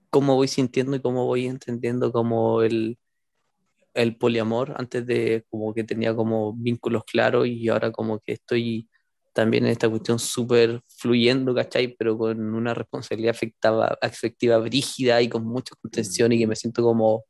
cómo 0.09 0.35
voy 0.35 0.47
sintiendo 0.47 0.95
y 0.95 1.01
cómo 1.01 1.25
voy 1.25 1.45
entendiendo 1.45 2.11
como 2.11 2.63
el, 2.63 2.97
el 3.93 4.17
poliamor. 4.17 4.73
Antes 4.77 5.05
de 5.05 5.45
como 5.49 5.73
que 5.73 5.83
tenía 5.83 6.15
como 6.15 6.53
vínculos 6.53 7.03
claros 7.05 7.47
y 7.47 7.69
ahora 7.69 7.91
como 7.91 8.19
que 8.19 8.33
estoy 8.33 8.89
también 9.33 9.65
en 9.65 9.71
esta 9.71 9.87
cuestión 9.89 10.19
súper 10.19 10.81
fluyendo, 10.87 11.53
¿cachai? 11.53 11.95
Pero 11.95 12.17
con 12.17 12.53
una 12.55 12.73
responsabilidad 12.73 13.35
afectiva, 13.35 13.97
afectiva 14.01 14.57
brígida 14.57 15.21
y 15.21 15.29
con 15.29 15.45
mucha 15.45 15.75
contención 15.81 16.31
y 16.31 16.39
que 16.39 16.47
me 16.47 16.55
siento 16.55 16.81
como 16.83 17.25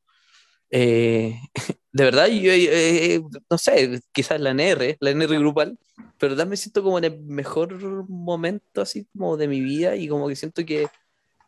eh, 0.72 1.40
de 1.92 2.04
verdad, 2.04 2.28
yo, 2.28 2.52
eh, 2.52 3.16
eh, 3.16 3.22
no 3.50 3.58
sé, 3.58 4.02
quizás 4.12 4.40
la 4.40 4.52
NR, 4.52 4.98
la 5.00 5.12
NR 5.12 5.38
grupal, 5.40 5.78
pero 6.18 6.36
también 6.36 6.52
me 6.52 6.58
siento 6.58 6.84
como 6.84 6.98
en 6.98 7.06
el 7.06 7.20
mejor 7.22 8.08
momento 8.10 8.82
así 8.82 9.06
como 9.14 9.38
de 9.38 9.48
mi 9.48 9.62
vida 9.62 9.96
y 9.96 10.08
como 10.08 10.28
que 10.28 10.36
siento 10.36 10.66
que 10.66 10.88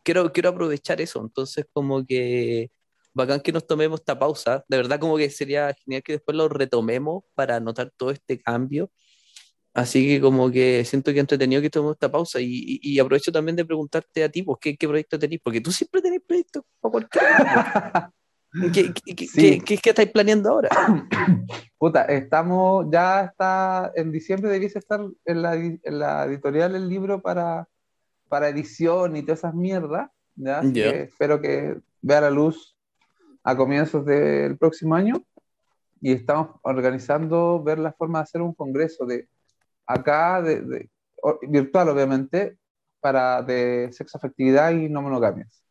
quiero, 0.04 0.32
quiero 0.32 0.50
aprovechar 0.50 1.00
eso. 1.00 1.20
Entonces, 1.22 1.66
como 1.72 2.04
que 2.06 2.70
bacán 3.14 3.40
que 3.40 3.52
nos 3.52 3.66
tomemos 3.66 4.00
esta 4.00 4.18
pausa. 4.18 4.64
De 4.68 4.76
verdad, 4.76 5.00
como 5.00 5.16
que 5.16 5.30
sería 5.30 5.74
genial 5.84 6.02
que 6.02 6.12
después 6.14 6.36
lo 6.36 6.48
retomemos 6.48 7.24
para 7.34 7.60
notar 7.60 7.92
todo 7.96 8.10
este 8.10 8.40
cambio. 8.40 8.90
Así 9.74 10.06
que 10.06 10.20
como 10.20 10.50
que 10.50 10.84
siento 10.84 11.12
que 11.14 11.20
entretenido 11.20 11.62
que 11.62 11.70
tomemos 11.70 11.94
esta 11.94 12.10
pausa 12.12 12.40
y, 12.40 12.78
y, 12.82 12.98
aprovecho 12.98 13.32
también 13.32 13.56
de 13.56 13.64
preguntarte 13.64 14.22
a 14.24 14.28
ti, 14.30 14.42
pues, 14.42 14.58
¿qué, 14.60 14.76
qué 14.76 14.86
proyecto 14.86 15.18
tenéis? 15.18 15.40
Porque 15.42 15.60
tú 15.62 15.72
siempre 15.72 16.02
tenés 16.02 16.20
proyectos 16.26 16.64
para 16.80 16.92
cualquier 16.92 17.22
¿Qué, 18.72 18.92
qué, 18.92 19.80
estáis 19.90 20.10
planeando 20.10 20.50
ahora? 20.50 20.68
Puta, 21.78 22.04
estamos, 22.04 22.86
ya 22.90 23.24
está, 23.24 23.92
en 23.94 24.12
diciembre 24.12 24.50
debiese 24.50 24.78
estar 24.78 25.00
en 25.24 25.42
la, 25.42 25.54
en 25.54 25.80
la 25.82 26.24
editorial 26.24 26.74
el 26.74 26.88
libro 26.88 27.22
para, 27.22 27.66
para 28.28 28.48
edición 28.48 29.16
y 29.16 29.22
todas 29.22 29.40
esas 29.40 29.54
mierdas, 29.54 30.10
¿ya? 30.36 30.60
espero 30.60 31.40
que 31.40 31.76
vea 32.02 32.20
la 32.20 32.30
luz 32.30 32.76
a 33.42 33.56
comienzos 33.56 34.04
del 34.04 34.56
próximo 34.58 34.94
año 34.94 35.22
y 36.00 36.12
estamos 36.12 36.58
organizando 36.62 37.62
ver 37.62 37.78
la 37.78 37.92
forma 37.92 38.18
de 38.18 38.22
hacer 38.24 38.42
un 38.42 38.54
congreso 38.54 39.06
de 39.06 39.28
acá, 39.86 40.42
de, 40.42 40.90
virtual 41.48 41.88
obviamente, 41.88 42.58
para 43.00 43.42
de 43.42 43.88
sexo 43.92 44.18
afectividad 44.18 44.72
y 44.72 44.88
no 44.88 45.02
monogamias. 45.02 45.61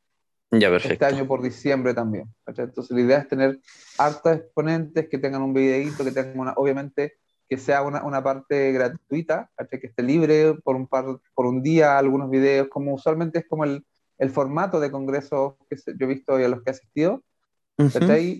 Ya, 0.52 0.70
perfecto. 0.70 0.94
Este 0.94 1.06
año 1.06 1.28
por 1.28 1.42
diciembre 1.42 1.94
también. 1.94 2.26
Entonces 2.46 2.92
la 2.92 3.02
idea 3.02 3.18
es 3.20 3.28
tener 3.28 3.60
hartos 3.98 4.36
exponentes 4.36 5.08
que 5.08 5.18
tengan 5.18 5.42
un 5.42 5.54
videíto, 5.54 6.04
que 6.04 6.12
tengan 6.12 6.38
una, 6.40 6.54
obviamente 6.54 7.14
que 7.48 7.58
sea 7.58 7.82
una, 7.82 8.04
una 8.04 8.24
parte 8.24 8.72
gratuita, 8.72 9.50
que 9.70 9.88
esté 9.88 10.04
libre 10.04 10.54
por 10.64 10.76
un, 10.78 10.88
par, 10.88 11.06
por 11.34 11.46
un 11.46 11.62
día, 11.62 11.98
algunos 11.98 12.30
videos, 12.30 12.70
como 12.70 12.94
usualmente 12.94 13.40
es 13.40 13.46
como 13.46 13.66
el, 13.66 13.86
el 14.18 14.30
formato 14.30 14.80
de 14.80 14.90
congresos 14.90 15.56
que 15.70 15.76
yo 15.76 16.06
he 16.06 16.08
visto 16.08 16.40
y 16.40 16.44
a 16.44 16.48
los 16.48 16.62
que 16.62 16.70
he 16.70 16.72
asistido. 16.72 17.24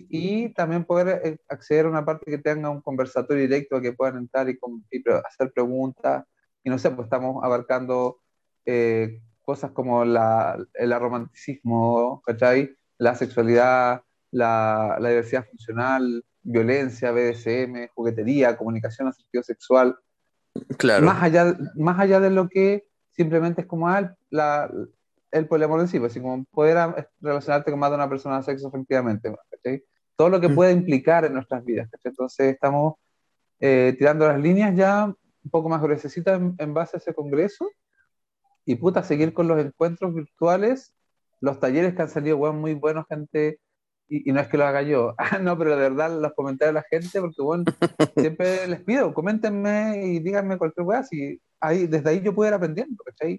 Y 0.08 0.50
también 0.54 0.84
poder 0.84 1.20
eh, 1.24 1.36
acceder 1.48 1.86
a 1.86 1.90
una 1.90 2.04
parte 2.04 2.30
que 2.30 2.38
tenga 2.38 2.70
un 2.70 2.80
conversatorio 2.80 3.42
directo 3.42 3.80
que 3.80 3.92
puedan 3.92 4.16
entrar 4.16 4.48
y, 4.48 4.58
y 4.90 5.02
hacer 5.26 5.52
preguntas. 5.52 6.24
Y 6.64 6.70
no 6.70 6.78
sé, 6.78 6.90
pues 6.90 7.06
estamos 7.06 7.42
abarcando 7.42 8.20
eh, 8.64 9.20
cosas 9.42 9.72
como 9.72 10.04
la, 10.04 10.58
el 10.74 10.98
romanticismo, 10.98 12.22
¿cachai? 12.24 12.76
La 12.98 13.14
sexualidad, 13.14 14.02
la, 14.30 14.96
la, 15.00 15.08
diversidad 15.08 15.46
funcional, 15.46 16.24
violencia, 16.42 17.12
BDSM, 17.12 17.88
juguetería, 17.94 18.56
comunicación 18.56 19.08
afectivo 19.08 19.42
sexual. 19.42 19.96
Claro. 20.78 21.04
Más 21.04 21.22
allá, 21.22 21.56
más 21.76 21.98
allá 21.98 22.20
de 22.20 22.30
lo 22.30 22.48
que 22.48 22.86
simplemente 23.10 23.62
es 23.62 23.66
como 23.66 23.88
ah, 23.88 24.14
la, 24.30 24.70
el 25.30 25.48
poliamor 25.48 25.80
en 25.80 25.88
sí, 25.88 25.98
pues, 25.98 26.12
así 26.12 26.20
como 26.20 26.44
poder 26.44 27.06
relacionarte 27.20 27.70
con 27.70 27.80
más 27.80 27.90
de 27.90 27.96
una 27.96 28.08
persona 28.08 28.38
de 28.38 28.44
sexo 28.44 28.68
efectivamente, 28.68 29.34
¿cachai? 29.50 29.82
Todo 30.16 30.28
lo 30.28 30.40
que 30.40 30.48
mm. 30.48 30.54
puede 30.54 30.72
implicar 30.72 31.24
en 31.24 31.34
nuestras 31.34 31.64
vidas, 31.64 31.88
¿cachai? 31.90 32.10
Entonces 32.10 32.54
estamos 32.54 32.94
eh, 33.60 33.94
tirando 33.98 34.26
las 34.28 34.40
líneas 34.40 34.74
ya 34.76 35.06
un 35.06 35.50
poco 35.50 35.68
más 35.68 35.82
gruesas 35.82 36.16
en, 36.16 36.54
en 36.58 36.74
base 36.74 36.96
a 36.96 36.98
ese 36.98 37.14
congreso 37.14 37.68
y 38.64 38.76
puta, 38.76 39.02
seguir 39.02 39.32
con 39.32 39.48
los 39.48 39.60
encuentros 39.60 40.14
virtuales, 40.14 40.94
los 41.40 41.58
talleres 41.58 41.94
que 41.94 42.02
han 42.02 42.08
salido, 42.08 42.36
bueno, 42.36 42.54
muy 42.58 42.74
buenos, 42.74 43.06
gente, 43.08 43.58
y, 44.08 44.30
no 44.32 44.40
es 44.40 44.48
que 44.48 44.58
lo 44.58 44.64
haga 44.64 44.82
yo, 44.82 45.14
ah, 45.18 45.38
no, 45.38 45.56
pero 45.58 45.76
de 45.76 45.88
verdad 45.88 46.20
los 46.20 46.32
comentarios 46.34 46.74
de 46.74 46.80
la 46.80 46.86
gente, 46.88 47.20
porque 47.20 47.42
bueno, 47.42 47.64
siempre 48.16 48.66
les 48.68 48.80
pido, 48.82 49.12
coméntenme 49.14 50.04
y 50.04 50.18
díganme 50.20 50.58
cualquier 50.58 50.86
weá, 50.86 51.02
si 51.02 51.40
ahí, 51.60 51.86
desde 51.86 52.10
ahí 52.10 52.20
yo 52.20 52.34
puedo 52.34 52.48
ir 52.48 52.54
aprendiendo, 52.54 53.02
¿cachai? 53.04 53.38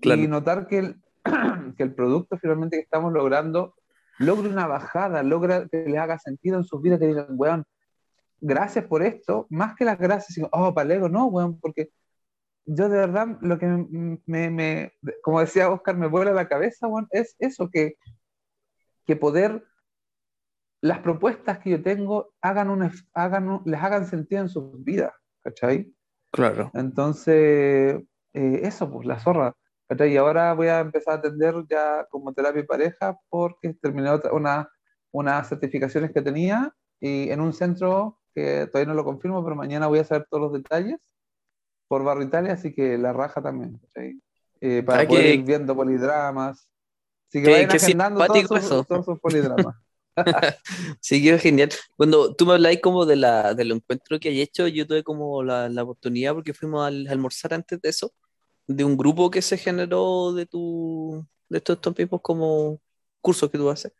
Y 0.00 0.26
notar 0.26 0.66
que 0.66 0.78
el, 0.78 0.96
que 1.76 1.82
el 1.82 1.94
producto 1.94 2.36
finalmente 2.38 2.76
que 2.76 2.82
estamos 2.82 3.12
logrando 3.12 3.74
logre 4.18 4.48
una 4.48 4.66
bajada, 4.66 5.22
logra 5.22 5.66
que 5.68 5.84
les 5.86 5.98
haga 5.98 6.18
sentido 6.18 6.58
en 6.58 6.64
sus 6.64 6.82
vidas, 6.82 6.98
que 6.98 7.06
digan, 7.06 7.26
weón, 7.30 7.64
gracias 8.40 8.84
por 8.86 9.02
esto, 9.02 9.46
más 9.50 9.74
que 9.76 9.84
las 9.84 9.98
gracias, 9.98 10.46
oh, 10.52 10.74
palego, 10.74 11.08
no, 11.08 11.26
weón, 11.26 11.58
porque 11.60 11.90
yo 12.64 12.88
de 12.88 12.98
verdad 12.98 13.38
lo 13.40 13.58
que 13.58 13.66
me, 13.66 14.50
me, 14.50 14.92
como 15.22 15.40
decía 15.40 15.70
Oscar, 15.70 15.96
me 15.96 16.06
vuela 16.06 16.32
la 16.32 16.48
cabeza, 16.48 16.88
es 17.10 17.34
eso, 17.38 17.68
que, 17.70 17.96
que 19.04 19.16
poder, 19.16 19.64
las 20.80 21.00
propuestas 21.00 21.58
que 21.58 21.70
yo 21.70 21.82
tengo 21.82 22.34
hagan 22.40 22.70
un, 22.70 22.90
hagan 23.14 23.60
les 23.64 23.80
hagan 23.80 24.06
sentido 24.06 24.42
en 24.42 24.48
sus 24.48 24.82
vidas, 24.84 25.12
¿cachai? 25.42 25.92
Claro. 26.32 26.70
Entonces, 26.74 28.02
eh, 28.32 28.60
eso, 28.62 28.90
pues 28.90 29.06
la 29.06 29.20
zorra. 29.20 29.54
¿cachai? 29.88 30.12
Y 30.12 30.16
ahora 30.16 30.54
voy 30.54 30.68
a 30.68 30.80
empezar 30.80 31.14
a 31.14 31.16
atender 31.18 31.54
ya 31.68 32.06
como 32.10 32.32
terapia 32.32 32.62
y 32.62 32.66
pareja 32.66 33.18
porque 33.28 33.74
terminé 33.74 34.10
otra, 34.10 34.32
una, 34.32 34.68
unas 35.12 35.48
certificaciones 35.48 36.12
que 36.12 36.22
tenía 36.22 36.74
y 37.00 37.30
en 37.30 37.40
un 37.40 37.52
centro 37.52 38.18
que 38.34 38.66
todavía 38.68 38.92
no 38.92 38.94
lo 38.94 39.04
confirmo, 39.04 39.44
pero 39.44 39.56
mañana 39.56 39.88
voy 39.88 39.98
a 39.98 40.04
saber 40.04 40.26
todos 40.30 40.44
los 40.44 40.52
detalles 40.52 40.98
por 41.92 42.04
Barro 42.04 42.22
Italia, 42.22 42.54
así 42.54 42.72
que 42.72 42.96
la 42.96 43.12
raja 43.12 43.42
también, 43.42 43.78
eh, 44.62 44.82
para 44.82 45.06
poder 45.06 45.34
ir 45.34 45.42
viendo 45.44 45.76
polidramas. 45.76 46.66
Así 47.28 47.42
que, 47.42 47.50
vayan 47.50 47.70
agendando 47.70 48.24
todos 48.24 48.64
sus, 48.64 48.86
todos 48.86 49.04
sus 49.04 49.20
polidramas. 49.20 49.76
sí, 51.02 51.22
qué 51.22 51.38
genial. 51.38 51.68
Cuando 51.94 52.34
tú 52.34 52.46
me 52.46 52.54
habláis 52.54 52.80
como 52.80 53.04
de 53.04 53.16
la, 53.16 53.52
del 53.52 53.72
encuentro 53.72 54.18
que 54.18 54.30
hay 54.30 54.40
hecho, 54.40 54.66
yo 54.68 54.86
tuve 54.86 55.02
como 55.04 55.42
la, 55.42 55.68
la 55.68 55.82
oportunidad, 55.82 56.32
porque 56.32 56.54
fuimos 56.54 56.86
al, 56.86 57.06
a 57.08 57.10
almorzar 57.10 57.52
antes 57.52 57.78
de 57.78 57.90
eso, 57.90 58.10
de 58.66 58.84
un 58.84 58.96
grupo 58.96 59.30
que 59.30 59.42
se 59.42 59.58
generó 59.58 60.32
de 60.32 60.46
tu, 60.46 61.26
de 61.50 61.58
estos, 61.58 61.76
estos 61.76 61.98
mismos 61.98 62.22
como 62.22 62.80
cursos 63.20 63.50
que 63.50 63.58
tú 63.58 63.68
haces. 63.68 63.92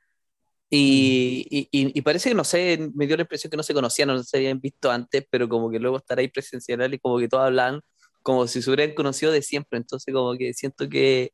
Y, 0.75 1.69
y, 1.71 2.01
parece 2.01 2.31
que, 2.31 2.35
no 2.35 2.45
sé, 2.45 2.91
me 2.95 3.07
dio 3.07 3.17
la 3.17 3.23
impresión 3.23 3.51
que 3.51 3.59
no 3.59 3.63
se 3.63 3.75
conocían, 3.75 4.09
no 4.09 4.23
se 4.23 4.39
habían 4.39 4.59
visto 4.59 4.91
antes, 4.91 5.27
pero 5.31 5.47
como 5.47 5.71
que 5.71 5.79
luego 5.79 5.99
estar 5.99 6.19
ahí 6.19 6.29
presencial 6.29 6.95
y 6.95 6.99
como 6.99 7.19
que 7.19 7.29
todos 7.29 7.45
hablan 7.45 7.83
como 8.23 8.47
si 8.47 8.63
se 8.63 8.71
hubieran 8.71 8.95
conocido 8.95 9.33
de 9.33 9.43
siempre. 9.43 9.79
Entonces, 9.79 10.15
como 10.15 10.35
que 10.39 10.55
siento 10.55 10.89
que 10.89 11.33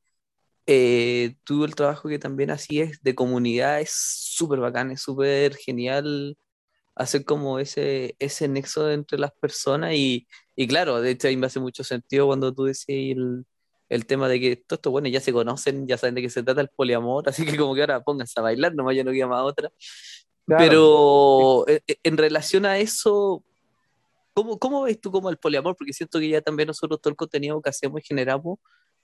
eh, 0.67 1.37
tú 1.45 1.65
el 1.65 1.75
trabajo 1.77 2.09
que 2.09 2.19
también 2.19 2.51
así 2.51 2.81
es 2.81 3.01
de 3.03 3.15
comunidad 3.15 3.81
es 3.81 3.93
súper 3.93 4.61
bacán, 4.61 4.91
es 4.93 5.03
súper 5.03 5.57
genial 5.57 6.37
hacer 6.97 7.25
como 7.25 7.61
ese, 7.61 8.17
ese 8.21 8.49
nexo 8.49 8.91
entre 8.91 9.19
las 9.19 9.33
personas 9.33 9.95
y, 9.95 10.29
y 10.57 10.69
claro, 10.69 11.01
de 11.01 11.13
hecho 11.13 11.29
ahí 11.29 11.37
me 11.37 11.47
hace 11.47 11.61
mucho 11.61 11.85
sentido 11.85 12.27
cuando 12.27 12.55
tú 12.55 12.65
decías 12.65 13.17
el, 13.19 13.47
el 13.89 14.07
tema 14.07 14.29
de 14.29 14.41
que 14.41 14.57
todos 14.57 14.79
estos 14.79 14.91
bueno 14.91 15.09
ya 15.09 15.21
se 15.21 15.33
conocen, 15.33 15.87
ya 15.87 15.97
saben 15.97 16.15
de 16.15 16.23
qué 16.23 16.31
se 16.31 16.43
trata 16.43 16.61
el 16.61 16.69
poliamor, 16.69 17.29
así 17.29 17.45
que 17.45 17.57
como 17.57 17.75
que 17.75 17.81
ahora 17.83 18.03
pónganse 18.03 18.39
a 18.39 18.43
bailar, 18.43 18.75
nomás 18.75 18.97
ya 18.97 19.05
no 19.05 19.13
queda 19.13 19.27
más 19.27 19.43
otra. 19.43 19.71
Pero 20.47 21.69
eh, 21.69 21.83
eh, 21.87 21.97
en, 22.03 22.17
relación 22.17 22.65
a 22.65 22.79
eso, 22.79 23.45
¿cómo, 24.33 24.59
¿cómo 24.59 24.83
ves 24.83 24.99
tú 25.01 25.11
como 25.11 25.29
el 25.29 25.37
poliamor? 25.37 25.77
Porque 25.77 25.93
siento 25.93 26.19
que 26.19 26.29
ya 26.29 26.41
también 26.41 26.69
nosotros 26.69 27.01
todo 27.01 27.11
el 27.11 27.17
contenido 27.17 27.61
que 27.61 27.69
hacemos 27.69 28.01
y 28.01 28.07
generamos 28.07 28.59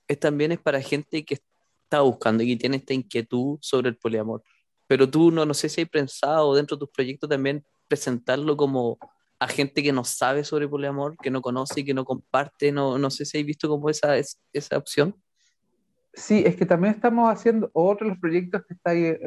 es 0.09 0.19
también 0.19 0.53
es 0.53 0.59
para 0.59 0.81
gente 0.81 1.25
que 1.25 1.35
está 1.35 2.01
buscando 2.01 2.43
y 2.43 2.49
que 2.49 2.57
tiene 2.57 2.77
esta 2.79 2.95
inquietud 2.95 3.59
sobre 3.61 3.91
el 3.91 3.97
poliamor. 3.97 4.43
Pero 4.87 5.09
tú 5.09 5.31
no, 5.31 5.45
no 5.45 5.55
sé 5.55 5.69
si 5.69 5.83
hay 5.83 5.87
pensado 5.87 6.55
dentro 6.55 6.77
de 6.77 6.81
tus 6.81 6.91
proyectos 6.91 7.29
también 7.29 7.65
presentarlo 7.89 8.57
como 8.57 8.99
a 9.45 9.49
gente 9.49 9.83
que 9.83 9.93
no 9.93 10.05
sabe 10.05 10.43
sobre 10.43 10.67
poliamor, 10.67 11.19
que 11.19 11.31
no 11.31 11.43
conoce 11.43 11.81
y 11.81 11.85
que 11.85 11.93
no 11.93 12.07
comparte, 12.07 12.73
no, 12.73 12.97
no 12.97 13.11
sé 13.11 13.27
si 13.27 13.37
hay 13.37 13.45
visto 13.45 13.69
como 13.69 13.91
esa, 13.91 14.17
esa 14.17 14.79
opción. 14.79 15.15
Sí, 16.15 16.43
es 16.47 16.57
que 16.57 16.65
también 16.65 16.95
estamos 16.95 17.31
haciendo 17.31 17.71
otro 17.75 18.07
de 18.07 18.13
los 18.13 18.21
proyectos 18.21 18.63
que 18.67 18.73
está 18.73 18.91
ahí 18.91 19.19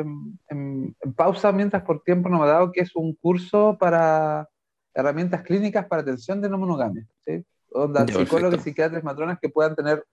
en, 0.49 0.95
pausa 1.15 1.51
mientras 1.51 1.83
por 1.83 2.01
tiempo 2.01 2.29
no 2.29 2.39
me 2.39 2.45
ha 2.45 2.47
dado, 2.47 2.71
que 2.71 2.81
es 2.81 2.95
un 2.95 3.13
curso 3.13 3.77
para 3.79 4.49
herramientas 4.95 5.43
clínicas 5.43 5.85
para 5.85 6.01
atención 6.01 6.41
de 6.41 6.49
no 6.49 6.57
monogamia. 6.57 7.07
¿sí? 7.23 7.45
Onda, 7.71 8.07
psicólogos, 8.07 8.63
psiquiatras, 8.63 9.03
matronas 9.03 9.37
que 9.39 9.49
puedan 9.49 9.75
tener, 9.75 10.03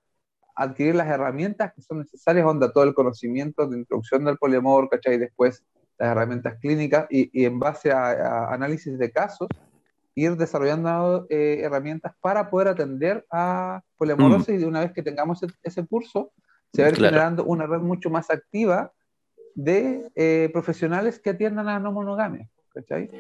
adquirir 0.55 0.97
las 0.97 1.09
herramientas 1.09 1.73
que 1.73 1.81
son 1.81 2.01
necesarias, 2.01 2.45
onda, 2.45 2.71
todo 2.71 2.85
el 2.85 2.93
conocimiento 2.93 3.67
de 3.67 3.79
introducción 3.79 4.23
del 4.27 4.37
poliamor, 4.37 4.91
¿cachai? 4.91 5.15
Y 5.15 5.19
después 5.19 5.65
las 5.99 6.11
herramientas 6.11 6.59
clínicas 6.61 7.07
y, 7.09 7.31
y 7.33 7.47
en 7.47 7.59
base 7.59 7.91
a, 7.91 8.53
análisis 8.53 8.99
de 8.99 9.11
casos, 9.11 9.49
ir 10.15 10.37
desarrollando 10.37 11.27
eh, 11.29 11.61
herramientas 11.63 12.15
para 12.21 12.51
poder 12.51 12.69
atender 12.69 13.27
a 13.31 13.83
poliamorosis 13.97 14.49
mm. 14.49 14.55
y 14.55 14.59
de 14.59 14.67
una 14.67 14.81
vez 14.81 14.93
que 14.93 15.03
tengamos 15.03 15.41
ese, 15.63 15.87
curso, 15.87 16.33
se 16.73 16.83
va 16.83 16.89
a 16.89 16.91
ir 16.91 16.97
generando 16.97 17.45
una 17.45 17.67
red 17.67 17.81
mucho 17.81 18.11
más 18.11 18.31
activa 18.31 18.93
de 19.55 20.11
eh, 20.15 20.51
profesionales 20.53 21.19
que 21.19 21.31
atiendan 21.31 21.69
a 21.69 21.79
no 21.79 21.93
monogamia. 21.93 22.49
¿cachai? 22.73 23.11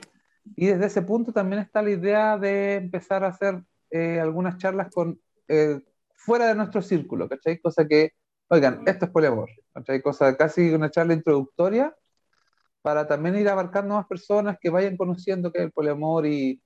Y 0.57 0.67
desde 0.67 0.87
ese 0.87 1.03
punto 1.03 1.33
también 1.33 1.63
está 1.63 1.83
la 1.83 1.91
idea 1.91 2.39
de 2.39 2.77
empezar 2.77 3.25
a 3.25 3.29
hacer 3.29 3.63
eh, 3.91 4.21
algunas 4.21 4.59
charlas 4.59 4.89
con, 4.93 5.21
fuera 6.15 6.49
de 6.49 6.55
nuestro 6.55 6.81
círculo, 6.83 7.29
¿cachai? 7.29 7.59
Cosa 7.61 7.87
que, 7.87 8.13
oigan, 8.49 8.83
esto 8.87 9.07
es 9.07 9.11
poliamor, 9.11 9.51
¿cachai? 9.73 10.01
Cosa 10.01 10.37
casi 10.37 10.73
una 10.73 10.91
charla 10.91 11.15
introductoria 11.15 11.95
para 12.83 13.07
también 13.07 13.37
ir 13.37 13.49
abarcando 13.49 13.95
más 13.95 14.07
personas 14.07 14.59
que 14.61 14.71
vayan 14.71 14.97
conociendo 14.97 15.51
qué 15.53 15.59
es 15.59 15.65
el 15.65 15.73
poliamor 15.73 16.27
y, 16.27 16.61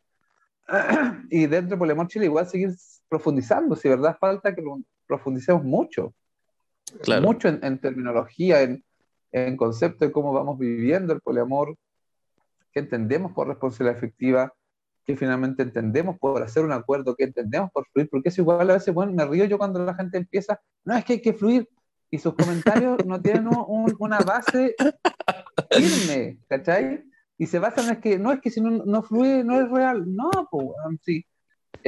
y 1.30 1.46
dentro 1.46 1.76
de 1.76 1.78
Poliamor 1.78 2.08
Chile 2.08 2.26
igual 2.26 2.46
seguir 2.46 2.74
profundizando, 3.08 3.74
si 3.74 3.88
verdad 3.88 4.16
falta 4.20 4.54
que 4.54 4.62
profundicemos 5.06 5.64
mucho, 5.64 6.14
mucho 7.22 7.48
en, 7.48 7.78
terminología, 7.78 8.62
en, 8.62 8.84
en 9.32 9.56
concepto 9.56 10.04
de 10.04 10.12
cómo 10.12 10.32
vamos 10.32 10.58
viviendo 10.58 11.12
el 11.12 11.20
poliamor, 11.20 11.74
qué 12.72 12.80
entendemos 12.80 13.32
por 13.32 13.48
responsabilidad 13.48 13.96
efectiva, 13.96 14.52
qué 15.06 15.16
finalmente 15.16 15.62
entendemos 15.62 16.18
por 16.18 16.42
hacer 16.42 16.64
un 16.64 16.72
acuerdo, 16.72 17.16
qué 17.16 17.24
entendemos 17.24 17.70
por 17.72 17.86
fluir, 17.88 18.08
porque 18.10 18.28
es 18.28 18.38
igual 18.38 18.68
a 18.70 18.74
veces, 18.74 18.92
bueno, 18.92 19.12
me 19.12 19.24
río 19.24 19.46
yo 19.46 19.56
cuando 19.56 19.82
la 19.82 19.94
gente 19.94 20.18
empieza, 20.18 20.60
no, 20.84 20.96
es 20.96 21.04
que 21.04 21.14
hay 21.14 21.22
que 21.22 21.32
fluir, 21.32 21.68
y 22.10 22.18
sus 22.18 22.34
comentarios 22.34 23.04
no 23.06 23.20
tienen 23.20 23.48
una 23.98 24.18
base 24.20 24.74
firme, 25.70 26.38
¿cachai? 26.48 27.04
Y 27.38 27.46
se 27.46 27.60
basan 27.60 27.88
en 27.88 28.00
que, 28.00 28.18
no 28.18 28.32
es 28.32 28.40
que 28.40 28.50
si 28.50 28.60
no, 28.60 28.70
no 28.70 29.02
fluye, 29.02 29.44
no 29.44 29.60
es 29.60 29.70
real. 29.70 30.04
No, 30.12 30.30
pues, 30.50 30.68
sí. 31.02 31.24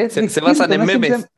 se, 0.08 0.40
basan 0.40 0.72
en 0.72 0.86
memes. 0.86 1.28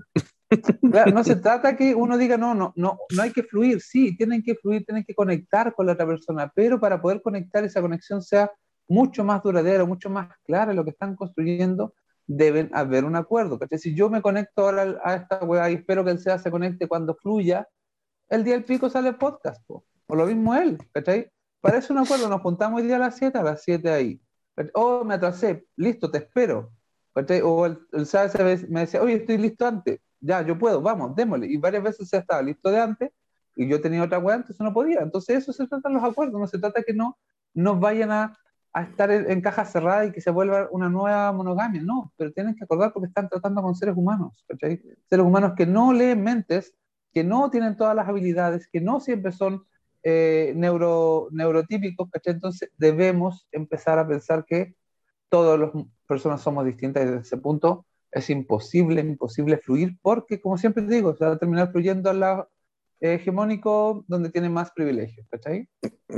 no 1.13 1.25
se 1.25 1.37
trata 1.37 1.77
que 1.77 1.95
uno 1.95 2.19
diga, 2.19 2.37
no, 2.37 2.55
no, 2.55 2.75
no, 2.77 2.99
no 3.17 3.23
hay 3.23 3.33
que 3.33 3.43
fluir. 3.43 3.81
Sí, 3.81 4.15
tienen 4.17 4.43
que 4.43 4.55
fluir, 4.55 4.85
tienen 4.85 5.05
que 5.05 5.15
conectar 5.15 5.75
con 5.75 5.87
la 5.87 5.93
otra 5.93 6.07
persona, 6.07 6.53
pero 6.55 6.79
para 6.79 7.01
poder 7.01 7.23
conectar, 7.23 7.65
esa 7.65 7.81
conexión 7.81 8.23
sea 8.23 8.51
mucho 8.87 9.25
más 9.25 9.43
duradera, 9.43 9.87
mucho 9.87 10.11
más 10.11 10.29
clara 10.45 10.75
lo 10.75 10.85
que 10.85 10.91
están 10.91 11.17
construyendo, 11.17 11.95
deben 12.27 12.71
haber 12.75 13.07
un 13.07 13.17
acuerdo. 13.17 13.59
¿cachai? 13.59 13.79
Si 13.79 13.95
yo 13.95 14.11
me 14.11 14.21
conecto 14.21 14.65
ahora 14.65 15.01
a 15.03 15.15
esta 15.15 15.43
weá 15.43 15.71
y 15.71 15.75
espero 15.75 16.05
que 16.05 16.11
él 16.11 16.19
sea 16.19 16.39
se 16.39 16.51
conecte 16.51 16.87
cuando 16.87 17.15
fluya, 17.15 17.67
el 18.29 18.45
día 18.45 18.55
del 18.55 18.65
pico 18.65 18.91
sale 18.91 19.09
el 19.09 19.17
podcast, 19.17 19.63
o 19.69 19.85
lo 20.15 20.27
mismo 20.27 20.55
él, 20.55 20.79
¿cachai? 20.93 21.31
Parece 21.63 21.93
un 21.93 22.01
acuerdo, 22.01 22.29
nos 22.29 22.43
juntamos 22.43 22.81
hoy 22.81 22.87
día 22.89 22.97
a 22.97 22.99
las 22.99 23.17
7, 23.17 23.39
a 23.39 23.43
las 23.45 23.63
7 23.63 23.89
ahí. 23.89 24.21
Oh, 24.75 25.05
me 25.05 25.15
atrasé, 25.15 25.65
listo, 25.77 26.11
te 26.11 26.19
espero. 26.19 26.73
O 27.15 27.67
el, 27.67 27.79
el 27.93 28.69
me 28.69 28.81
decía, 28.81 29.01
oye, 29.01 29.15
estoy 29.15 29.39
listo 29.39 29.65
antes. 29.67 30.01
Ya, 30.21 30.43
yo 30.43 30.59
puedo, 30.59 30.83
vamos, 30.83 31.15
démosle. 31.15 31.47
Y 31.47 31.57
varias 31.59 31.85
veces 31.85 32.09
se 32.09 32.17
estaba 32.17 32.43
listo 32.43 32.69
de 32.69 32.81
antes 32.81 33.11
y 33.55 33.69
yo 33.69 33.81
tenía 33.81 34.03
otra 34.03 34.19
web 34.19 34.37
antes, 34.37 34.59
no 34.59 34.73
podía. 34.73 35.01
Entonces, 35.03 35.39
eso 35.39 35.53
se 35.53 35.69
trata 35.69 35.89
de 35.89 35.95
los 35.95 36.05
acuerdos, 36.05 36.41
no 36.41 36.49
se 36.49 36.59
trata 36.59 36.83
que 36.83 36.95
no 36.95 37.17
nos 37.55 37.79
vayan 37.79 38.11
a, 38.11 38.37
a 38.73 38.83
estar 38.83 39.13
en, 39.13 39.41
caja 39.41 39.65
cerrada 39.65 40.07
y 40.07 40.11
que 40.13 40.21
se 40.21 40.31
vuelva 40.31 40.69
una 40.73 40.89
nueva 40.89 41.31
monogamia. 41.31 41.81
No, 41.81 42.13
pero 42.17 42.33
tienen 42.33 42.57
que 42.57 42.65
acordar 42.65 42.93
porque 42.93 43.07
están 43.07 43.29
tratando 43.29 43.63
con 43.63 43.77
seres 43.77 43.97
humanos, 43.97 44.45
¿cachai? 44.49 44.83
Seres 45.09 45.25
humanos 45.25 45.53
que 45.57 45.67
no 45.67 45.93
leen 45.93 46.25
mentes, 46.25 46.75
que 47.13 47.23
no 47.23 47.51
tienen 47.51 47.77
todas 47.77 47.95
las 47.95 48.09
habilidades, 48.09 48.67
que 48.67 48.81
no 48.81 48.99
siempre 48.99 49.31
son 49.31 49.65
eh, 50.03 50.53
neuro, 50.57 51.29
neurotípicos, 51.31 52.09
Entonces 52.25 52.71
debemos 52.77 53.47
empezar 53.53 53.99
a 53.99 54.07
pensar 54.07 54.45
que 54.45 54.75
todas 55.29 55.59
las 55.59 55.71
personas 56.07 56.41
somos 56.41 56.65
distintas 56.65 57.03
y 57.03 57.07
desde 57.07 57.21
ese 57.21 57.37
punto 57.37 57.87
es 58.11 58.29
imposible, 58.29 59.01
imposible 59.01 59.57
fluir 59.57 59.97
porque, 60.03 60.41
como 60.41 60.59
siempre 60.59 60.85
digo, 60.85 61.15
se 61.15 61.25
va 61.25 61.33
a 61.33 61.39
terminar 61.39 61.73
fluyendo 61.73 62.11
al 62.11 62.21
lado 62.21 62.49
hegemónico 63.01 64.05
donde 64.07 64.31
tiene 64.31 64.49
más 64.49 64.71
privilegios, 64.71 65.27
¿cachai? 65.29 65.69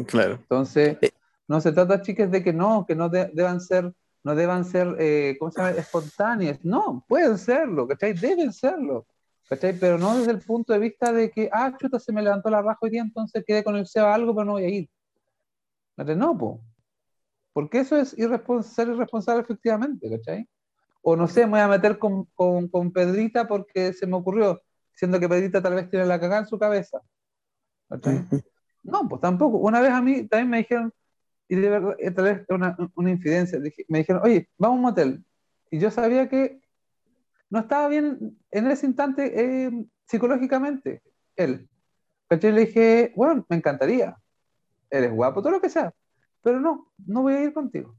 Claro. 0.06 0.34
Entonces, 0.34 0.98
eh. 1.00 1.10
no 1.48 1.60
se 1.60 1.72
trata, 1.72 2.02
chicas, 2.02 2.30
de 2.30 2.42
que 2.42 2.52
no, 2.52 2.84
que 2.86 2.94
no 2.94 3.08
deban 3.08 3.60
ser, 3.60 3.92
no 4.22 4.34
deban 4.34 4.64
ser, 4.64 4.96
eh, 4.98 5.36
¿cómo 5.38 5.50
se 5.50 5.60
llama?, 5.60 5.78
espontáneas. 5.78 6.64
No, 6.64 7.04
pueden 7.08 7.38
serlo, 7.38 7.86
¿cachai? 7.86 8.12
Deben 8.14 8.52
serlo. 8.52 9.06
Pero 9.48 9.98
no 9.98 10.16
desde 10.16 10.32
el 10.32 10.38
punto 10.40 10.72
de 10.72 10.78
vista 10.78 11.12
de 11.12 11.30
que, 11.30 11.50
ah, 11.52 11.76
chuta, 11.78 11.98
se 11.98 12.12
me 12.12 12.22
levantó 12.22 12.48
la 12.50 12.62
raja 12.62 12.78
hoy 12.80 12.90
día, 12.90 13.02
entonces 13.02 13.44
quedé 13.46 13.62
con 13.62 13.76
el 13.76 13.86
SEBA 13.86 14.14
algo, 14.14 14.34
pero 14.34 14.46
no 14.46 14.52
voy 14.52 14.64
a 14.64 14.68
ir. 14.68 14.90
No, 15.96 16.36
po. 16.36 16.60
Porque 17.52 17.80
eso 17.80 17.96
es 17.96 18.10
ser 18.10 18.88
irresponsable 18.88 19.42
efectivamente, 19.42 20.10
¿cachai? 20.10 20.48
O 21.02 21.14
no 21.14 21.28
sé, 21.28 21.44
me 21.44 21.52
voy 21.52 21.60
a 21.60 21.68
meter 21.68 21.98
con, 21.98 22.24
con, 22.34 22.68
con, 22.68 22.90
Pedrita 22.90 23.46
porque 23.46 23.92
se 23.92 24.06
me 24.06 24.16
ocurrió, 24.16 24.62
siendo 24.94 25.20
que 25.20 25.28
Pedrita 25.28 25.62
tal 25.62 25.74
vez 25.74 25.88
tiene 25.90 26.06
la 26.06 26.18
cagada 26.18 26.40
en 26.40 26.48
su 26.48 26.58
cabeza. 26.58 27.00
¿cachai? 27.88 28.24
No, 28.82 29.08
pues 29.08 29.20
tampoco. 29.20 29.58
Una 29.58 29.80
vez 29.80 29.90
a 29.90 30.00
mí 30.00 30.26
también 30.26 30.50
me 30.50 30.58
dijeron, 30.58 30.92
y 31.48 31.56
de 31.56 31.68
verdad, 31.68 31.96
tal 32.14 32.24
vez 32.24 32.46
una, 32.48 32.76
una 32.96 33.10
infidencia, 33.10 33.58
me 33.88 33.98
dijeron, 33.98 34.22
oye, 34.24 34.48
vamos 34.58 34.74
a 34.74 34.76
un 34.76 34.82
motel. 34.82 35.24
Y 35.70 35.78
yo 35.78 35.90
sabía 35.90 36.28
que 36.28 36.63
no 37.54 37.60
estaba 37.60 37.86
bien 37.86 38.36
en 38.50 38.66
ese 38.68 38.84
instante 38.84 39.32
eh, 39.40 39.70
psicológicamente, 40.06 41.04
él. 41.36 41.68
Le 42.28 42.52
dije, 42.52 43.12
bueno, 43.14 43.46
me 43.48 43.54
encantaría. 43.54 44.16
Eres 44.90 45.12
guapo, 45.12 45.40
todo 45.40 45.52
lo 45.52 45.60
que 45.60 45.70
sea. 45.70 45.94
Pero 46.42 46.58
no, 46.58 46.90
no 47.06 47.22
voy 47.22 47.34
a 47.34 47.42
ir 47.44 47.52
contigo. 47.52 47.96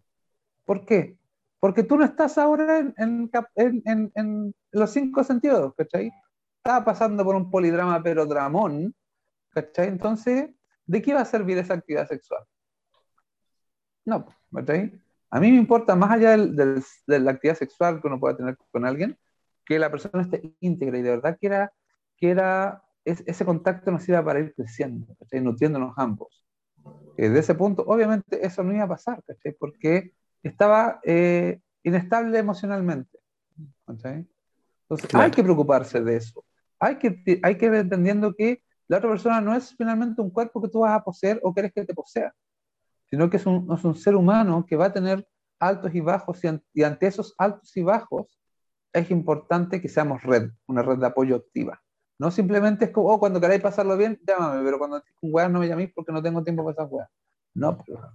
¿Por 0.65 0.85
qué? 0.85 1.17
Porque 1.61 1.83
tú 1.83 1.95
no 1.95 2.03
estás 2.03 2.37
ahora 2.37 2.79
en, 2.97 4.53
los 4.71 4.91
cinco 4.91 5.23
sentidos, 5.23 5.73
¿cachai? 5.77 6.11
Estaba 6.57 6.83
pasando 6.83 7.23
por 7.23 7.37
un 7.37 7.49
polidrama, 7.49 8.03
pero 8.03 8.25
dramón, 8.25 8.93
¿cachai? 9.51 9.87
Entonces, 9.87 10.49
¿de 10.85 11.01
qué 11.01 11.13
va 11.13 11.21
a 11.21 11.25
servir 11.25 11.57
esa 11.57 11.75
actividad 11.75 12.09
sexual? 12.09 12.43
No, 14.03 14.25
¿cachai? 14.53 15.01
A 15.29 15.39
mí 15.39 15.49
me 15.49 15.57
importa, 15.57 15.95
más 15.95 16.11
allá 16.11 16.35
de 16.35 17.19
la 17.19 17.31
actividad 17.31 17.57
sexual 17.57 18.01
que 18.01 18.07
uno 18.07 18.19
pueda 18.19 18.35
tener 18.35 18.57
con 18.69 18.85
alguien, 18.85 19.17
que 19.66 19.80
la 19.80 19.89
persona 19.89 20.24
esté 20.24 20.53
íntegra 20.59 20.97
y 20.97 21.01
de 21.01 21.09
verdad 21.09 21.38
que 21.39 21.47
era, 21.47 21.74
que 22.18 22.30
era 22.30 22.84
ese 23.03 23.45
contacto 23.45 23.91
nos 23.91 24.07
iba 24.09 24.24
para 24.24 24.39
ir 24.39 24.53
creciendo, 24.55 25.16
nutriéndonos 25.32 25.93
ambos. 25.97 26.43
desde 27.18 27.39
ese 27.39 27.55
punto, 27.55 27.84
obviamente, 27.88 28.45
eso 28.45 28.63
no 28.63 28.74
iba 28.74 28.84
a 28.84 28.89
pasar, 28.89 29.24
porque 29.59 30.13
estaba 30.43 30.99
eh, 31.03 31.59
inestable 31.84 32.38
emocionalmente. 32.38 33.20
Entonces, 33.88 34.26
hay 35.13 35.32
que 35.32 35.43
preocuparse 35.43 36.01
de 36.01 36.18
eso. 36.18 36.43
Hay 36.80 36.97
que, 36.97 37.39
hay 37.41 37.57
que 37.57 37.66
ir 37.66 37.74
entendiendo 37.76 38.34
que 38.34 38.61
la 38.88 38.97
otra 38.97 39.09
persona 39.09 39.41
no 39.41 39.55
es 39.55 39.76
finalmente 39.76 40.22
un 40.22 40.30
cuerpo 40.30 40.61
que 40.61 40.70
tú 40.70 40.80
vas 40.80 40.91
a 40.91 41.03
poseer 41.03 41.39
o 41.43 41.53
quieres 41.53 41.74
que 41.74 41.86
te 41.86 41.93
posea, 41.93 42.34
sino 43.09 43.30
que 43.30 43.38
es 43.38 43.45
un, 43.45 43.72
es 43.72 43.84
un 43.84 43.95
ser 43.95 44.16
humano 44.16 44.66
que 44.68 44.76
va 44.76 44.88
a 44.88 44.93
tener 44.93 45.28
altos 45.59 45.93
y 45.95 46.01
bajos 46.01 46.41
y 46.74 46.84
ante 46.84 47.07
esos 47.07 47.34
altos 47.38 47.76
y 47.78 47.82
bajos 47.82 48.38
es 48.95 49.11
importante 49.11 49.81
que 49.81 49.89
seamos 49.89 50.23
red, 50.23 50.51
una 50.67 50.81
red 50.81 50.97
de 50.97 51.07
apoyo 51.07 51.35
activa. 51.35 51.81
No 52.17 52.31
simplemente 52.31 52.85
es 52.85 52.91
como, 52.91 53.09
oh, 53.09 53.19
cuando 53.19 53.41
queráis 53.41 53.61
pasarlo 53.61 53.97
bien, 53.97 54.19
llámame, 54.25 54.63
pero 54.63 54.79
cuando 54.79 55.03
con 55.19 55.29
weas 55.33 55.51
no 55.51 55.59
me 55.59 55.67
llaméis 55.67 55.91
porque 55.93 56.13
no 56.13 56.23
tengo 56.23 56.43
tiempo 56.43 56.63
para 56.63 56.73
esas 56.73 56.87
weas. 56.89 57.09
No, 57.53 57.77
pero, 57.77 58.09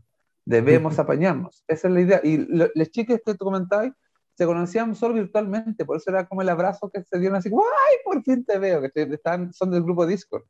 Debemos 0.46 0.98
apañarnos. 0.98 1.62
Esa 1.68 1.88
es 1.88 1.94
la 1.94 2.00
idea. 2.00 2.20
Y 2.24 2.38
los 2.38 2.90
chiques 2.90 3.20
que 3.24 3.34
tú 3.34 3.44
comentabas 3.44 3.92
se 4.34 4.46
conocían 4.46 4.94
solo 4.94 5.14
virtualmente, 5.14 5.84
por 5.84 5.98
eso 5.98 6.10
era 6.10 6.26
como 6.26 6.40
el 6.40 6.48
abrazo 6.48 6.90
que 6.90 7.04
se 7.04 7.18
dieron 7.18 7.36
así, 7.36 7.50
¡ay, 7.50 7.96
por 8.02 8.22
fin 8.22 8.42
te 8.42 8.58
veo! 8.58 8.80
Que 8.80 9.02
están, 9.02 9.52
son 9.52 9.70
del 9.70 9.82
grupo 9.82 10.06
Discord. 10.06 10.44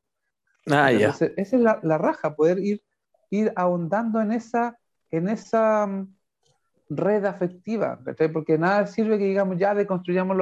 Ah, 0.71 0.93
ya. 0.93 1.09
esa 1.09 1.27
es 1.37 1.53
la, 1.55 1.81
la, 1.83 1.99
raja, 1.99 2.37
poder 2.37 2.61
ir, 2.61 2.83
ir 3.31 3.53
ahondando 3.57 4.21
en 4.21 4.31
esa, 4.31 4.79
en 5.11 5.29
esa 5.29 5.87
mm, 5.87 6.15
red 6.91 7.25
afectiva, 7.25 8.01
Porque 8.33 8.59
nada 8.59 8.87
sirve 8.87 9.19
que 9.19 9.25
digamos, 9.25 9.57
ya 9.59 9.75
deconstruyamos 9.75 10.37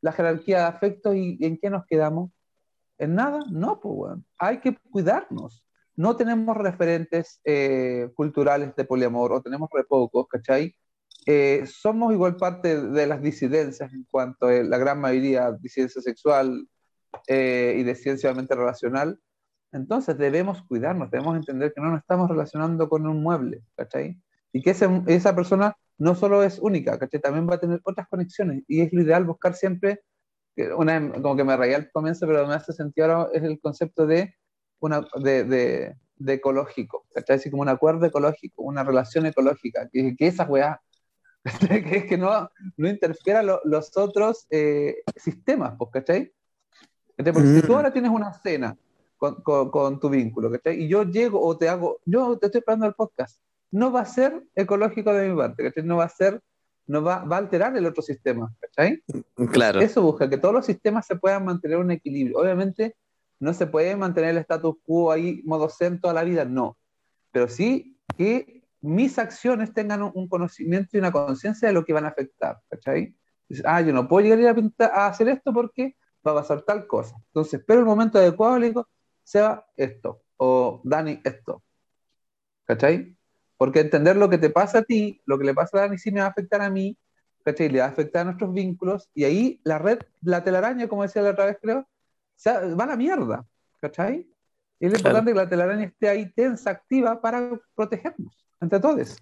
la 0.00 0.12
jerarquía 0.12 0.58
de 0.58 0.64
afectos 0.64 1.14
y, 1.16 1.38
en 1.40 1.58
qué 1.58 1.70
nos 1.70 1.84
quedamos. 1.86 2.30
¿En 2.98 3.14
nada? 3.14 3.40
No, 3.50 3.80
pues 3.80 3.94
bueno. 3.94 4.24
Hay 4.38 4.60
que 4.60 4.76
cuidarnos. 4.90 5.64
No 5.96 6.16
tenemos 6.16 6.56
referentes 6.56 7.40
eh, 7.44 8.10
culturales 8.14 8.74
de 8.76 8.84
poliamor 8.84 9.32
o 9.32 9.42
tenemos 9.42 9.68
re 9.72 9.84
pocos, 9.84 10.28
¿cachai? 10.28 10.74
Eh, 11.26 11.64
somos 11.66 12.12
igual 12.12 12.36
parte 12.36 12.80
de 12.80 13.06
las 13.06 13.20
disidencias 13.20 13.92
en 13.92 14.04
cuanto 14.10 14.46
a 14.46 14.52
la 14.52 14.78
gran 14.78 15.00
mayoría 15.00 15.52
disidencia 15.52 16.00
sexual 16.00 16.68
eh, 17.26 17.76
y 17.78 17.82
de 17.82 17.94
ciencia 17.96 18.32
relacional. 18.32 19.20
Entonces 19.72 20.16
debemos 20.16 20.62
cuidarnos, 20.62 21.10
debemos 21.10 21.36
entender 21.36 21.74
que 21.74 21.80
no 21.80 21.90
nos 21.90 22.00
estamos 22.00 22.30
relacionando 22.30 22.88
con 22.88 23.06
un 23.06 23.22
mueble, 23.22 23.62
¿cachai? 23.76 24.18
Y 24.52 24.62
que 24.62 24.70
esa 24.70 25.34
persona 25.36 25.76
no 25.98 26.14
solo 26.14 26.42
es 26.42 26.58
única, 26.58 26.98
¿cachai? 26.98 27.20
También 27.20 27.48
va 27.48 27.56
a 27.56 27.60
tener 27.60 27.80
otras 27.84 28.08
conexiones 28.08 28.62
y 28.68 28.80
es 28.80 28.92
lo 28.92 29.02
ideal 29.02 29.24
buscar 29.24 29.54
siempre, 29.54 30.02
una, 30.76 31.12
como 31.12 31.36
que 31.36 31.44
me 31.44 31.56
rayé 31.56 31.74
al 31.74 31.90
comienzo, 31.90 32.26
pero 32.26 32.46
me 32.46 32.54
hace 32.54 32.72
sentido 32.72 33.12
ahora, 33.12 33.30
es 33.32 33.42
el 33.42 33.60
concepto 33.60 34.06
de, 34.06 34.34
una, 34.80 35.06
de, 35.22 35.44
de, 35.44 35.96
de 36.16 36.32
ecológico, 36.32 37.06
¿cachai? 37.14 37.36
Así 37.36 37.50
como 37.50 37.62
un 37.62 37.68
acuerdo 37.68 38.06
ecológico, 38.06 38.62
una 38.62 38.84
relación 38.84 39.26
ecológica, 39.26 39.88
que, 39.92 40.16
que 40.16 40.26
esa 40.26 40.44
weá 40.44 40.80
que, 41.68 42.06
que 42.06 42.18
no, 42.18 42.50
no 42.76 42.88
interfiera 42.88 43.42
los 43.42 43.96
otros 43.96 44.46
eh, 44.50 45.02
sistemas, 45.16 45.74
pues, 45.78 45.90
¿cachai? 45.92 46.32
Porque 47.16 47.42
si 47.42 47.62
tú 47.62 47.72
mm. 47.72 47.76
ahora 47.76 47.92
tienes 47.92 48.10
una 48.10 48.32
cena 48.32 48.76
con, 49.16 49.42
con, 49.42 49.98
tu 49.98 50.08
vínculo, 50.08 50.50
¿cachai? 50.50 50.84
Y 50.84 50.88
yo 50.88 51.02
llego 51.02 51.44
o 51.44 51.56
te 51.56 51.68
hago, 51.68 52.00
yo 52.04 52.38
te 52.38 52.46
estoy 52.46 52.60
esperando 52.60 52.86
el 52.86 52.94
podcast, 52.94 53.40
no 53.70 53.92
va 53.92 54.00
a 54.00 54.06
ser 54.06 54.42
ecológico 54.54 55.12
de 55.12 55.28
mi 55.28 55.36
parte, 55.36 55.62
¿cachai? 55.62 55.84
No 55.84 55.96
va 55.96 56.04
a 56.04 56.08
ser, 56.08 56.40
no 56.86 57.02
va, 57.02 57.24
va 57.24 57.36
a 57.36 57.38
alterar 57.40 57.76
el 57.76 57.86
otro 57.86 58.02
sistema, 58.02 58.52
¿cachai? 58.60 59.02
Claro. 59.52 59.80
Eso 59.80 60.02
busca, 60.02 60.28
que 60.28 60.38
todos 60.38 60.54
los 60.54 60.66
sistemas 60.66 61.06
se 61.06 61.16
puedan 61.16 61.44
mantener 61.44 61.78
un 61.78 61.90
equilibrio. 61.90 62.38
Obviamente 62.38 62.96
no 63.40 63.52
se 63.52 63.66
puede 63.66 63.94
mantener 63.96 64.30
el 64.30 64.38
status 64.38 64.76
quo 64.82 65.12
ahí, 65.12 65.42
modo 65.44 65.68
zen 65.68 66.00
toda 66.00 66.14
la 66.14 66.24
vida, 66.24 66.44
no. 66.44 66.76
Pero 67.30 67.48
sí 67.48 67.98
que 68.16 68.64
mis 68.80 69.18
acciones 69.18 69.72
tengan 69.72 70.02
un 70.02 70.28
conocimiento 70.28 70.96
y 70.96 71.00
una 71.00 71.12
conciencia 71.12 71.68
de 71.68 71.74
lo 71.74 71.84
que 71.84 71.92
van 71.92 72.04
a 72.04 72.08
afectar, 72.08 72.58
¿cachai? 72.68 73.14
ah, 73.64 73.80
yo 73.80 73.92
no 73.92 74.08
puedo 74.08 74.26
llegar 74.26 74.56
a, 74.78 74.84
a, 74.84 75.06
hacer 75.06 75.28
esto 75.28 75.52
porque 75.52 75.96
va 76.26 76.32
a 76.32 76.36
pasar 76.36 76.62
tal 76.62 76.86
cosa. 76.86 77.16
Entonces, 77.28 77.54
espero 77.60 77.80
el 77.80 77.86
momento 77.86 78.18
adecuado, 78.18 78.58
le 78.58 78.68
digo, 78.68 78.88
sea 79.22 79.64
esto, 79.76 80.22
o 80.36 80.80
Dani, 80.84 81.20
esto. 81.24 81.62
¿Cachai? 82.64 83.17
Porque 83.58 83.80
entender 83.80 84.16
lo 84.16 84.30
que 84.30 84.38
te 84.38 84.48
pasa 84.48 84.78
a 84.78 84.82
ti, 84.82 85.20
lo 85.26 85.38
que 85.38 85.44
le 85.44 85.52
pasa 85.52 85.76
a 85.76 85.80
Dani, 85.82 85.98
sí 85.98 86.10
me 86.10 86.20
va 86.20 86.26
a 86.26 86.30
afectar 86.30 86.62
a 86.62 86.70
mí, 86.70 86.96
¿cachai? 87.44 87.68
Le 87.68 87.80
va 87.80 87.86
a 87.86 87.88
afectar 87.88 88.22
a 88.22 88.24
nuestros 88.24 88.54
vínculos, 88.54 89.10
y 89.14 89.24
ahí 89.24 89.60
la 89.64 89.78
red, 89.78 89.98
la 90.22 90.42
telaraña, 90.42 90.88
como 90.88 91.02
decía 91.02 91.20
la 91.20 91.30
otra 91.30 91.46
vez, 91.46 91.58
creo, 91.60 91.86
va 92.46 92.84
a 92.84 92.86
la 92.86 92.96
mierda, 92.96 93.44
¿cachai? 93.80 94.26
Y 94.80 94.86
es 94.86 94.94
importante 94.94 95.32
que 95.32 95.36
la 95.36 95.48
telaraña 95.48 95.84
esté 95.84 96.08
ahí 96.08 96.32
tensa, 96.32 96.70
activa, 96.70 97.20
para 97.20 97.60
protegernos 97.74 98.32
entre 98.60 98.80
todos. 98.80 99.16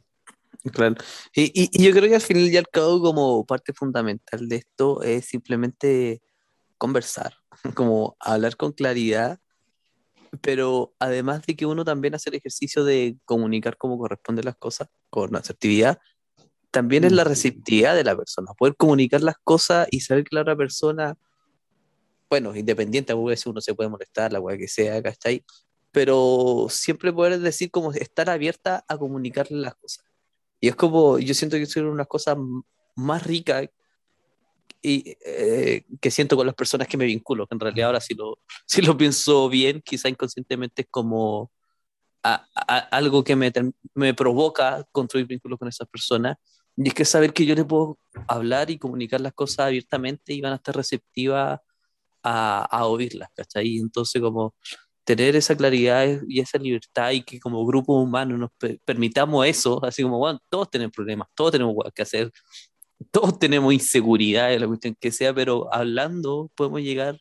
Claro. 0.73 0.97
Y, 1.35 1.53
y, 1.55 1.85
yo 1.85 1.93
creo 1.93 2.09
que 2.09 2.17
al 2.17 2.21
final 2.21 2.43
y 2.43 2.57
al 2.57 2.69
cabo, 2.69 3.01
como 3.01 3.47
parte 3.47 3.73
fundamental 3.73 4.49
de 4.49 4.57
esto, 4.57 5.03
es 5.03 5.27
simplemente 5.27 6.21
conversar, 6.77 7.35
como 7.75 8.17
hablar 8.21 8.57
con 8.57 8.73
claridad, 8.73 9.39
pero 10.41 10.95
además 10.99 11.45
de 11.47 11.57
que 11.57 11.67
uno 11.67 11.85
también 11.85 12.15
hace 12.15 12.31
el 12.31 12.37
ejercicio 12.37 12.85
de 12.85 13.17
comunicar 13.25 13.77
cómo 13.77 13.99
corresponden 13.99 14.45
las 14.45 14.57
cosas 14.57 14.89
con 15.11 15.35
asertividad, 15.37 15.99
también 16.71 17.05
es 17.05 17.13
la 17.13 17.25
mm. 17.25 17.29
receptividad 17.29 17.95
de 17.95 18.05
la 18.05 18.17
persona, 18.17 18.53
poder 18.55 18.77
comunicar 18.77 19.23
las 19.23 19.37
cosas 19.43 19.89
y 19.91 20.01
saber 20.01 20.25
que 20.25 20.35
la 20.35 20.43
otra 20.43 20.57
persona, 20.57 21.17
bueno, 22.29 22.55
independiente, 22.55 23.13
a 23.13 23.17
veces 23.17 23.47
uno 23.47 23.61
se 23.61 23.75
puede 23.75 23.89
molestar, 23.89 24.33
la 24.33 24.41
weá 24.41 24.59
que 24.59 24.69
sea, 24.69 25.03
¿cachai? 25.03 25.45
pero 25.97 26.67
siempre 26.69 27.11
poder 27.11 27.39
decir 27.41 27.71
como 27.71 27.91
estar 27.91 28.29
abierta 28.29 28.85
a 28.87 28.99
comunicarle 28.99 29.57
las 29.57 29.77
cosas. 29.77 30.05
Y 30.61 30.69
es 30.69 30.77
como, 30.77 31.19
yo 31.19 31.33
siento 31.33 31.57
que 31.57 31.65
son 31.65 31.87
unas 31.87 32.07
cosas 32.07 32.37
más 32.95 33.27
ricas 33.27 33.71
y, 34.87 35.17
eh, 35.25 35.85
que 36.01 36.11
siento 36.13 36.37
con 36.37 36.47
las 36.47 36.55
personas 36.55 36.87
que 36.87 36.97
me 36.97 37.07
vinculo, 37.07 37.47
que 37.47 37.55
en 37.57 37.61
realidad 37.61 37.89
ahora 37.89 38.01
si 38.01 38.15
lo, 38.15 38.39
si 38.67 38.83
lo 38.83 38.97
pienso 38.97 39.49
bien, 39.49 39.83
quizá 39.85 40.09
inconscientemente 40.09 40.83
es 40.83 40.89
como 40.91 41.51
algo 42.91 43.23
que 43.23 43.37
me, 43.37 43.53
me 43.95 44.15
provoca 44.15 44.85
construir 44.91 45.27
vínculos 45.27 45.59
con 45.59 45.69
esas 45.69 45.89
personas. 45.89 46.37
Y 46.77 46.89
es 46.89 46.95
que 46.95 47.05
saber 47.05 47.33
que 47.33 47.47
yo 47.47 47.55
les 47.55 47.65
puedo 47.65 47.99
hablar 48.27 48.71
y 48.71 48.79
comunicar 48.79 49.21
las 49.21 49.33
cosas 49.33 49.61
abiertamente 49.67 50.33
y 50.33 50.41
van 50.41 50.53
a 50.53 50.57
estar 50.57 50.75
receptivas 50.75 51.61
a, 52.23 52.65
a 52.65 52.87
oírlas, 52.87 53.31
¿cachai? 53.35 53.79
Entonces 53.79 54.21
como 54.21 54.55
tener 55.05 55.37
esa 55.37 55.57
claridad 55.57 56.21
y 56.29 56.41
esa 56.41 56.59
libertad 56.59 57.13
y 57.13 57.23
que 57.23 57.39
como 57.39 57.65
grupo 57.65 57.95
humano 57.95 58.37
nos 58.37 58.51
permitamos 58.85 59.47
eso, 59.47 59.83
así 59.85 60.03
como, 60.03 60.19
bueno, 60.19 60.41
todos 60.49 60.69
tenemos 60.69 60.93
problemas, 60.93 61.29
todos 61.35 61.53
tenemos 61.53 61.77
que 61.95 62.03
hacer, 62.03 62.33
todos 63.11 63.39
tenemos 63.39 63.73
inseguridades, 63.73 64.61
la 64.61 64.67
cuestión 64.67 64.97
que 64.99 65.11
sea, 65.13 65.35
pero 65.35 65.73
hablando 65.73 66.51
podemos 66.55 66.81
llegar 66.81 67.21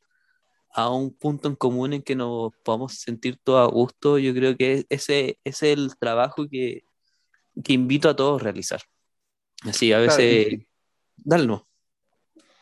a 0.76 0.90
un 0.90 1.14
punto 1.14 1.48
en 1.48 1.56
común 1.56 1.94
en 1.94 2.02
que 2.02 2.16
nos 2.16 2.52
podamos 2.64 2.96
sentir 2.96 3.38
todos 3.42 3.68
a 3.68 3.72
gusto. 3.72 4.18
Yo 4.20 4.34
creo 4.34 4.58
que 4.58 4.86
ese, 4.90 5.40
es 5.44 5.64
el 5.64 5.98
trabajo 5.98 6.48
que, 6.50 6.84
que 7.64 7.74
invito 7.74 8.10
a 8.10 8.16
todos 8.16 8.42
a 8.42 8.44
realizar. 8.44 8.82
Así, 9.64 9.94
a 9.94 10.00
veces, 10.00 10.66
claro, 11.24 11.66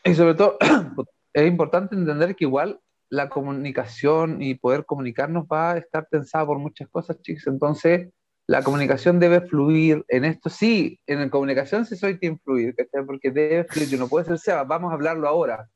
Y 0.04 0.14
sobre 0.14 0.36
todo, 0.36 0.58
es 1.34 1.48
importante 1.48 1.96
entender 1.96 2.36
que 2.36 2.46
igual 2.46 2.80
la 3.10 3.30
comunicación 3.30 4.42
y 4.42 4.56
poder 4.56 4.86
comunicarnos 4.86 5.46
va 5.46 5.74
a 5.74 5.78
estar 5.78 6.08
pensada 6.08 6.46
por 6.46 6.60
muchas 6.60 6.90
cosas, 6.90 7.20
chicos. 7.22 7.48
Entonces, 7.48 8.10
la 8.48 8.62
comunicación 8.62 9.20
debe 9.20 9.42
fluir 9.42 10.04
en 10.08 10.26
esto. 10.26 10.50
Sí, 10.50 11.00
en 11.08 11.20
la 11.20 11.30
comunicación 11.30 11.86
sí 11.86 11.96
soy 11.96 12.20
quien 12.20 12.40
fluir, 12.40 12.76
porque 13.06 13.32
debe 13.32 13.64
fluir. 13.64 13.90
Yo 13.90 13.98
no 13.98 14.08
puedo 14.08 14.26
ser 14.26 14.38
Seba, 14.38 14.64
vamos 14.64 14.92
a 14.92 14.96
hablarlo 14.96 15.28
ahora. 15.28 15.70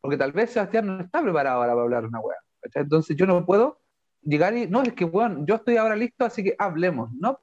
Porque 0.00 0.16
tal 0.16 0.32
vez 0.32 0.50
Sebastián 0.50 0.86
no 0.86 1.00
está 1.00 1.22
preparado 1.22 1.56
ahora 1.58 1.72
para 1.72 1.82
hablar 1.82 2.06
una 2.06 2.20
wea. 2.20 2.38
Entonces, 2.74 3.16
yo 3.16 3.26
no 3.26 3.44
puedo 3.44 3.80
llegar 4.22 4.56
y, 4.56 4.66
no, 4.66 4.82
es 4.82 4.92
que, 4.92 5.04
bueno, 5.04 5.44
yo 5.46 5.56
estoy 5.56 5.76
ahora 5.76 5.96
listo, 5.96 6.24
así 6.24 6.44
que 6.44 6.54
hablemos, 6.58 7.10
¿no? 7.12 7.38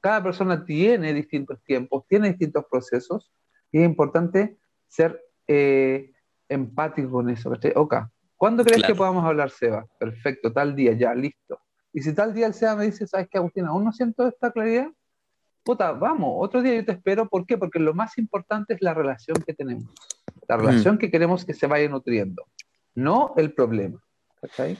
Cada 0.00 0.22
persona 0.22 0.64
tiene 0.64 1.12
distintos 1.12 1.62
tiempos, 1.62 2.04
tiene 2.08 2.28
distintos 2.28 2.64
procesos, 2.70 3.30
y 3.70 3.78
es 3.78 3.84
importante 3.84 4.58
ser 4.88 5.22
eh, 5.46 6.12
empático 6.48 7.10
con 7.10 7.28
eso, 7.28 7.50
¿cachai? 7.50 7.72
Ok, 7.76 7.94
¿Cuándo 8.40 8.64
crees 8.64 8.82
que 8.84 8.94
podamos 8.94 9.22
hablar, 9.22 9.50
Seba? 9.50 9.86
Perfecto, 9.98 10.50
tal 10.50 10.74
día, 10.74 10.94
ya, 10.94 11.14
listo. 11.14 11.60
Y 11.92 12.02
si 12.02 12.14
tal 12.14 12.32
día 12.32 12.46
el 12.46 12.54
Seba 12.54 12.76
me 12.76 12.86
dice, 12.86 13.06
¿sabes 13.06 13.28
qué, 13.28 13.38
Agustín? 13.38 13.66
Aún 13.66 13.84
no 13.84 13.92
siento 13.92 14.26
esta 14.26 14.50
claridad. 14.50 14.88
Puta, 15.62 15.92
vamos, 15.92 16.34
otro 16.38 16.62
día 16.62 16.76
yo 16.76 16.84
te 16.84 16.92
espero. 16.92 17.28
¿Por 17.28 17.46
qué? 17.46 17.58
Porque 17.58 17.78
lo 17.78 17.94
más 17.94 18.16
importante 18.18 18.74
es 18.74 18.82
la 18.82 18.94
relación 18.94 19.36
que 19.44 19.54
tenemos. 19.54 19.92
La 20.48 20.56
mm. 20.56 20.60
relación 20.60 20.98
que 20.98 21.10
queremos 21.10 21.44
que 21.44 21.54
se 21.54 21.66
vaya 21.66 21.88
nutriendo, 21.88 22.46
no 22.94 23.34
el 23.36 23.52
problema. 23.52 24.00
¿cachai? 24.40 24.78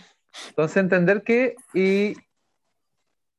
Entonces, 0.48 0.76
entender 0.76 1.22
que 1.22 1.56
y 1.74 2.14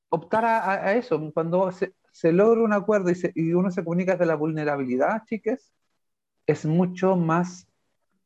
optar 0.09 0.45
a, 0.45 0.93
eso. 0.93 1.31
Cuando 1.33 1.71
se, 1.71 1.93
se, 2.11 2.31
logra 2.31 2.61
un 2.61 2.73
acuerdo 2.73 3.09
y, 3.09 3.15
y 3.35 3.53
uno 3.53 3.71
se 3.71 3.83
comunica 3.83 4.17
de 4.17 4.25
la 4.25 4.35
vulnerabilidad, 4.35 5.23
chicas, 5.25 5.71
es 6.45 6.65
mucho 6.65 7.15
más 7.15 7.67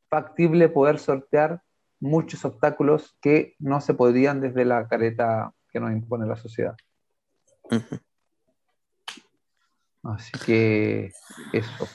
factible 0.10 0.68
poder 0.70 1.00
sortear 1.00 1.62
muchos 2.00 2.44
obstáculos 2.46 3.18
que 3.22 3.56
no 3.60 3.82
se 3.82 3.94
podrían 3.94 4.42
desde 4.42 4.66
la 4.66 4.88
careta 4.88 5.52
que 5.70 5.80
nos 5.80 5.92
impone 5.92 6.26
la 6.26 6.36
sociedad. 6.36 6.76
Así 10.04 10.32
que 10.46 11.12
eso. 11.52 11.88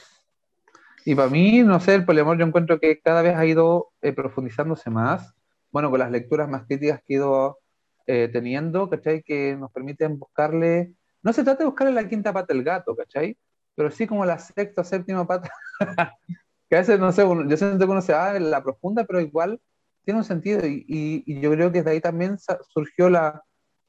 Y 1.05 1.15
para 1.15 1.29
mí, 1.29 1.63
no 1.63 1.79
sé, 1.79 1.95
el 1.95 2.05
poliamor 2.05 2.37
yo 2.37 2.45
encuentro 2.45 2.79
que 2.79 2.99
cada 2.99 3.21
vez 3.21 3.35
ha 3.35 3.45
ido 3.45 3.91
eh, 4.01 4.13
profundizándose 4.13 4.89
más. 4.89 5.33
Bueno, 5.71 5.89
con 5.89 5.99
las 5.99 6.11
lecturas 6.11 6.49
más 6.49 6.65
críticas 6.65 7.01
que 7.05 7.13
he 7.13 7.17
ido 7.17 7.59
eh, 8.07 8.29
teniendo, 8.31 8.89
¿cachai? 8.89 9.23
Que 9.23 9.55
nos 9.55 9.71
permiten 9.71 10.19
buscarle, 10.19 10.93
no 11.23 11.33
se 11.33 11.43
trata 11.43 11.59
de 11.59 11.65
buscarle 11.69 11.93
la 11.93 12.07
quinta 12.07 12.33
pata 12.33 12.53
del 12.53 12.63
gato, 12.63 12.95
¿cachai? 12.95 13.37
Pero 13.75 13.89
sí 13.89 14.05
como 14.05 14.25
la 14.25 14.37
sexta, 14.37 14.83
séptima 14.83 15.25
pata, 15.25 15.49
que 16.69 16.75
a 16.75 16.79
veces, 16.79 16.99
no 16.99 17.11
sé, 17.11 17.23
yo 17.23 17.57
siento 17.57 17.85
que 17.85 17.91
uno 17.91 18.01
se 18.01 18.13
va 18.13 18.35
en 18.35 18.51
la 18.51 18.61
profunda, 18.61 19.05
pero 19.05 19.21
igual 19.21 19.61
tiene 20.03 20.19
un 20.19 20.23
sentido 20.23 20.65
y, 20.65 21.23
yo 21.41 21.51
creo 21.51 21.71
que 21.71 21.83
de 21.83 21.91
ahí 21.91 22.01
también 22.01 22.37
surgió 22.69 23.09
la, 23.09 23.43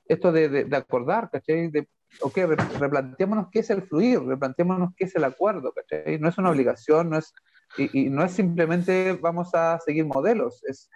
esto 0.07 0.33
de, 0.33 0.49
de, 0.49 0.77
acordar, 0.77 1.31
¿cachai? 1.31 1.69
De 1.69 1.89
ok, 2.21 2.39
replanteémonos 2.79 3.49
qué 3.51 3.61
es 3.61 3.71
el 3.71 3.83
fluir, 3.83 4.21
replanteémonos 4.23 4.95
qué 4.97 5.05
es 5.05 5.15
el 5.15 5.25
acuerdo, 5.25 5.73
¿cachai? 5.73 6.19
No 6.19 6.29
es 6.29 6.39
una 6.39 6.51
obligación, 6.51 7.11
no 7.11 7.19
es, 7.19 7.33
y, 7.79 8.11
no 8.11 8.25
es 8.25 8.33
simplemente 8.33 9.13
vamos 9.15 9.55
a 9.55 9.79
seguir 9.81 10.05
modelos, 10.05 10.63
es 10.65 10.91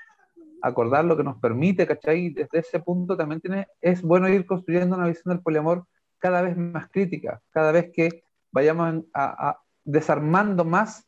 acordar 0.62 1.05
lo 1.05 1.17
que 1.17 1.25
nos 1.25 1.39
permite, 1.39 1.87
¿cachai? 1.87 2.31
Desde 2.31 2.59
ese 2.59 2.81
punto 2.81 3.17
también 3.17 3.41
tiene, 3.41 3.69
es 3.81 4.03
bueno 4.03 4.29
ir 4.29 4.47
construyendo 4.47 4.97
una 4.97 5.07
visión 5.07 5.35
del 5.35 5.43
poliamor 5.43 5.87
cada 6.19 6.43
vez 6.43 6.57
más 6.57 6.89
crítica, 6.91 7.41
cada 7.51 7.73
vez 7.73 7.91
que 7.93 8.25
vayamos 8.51 9.05
a, 9.14 9.59
desarmando 9.85 10.64
más 10.64 11.07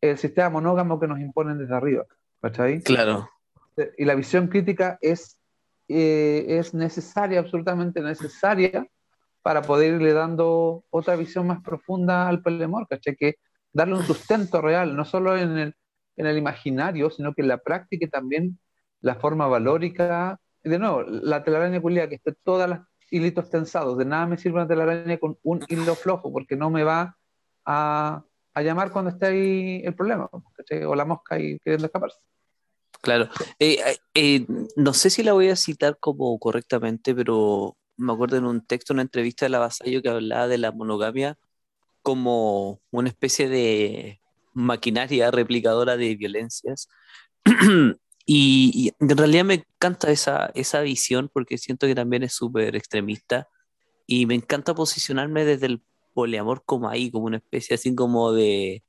el 0.00 0.18
sistema 0.18 0.50
monógamo 0.50 1.00
que 1.00 1.08
nos 1.08 1.20
imponen 1.20 1.58
desde 1.58 1.74
arriba, 1.74 2.04
¿cachai? 2.40 2.80
Claro. 2.82 3.28
Y 3.96 4.04
la 4.04 4.14
visión 4.14 4.48
crítica 4.48 4.98
es, 5.00 5.38
eh, 5.88 6.44
es 6.48 6.74
necesaria, 6.74 7.40
absolutamente 7.40 8.00
necesaria, 8.00 8.86
para 9.42 9.62
poder 9.62 9.94
irle 9.94 10.12
dando 10.12 10.84
otra 10.90 11.16
visión 11.16 11.46
más 11.46 11.62
profunda 11.62 12.28
al 12.28 12.42
poliamor, 12.42 12.86
¿cachai? 12.88 13.16
Que 13.16 13.36
darle 13.72 13.94
un 13.94 14.02
sustento 14.02 14.60
real, 14.60 14.96
no 14.96 15.04
solo 15.04 15.36
en 15.36 15.58
el, 15.58 15.74
en 16.16 16.26
el 16.26 16.36
imaginario, 16.36 17.10
sino 17.10 17.32
que 17.34 17.42
en 17.42 17.48
la 17.48 17.58
práctica 17.58 18.06
y 18.06 18.10
también 18.10 18.58
la 19.00 19.14
forma 19.14 19.46
valórica. 19.46 20.40
De 20.62 20.78
nuevo, 20.78 21.02
la 21.02 21.44
telaraña 21.44 21.80
culia 21.80 22.08
que 22.08 22.16
esté 22.16 22.34
todas 22.42 22.68
las 22.68 22.80
hilitos 23.10 23.48
tensados, 23.48 23.96
de 23.96 24.04
nada 24.04 24.26
me 24.26 24.36
sirve 24.36 24.56
una 24.56 24.68
telaraña 24.68 25.16
con 25.18 25.38
un 25.42 25.64
hilo 25.68 25.94
flojo, 25.94 26.32
porque 26.32 26.56
no 26.56 26.70
me 26.70 26.84
va 26.84 27.16
a, 27.64 28.22
a 28.52 28.62
llamar 28.62 28.90
cuando 28.90 29.10
esté 29.10 29.26
ahí 29.26 29.82
el 29.84 29.94
problema, 29.94 30.28
¿cachai? 30.56 30.84
o 30.84 30.94
la 30.94 31.04
mosca 31.04 31.36
ahí 31.36 31.58
queriendo 31.60 31.86
escaparse. 31.86 32.18
Claro. 33.02 33.28
Eh, 33.58 33.98
eh, 34.14 34.46
no 34.76 34.92
sé 34.92 35.10
si 35.10 35.22
la 35.22 35.32
voy 35.32 35.48
a 35.48 35.56
citar 35.56 35.98
como 35.98 36.38
correctamente, 36.38 37.14
pero 37.14 37.76
me 37.96 38.12
acuerdo 38.12 38.36
en 38.36 38.44
un 38.46 38.64
texto, 38.66 38.92
una 38.92 39.02
entrevista 39.02 39.46
de 39.46 39.50
la 39.50 39.58
Vasallo 39.58 40.02
que 40.02 40.08
hablaba 40.08 40.48
de 40.48 40.58
la 40.58 40.72
monogamia 40.72 41.38
como 42.02 42.80
una 42.90 43.08
especie 43.08 43.48
de 43.48 44.20
maquinaria 44.54 45.30
replicadora 45.30 45.96
de 45.96 46.16
violencias. 46.16 46.88
y, 48.26 48.92
en 49.00 49.16
realidad 49.16 49.44
me 49.44 49.54
encanta 49.54 50.10
esa, 50.10 50.50
esa 50.54 50.80
visión 50.82 51.30
porque 51.32 51.58
siento 51.58 51.86
que 51.86 51.94
también 51.94 52.22
es 52.22 52.34
súper 52.34 52.76
extremista 52.76 53.48
y 54.06 54.26
me 54.26 54.34
encanta 54.34 54.74
posicionarme 54.74 55.44
desde 55.44 55.66
el 55.66 55.82
poliamor 56.14 56.64
como 56.64 56.88
ahí, 56.88 57.10
como 57.10 57.26
una 57.26 57.38
especie 57.38 57.74
así 57.74 57.94
como 57.94 58.32
de... 58.32 58.82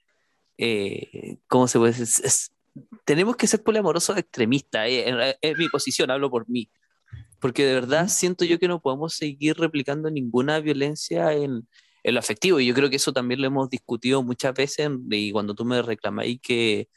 Eh, 0.57 1.37
¿Cómo 1.47 1.67
se 1.67 1.79
puede 1.79 1.93
decir? 1.93 2.25
Tenemos 3.05 3.35
que 3.35 3.47
ser 3.47 3.63
poliamorosos 3.63 4.17
extremistas, 4.17 4.87
eh, 4.87 5.37
es 5.41 5.57
mi 5.57 5.67
posición, 5.69 6.11
hablo 6.11 6.29
por 6.29 6.47
mí 6.49 6.69
porque 7.39 7.65
de 7.65 7.73
verdad 7.73 8.07
siento 8.07 8.45
yo 8.45 8.59
que 8.59 8.67
no 8.67 8.81
podemos 8.81 9.13
seguir 9.13 9.57
replicando 9.57 10.11
ninguna 10.11 10.59
violencia 10.59 11.33
en, 11.33 11.67
en 12.03 12.13
lo 12.13 12.19
afectivo. 12.19 12.59
Y 12.59 12.67
yo 12.67 12.73
creo 12.73 12.89
que 12.89 12.97
eso 12.97 13.13
también 13.13 13.41
lo 13.41 13.47
hemos 13.47 13.69
discutido 13.69 14.21
muchas 14.23 14.53
veces 14.53 14.89
y 15.09 15.31
cuando 15.31 15.55
tú 15.55 15.65
me 15.65 15.81
reclamáis 15.81 16.39
que, 16.41 16.89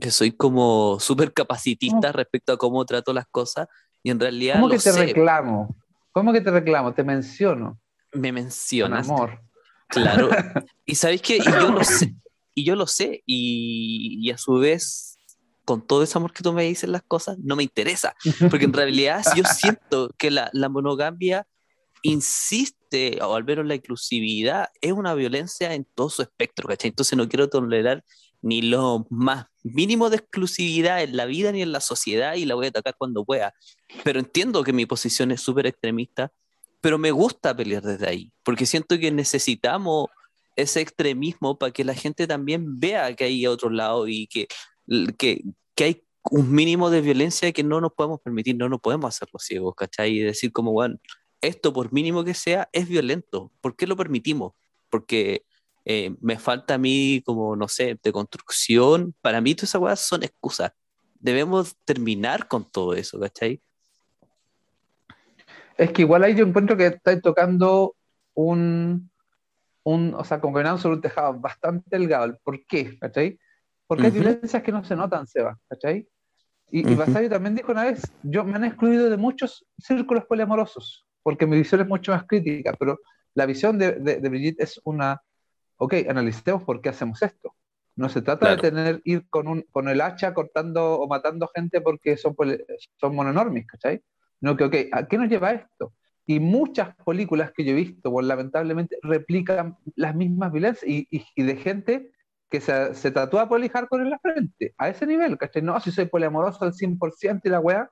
que 0.00 0.10
soy 0.10 0.32
como 0.32 0.98
súper 1.00 1.32
capacitista 1.32 2.12
respecto 2.12 2.52
a 2.52 2.56
cómo 2.56 2.84
trato 2.84 3.12
las 3.12 3.26
cosas 3.26 3.66
y 4.02 4.10
en 4.10 4.20
realidad... 4.20 4.54
¿Cómo 4.54 4.68
que 4.68 4.78
te 4.78 4.92
reclamo? 4.92 5.76
¿Cómo 6.12 6.32
que 6.32 6.40
te 6.40 6.50
reclamo? 6.50 6.94
Te 6.94 7.04
menciono. 7.04 7.78
Me 8.12 8.32
mencionas. 8.32 9.06
Con 9.06 9.16
amor. 9.16 9.40
Claro. 9.88 10.30
y 10.86 10.94
sabéis 10.94 11.22
que 11.22 11.40
yo 11.40 11.70
lo 11.70 11.84
sé. 11.84 12.14
Y 12.54 12.64
yo 12.64 12.76
lo 12.76 12.86
sé. 12.86 13.22
Y, 13.26 14.18
y 14.20 14.30
a 14.30 14.38
su 14.38 14.54
vez 14.54 15.09
con 15.70 15.86
todo 15.86 16.02
ese 16.02 16.18
amor 16.18 16.32
que 16.32 16.42
tú 16.42 16.52
me 16.52 16.64
dices 16.64 16.90
las 16.90 17.04
cosas, 17.04 17.38
no 17.38 17.54
me 17.54 17.62
interesa. 17.62 18.16
Porque 18.50 18.64
en 18.64 18.72
realidad 18.72 19.22
yo 19.36 19.44
siento 19.44 20.10
que 20.18 20.32
la, 20.32 20.50
la 20.52 20.68
monogamia 20.68 21.46
insiste, 22.02 23.20
o 23.22 23.36
al 23.36 23.44
menos 23.44 23.66
la 23.66 23.76
inclusividad, 23.76 24.68
es 24.80 24.90
una 24.90 25.14
violencia 25.14 25.72
en 25.72 25.86
todo 25.94 26.10
su 26.10 26.22
espectro, 26.22 26.66
¿cachai? 26.66 26.88
Entonces 26.88 27.16
no 27.16 27.28
quiero 27.28 27.48
tolerar 27.48 28.02
ni 28.42 28.62
lo 28.62 29.06
más 29.10 29.46
mínimo 29.62 30.10
de 30.10 30.16
exclusividad 30.16 31.04
en 31.04 31.16
la 31.16 31.26
vida 31.26 31.52
ni 31.52 31.62
en 31.62 31.70
la 31.70 31.80
sociedad 31.80 32.34
y 32.34 32.46
la 32.46 32.56
voy 32.56 32.66
a 32.66 32.70
atacar 32.70 32.96
cuando 32.98 33.24
pueda. 33.24 33.54
Pero 34.02 34.18
entiendo 34.18 34.64
que 34.64 34.72
mi 34.72 34.86
posición 34.86 35.30
es 35.30 35.40
súper 35.40 35.68
extremista, 35.68 36.32
pero 36.80 36.98
me 36.98 37.12
gusta 37.12 37.54
pelear 37.54 37.84
desde 37.84 38.08
ahí, 38.08 38.32
porque 38.42 38.66
siento 38.66 38.98
que 38.98 39.12
necesitamos 39.12 40.08
ese 40.56 40.80
extremismo 40.80 41.56
para 41.60 41.70
que 41.70 41.84
la 41.84 41.94
gente 41.94 42.26
también 42.26 42.80
vea 42.80 43.14
que 43.14 43.22
hay 43.22 43.46
otro 43.46 43.70
lado 43.70 44.08
y 44.08 44.26
que, 44.26 44.48
que, 45.16 45.42
que 45.80 45.84
hay 45.84 46.04
un 46.30 46.52
mínimo 46.52 46.90
de 46.90 47.00
violencia 47.00 47.50
que 47.52 47.64
no 47.64 47.80
nos 47.80 47.94
podemos 47.94 48.20
permitir, 48.20 48.54
no 48.54 48.68
nos 48.68 48.82
podemos 48.82 49.16
hacer 49.16 49.30
los 49.32 49.42
ciegos, 49.42 49.74
¿cachai? 49.74 50.10
Y 50.10 50.18
decir 50.18 50.52
como, 50.52 50.72
bueno, 50.72 50.98
esto 51.40 51.72
por 51.72 51.90
mínimo 51.90 52.22
que 52.22 52.34
sea 52.34 52.68
es 52.74 52.86
violento. 52.86 53.50
¿Por 53.62 53.76
qué 53.76 53.86
lo 53.86 53.96
permitimos? 53.96 54.52
Porque 54.90 55.46
eh, 55.86 56.14
me 56.20 56.38
falta 56.38 56.74
a 56.74 56.78
mí 56.78 57.22
como, 57.24 57.56
no 57.56 57.66
sé, 57.66 57.98
de 58.02 58.12
construcción. 58.12 59.14
Para 59.22 59.40
mí 59.40 59.54
todas 59.54 59.70
esas 59.70 59.80
cosas 59.80 60.00
son 60.00 60.22
excusas. 60.22 60.72
Debemos 61.18 61.74
terminar 61.86 62.46
con 62.46 62.70
todo 62.70 62.92
eso, 62.92 63.18
¿cachai? 63.18 63.62
Es 65.78 65.92
que 65.92 66.02
igual 66.02 66.24
ahí 66.24 66.34
yo 66.34 66.44
encuentro 66.44 66.76
que 66.76 66.88
estáis 66.88 67.22
tocando 67.22 67.96
un, 68.34 69.10
un, 69.84 70.12
o 70.14 70.24
sea, 70.24 70.42
como 70.42 70.58
sobre 70.76 70.96
un 70.96 71.00
tejado 71.00 71.40
bastante 71.40 71.86
delgado. 71.88 72.38
¿Por 72.44 72.66
qué? 72.66 72.98
¿Cachai? 72.98 73.38
Porque 73.90 74.06
hay 74.06 74.12
violencias 74.12 74.62
que 74.62 74.70
no 74.70 74.84
se 74.84 74.94
notan, 74.94 75.26
Seba, 75.26 75.58
¿cachai? 75.68 76.06
Y, 76.70 76.86
uh 76.86 77.28
también 77.28 77.56
dijo 77.56 77.72
una 77.72 77.82
vez, 77.82 78.00
yo 78.22 78.44
me 78.44 78.54
han 78.54 78.62
excluido 78.62 79.10
de 79.10 79.16
muchos 79.16 79.66
círculos 79.78 80.26
poliamorosos, 80.26 81.08
porque 81.24 81.44
mi 81.44 81.56
visión 81.56 81.80
es 81.80 81.88
mucho 81.88 82.12
más 82.12 82.24
crítica, 82.24 82.72
pero 82.78 83.00
la 83.34 83.46
visión 83.46 83.78
de, 83.78 83.94
de, 83.94 84.28
Brigitte 84.28 84.60
es 84.60 84.80
una, 84.84 85.20
ok, 85.76 85.94
analicemos 86.08 86.62
por 86.62 86.80
qué 86.80 86.90
hacemos 86.90 87.20
esto. 87.20 87.56
No 87.96 88.08
se 88.08 88.22
trata 88.22 88.54
de 88.54 88.58
tener, 88.58 89.02
ir 89.04 89.28
con, 89.28 89.48
un, 89.48 89.62
con 89.72 89.88
el 89.88 90.00
hacha 90.02 90.32
cortando 90.34 91.00
o 91.00 91.08
matando 91.08 91.50
gente 91.52 91.80
porque 91.80 92.16
son, 92.16 92.36
son 92.96 93.16
mononormis, 93.16 93.66
¿cachai? 93.66 94.00
No 94.40 94.56
que, 94.56 94.64
ok, 94.66 94.76
¿a 94.92 95.08
qué 95.08 95.18
nos 95.18 95.28
lleva 95.28 95.50
esto? 95.50 95.94
Y 96.26 96.38
muchas 96.38 96.94
películas 97.04 97.50
que 97.50 97.64
yo 97.64 97.72
he 97.72 97.74
visto, 97.74 98.12
pues, 98.12 98.24
lamentablemente, 98.24 98.98
replican 99.02 99.78
las 99.96 100.14
mismas 100.14 100.52
violencias 100.52 100.88
y, 100.88 101.08
y, 101.10 101.24
y 101.34 101.42
de 101.42 101.56
gente 101.56 102.12
que 102.50 102.60
se, 102.60 102.94
se 102.94 103.10
tatúa 103.12 103.48
hardcore 103.48 104.02
en 104.02 104.10
la 104.10 104.18
frente, 104.18 104.74
a 104.76 104.88
ese 104.88 105.06
nivel, 105.06 105.38
¿cachai? 105.38 105.62
No, 105.62 105.78
si 105.80 105.92
soy 105.92 106.06
poliamoroso 106.06 106.64
al 106.64 106.72
100% 106.72 107.42
y 107.44 107.48
la 107.48 107.60
weá, 107.60 107.90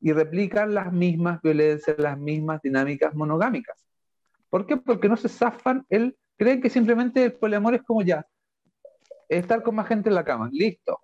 y 0.00 0.12
replican 0.12 0.74
las 0.74 0.92
mismas 0.92 1.40
violencias, 1.40 1.98
las 1.98 2.18
mismas 2.18 2.60
dinámicas 2.62 3.14
monogámicas. 3.14 3.82
¿Por 4.50 4.66
qué? 4.66 4.76
Porque 4.76 5.08
no 5.08 5.16
se 5.16 5.30
zafan, 5.30 5.86
él, 5.88 6.16
creen 6.36 6.60
que 6.60 6.68
simplemente 6.68 7.24
el 7.24 7.32
poliamor 7.32 7.74
es 7.74 7.82
como 7.82 8.02
ya, 8.02 8.26
estar 9.28 9.62
con 9.62 9.74
más 9.74 9.88
gente 9.88 10.10
en 10.10 10.14
la 10.14 10.24
cama, 10.24 10.50
listo. 10.52 11.00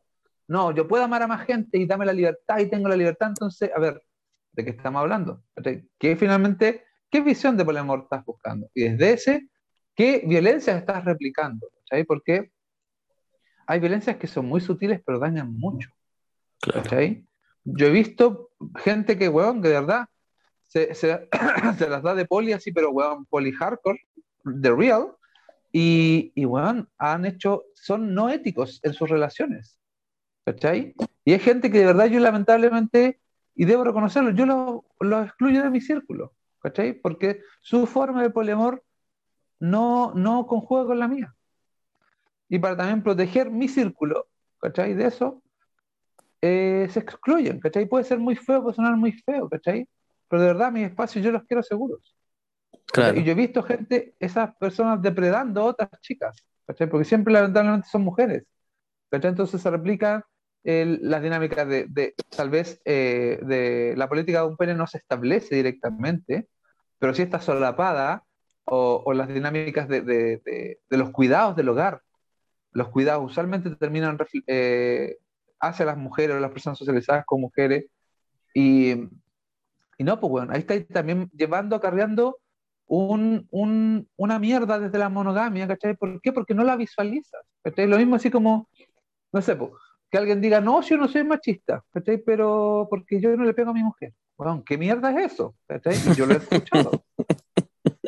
No, 0.47 0.75
yo 0.75 0.87
puedo 0.87 1.03
amar 1.03 1.23
a 1.23 1.27
más 1.27 1.47
gente 1.47 1.79
y 1.79 1.87
dame 1.87 2.05
la 2.05 2.13
libertad 2.13 2.59
y 2.59 2.69
tengo 2.69 2.89
la 2.89 2.97
libertad, 2.97 3.29
entonces, 3.29 3.71
a 3.75 3.81
ver, 3.81 4.03
¿de 4.53 4.65
qué 4.65 4.71
estamos 4.71 5.01
hablando? 5.01 5.43
¿Qué 5.99 6.17
finalmente, 6.17 6.85
qué 7.09 7.23
visión 7.23 7.57
de 7.57 7.65
poliamor 7.65 8.01
estás 8.01 8.25
buscando? 8.27 8.69
Y 8.75 8.91
desde 8.91 9.13
ese, 9.15 9.49
¿qué 9.95 10.23
violencias 10.27 10.77
estás 10.77 11.03
replicando? 11.05 11.69
¿Cachai? 11.79 12.05
Porque 12.05 12.51
hay 13.71 13.79
violencias 13.79 14.17
que 14.17 14.27
son 14.27 14.47
muy 14.47 14.61
sutiles, 14.61 15.01
pero 15.07 15.21
dañan 15.21 15.57
mucho. 15.57 15.91
Yo 17.63 17.87
he 17.87 17.91
visto 17.91 18.51
gente 18.79 19.17
que, 19.17 19.29
weón, 19.29 19.63
que 19.63 19.69
de 19.69 19.75
verdad 19.75 20.07
se, 20.65 20.93
se, 20.97 21.29
las 21.89 22.03
da 22.03 22.17
de 22.17 22.25
poli 22.25 22.53
así, 22.53 22.73
pero 22.73 22.91
weón, 22.91 23.27
poli 23.27 23.53
hardcore, 23.53 24.01
de 24.43 24.75
real, 24.75 25.13
y, 25.71 26.33
y 26.35 26.47
weón, 26.47 26.89
han 26.99 27.25
hecho, 27.27 27.63
son 27.75 28.13
no 28.13 28.29
éticos 28.29 28.81
en 28.83 28.93
sus 28.93 29.09
relaciones. 29.09 29.79
¿Cachai? 30.45 30.97
Y 31.25 31.33
hay 31.33 31.39
gente 31.39 31.71
que 31.71 31.79
de 31.79 31.87
verdad 31.87 32.07
yo 32.07 32.19
lamentablemente, 32.19 33.21
y 33.55 33.67
debo 33.67 33.85
reconocerlo, 33.85 34.31
yo 34.31 34.47
lo, 34.47 34.85
lo 34.99 35.23
excluyo 35.23 35.63
de 35.63 35.71
mi 35.71 35.81
círculo. 35.81 36.35
¿Cachai? 36.59 36.95
Porque 36.95 37.43
su 37.61 37.87
forma 37.87 38.21
de 38.21 38.31
poliamor 38.31 38.83
no, 39.61 40.13
no 40.17 40.49
conjuga 40.49 40.87
con 40.87 40.99
la 40.99 41.07
mía 41.07 41.37
y 42.51 42.59
para 42.59 42.77
también 42.77 43.03
proteger 43.03 43.51
mi 43.51 43.69
círculo, 43.69 44.27
¿cachai? 44.61 44.93
De 44.95 45.07
eso, 45.07 45.43
eh, 46.43 46.89
se 46.91 47.01
excluyen, 47.01 47.61
¿cachai? 47.61 47.87
Puede 47.87 48.05
ser 48.05 48.19
muy 48.19 48.37
feo, 48.37 48.63
puede 48.63 48.75
sonar 48.75 48.97
muy 48.97 49.13
feo, 49.13 49.49
¿cachai? 49.49 49.89
Pero 50.29 50.43
de 50.43 50.49
verdad 50.49 50.73
mis 50.73 50.85
espacios 50.85 51.25
yo 51.25 51.31
los 51.31 51.45
quiero 51.45 51.63
seguros. 51.63 52.15
Y 53.15 53.23
yo 53.23 53.33
he 53.33 53.37
visto 53.37 53.63
gente, 53.63 54.15
esas 54.19 54.55
personas 54.57 55.01
depredando 55.01 55.61
a 55.61 55.65
otras 55.67 55.91
chicas, 56.01 56.37
¿cachai? 56.67 56.91
Porque 56.91 57.05
siempre 57.05 57.33
lamentablemente 57.33 57.89
son 57.89 58.03
mujeres, 58.03 58.45
¿cachai? 59.11 59.31
Entonces 59.31 59.63
se 59.63 59.71
replican 59.71 60.25
las 60.65 61.23
dinámicas 61.23 61.69
de, 61.69 62.15
tal 62.37 62.51
vez, 62.51 62.83
eh, 62.85 63.39
de 63.43 63.95
la 63.97 64.09
política 64.09 64.41
de 64.41 64.49
un 64.49 64.57
pene 64.57 64.75
no 64.75 64.87
se 64.89 64.99
establece 64.99 65.55
directamente, 65.55 66.49
pero 66.99 67.15
sí 67.15 67.23
está 67.23 67.41
solapada, 67.41 68.25
o, 68.65 69.03
o 69.05 69.13
las 69.13 69.29
dinámicas 69.29 69.89
de, 69.89 70.03
de, 70.03 70.79
los 70.91 71.11
cuidados 71.11 71.57
del 71.57 71.69
hogar, 71.69 72.03
los 72.73 72.89
cuidados 72.89 73.31
usualmente 73.31 73.75
terminan 73.77 74.19
eh, 74.47 75.17
hacia 75.61 75.87
las 75.87 75.97
mujeres 75.97 76.37
o 76.37 76.41
las 76.41 76.51
personas 76.51 76.79
socializadas 76.79 77.25
con 77.27 77.41
mujeres. 77.41 77.87
Y, 78.55 78.95
no, 79.99 80.19
pues 80.19 80.31
bueno, 80.31 80.53
ahí 80.53 80.61
está 80.61 80.83
también 80.93 81.31
llevando, 81.35 81.77
acarreando 81.77 82.39
un, 82.87 83.47
un, 83.51 84.09
una 84.17 84.39
mierda 84.39 84.79
desde 84.79 84.99
la 84.99 85.09
monogamia, 85.09 85.69
¿cachai? 85.69 85.97
¿Por 85.97 86.21
qué? 86.21 86.33
Porque 86.33 86.55
no 86.55 86.65
la 86.65 86.77
visualizas. 86.77 87.43
Lo 87.77 87.99
mismo 87.99 88.17
así 88.17 88.31
como, 88.31 88.69
no 89.33 89.43
sé, 89.43 89.57
que 90.11 90.19
alguien 90.19 90.41
diga, 90.41 90.61
no, 90.61 90.81
yo 90.83 90.97
no 90.97 91.07
soy 91.07 91.25
machista, 91.25 91.85
¿cachai? 91.93 92.19
Pero 92.19 92.87
porque 92.91 93.21
yo 93.21 93.37
no 93.37 93.45
le 93.45 93.55
pego 93.55 93.71
a 93.71 93.75
mi 93.75 93.85
mujer. 93.85 94.15
Bueno, 94.37 94.63
¿qué 94.65 94.79
mierda 94.79 95.11
es 95.13 95.33
eso? 95.33 95.55
yo 96.17 96.27
lo 96.27 96.35
he 96.35 96.39
escuchado. 96.39 97.05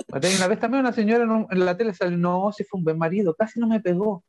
Una 0.09 0.47
vez 0.47 0.61
también 0.61 0.81
una 0.81 0.93
señora 0.93 1.25
en, 1.25 1.65
la 1.65 1.77
tele 1.77 1.95
salió, 1.95 2.19
no, 2.19 2.53
si 2.53 2.65
fue 2.65 2.79
un 2.79 2.85
buen 2.85 2.99
marido, 2.99 3.35
casi 3.35 3.59
no 3.59 3.67
me 3.67 3.81
pegó. 3.81 4.25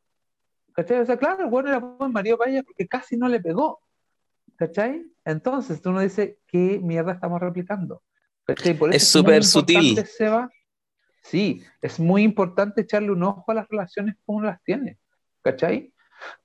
¿Cachai? 0.74 1.00
O 1.00 1.06
sea, 1.06 1.18
claro, 1.18 1.50
bueno 1.50 1.70
era 1.70 1.80
buen 1.80 2.12
marido 2.12 2.38
para 2.38 2.52
ella 2.52 2.64
porque 2.64 2.88
casi 2.88 3.16
no 3.18 3.28
le 3.28 3.40
pegó. 3.40 3.80
¿Cachai? 4.56 5.06
Entonces 5.26 5.82
tú 5.82 5.92
no 5.92 6.00
dices, 6.00 6.38
¿qué 6.48 6.80
mierda 6.82 7.14
estamos 7.14 7.40
replicando? 7.40 8.02
es 8.48 9.08
súper 9.08 9.44
sutil. 9.44 10.06
Seba, 10.06 10.50
sí, 11.22 11.64
es 11.82 12.00
muy 12.00 12.24
importante 12.24 12.82
echarle 12.82 13.12
un 13.12 13.24
ojo 13.24 13.52
a 13.52 13.56
las 13.56 13.68
relaciones 13.70 14.16
como 14.26 14.42
las 14.42 14.62
tiene. 14.64 14.98
¿Cachai? 15.42 15.94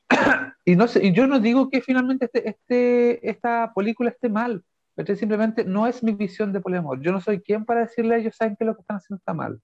y, 0.65 0.77
no 0.77 0.89
sé, 0.89 1.05
y 1.07 1.13
yo 1.13 1.27
no 1.27 1.41
digo 1.41 1.71
que 1.71 1.81
finalmente 1.81 2.27
este, 2.27 2.49
este, 2.49 3.29
esta 3.29 3.73
película 3.75 4.11
esté 4.11 4.29
mal. 4.29 4.65
¿cachai? 4.97 5.17
Simplemente 5.17 5.65
no 5.65 5.87
es 5.87 6.03
mi 6.03 6.13
visión 6.13 6.53
de 6.53 6.61
poliamor. 6.61 7.01
Yo 7.01 7.13
no 7.13 7.21
soy 7.21 7.41
quien 7.41 7.65
para 7.65 7.81
decirle 7.81 8.17
a 8.17 8.19
ellos, 8.19 8.37
saben 8.37 8.57
que 8.57 8.65
lo 8.65 8.75
que 8.75 8.81
están 8.83 8.97
haciendo 8.97 9.19
está 9.19 9.33
mal. 9.33 9.61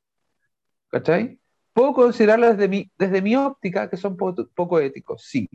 ¿Cachai? 0.90 1.40
Puedo 1.74 1.92
considerarlo 1.92 2.50
desde 2.52 2.68
mi, 2.68 2.90
desde 2.96 3.20
mi 3.20 3.36
óptica 3.36 3.90
que 3.90 3.96
son 3.96 4.16
poco, 4.16 4.80
éticos, 4.80 5.24
sí. 5.24 5.48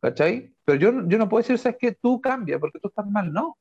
¿Cachai? 0.00 0.54
Pero 0.64 0.78
yo, 0.78 1.08
yo 1.08 1.18
no 1.18 1.28
puedo 1.28 1.42
decir, 1.42 1.58
sabes 1.58 1.78
que 1.80 1.92
tú 1.92 2.20
cambias 2.20 2.60
porque 2.60 2.78
tú 2.78 2.88
estás 2.88 3.06
mal, 3.06 3.32
no. 3.32 3.58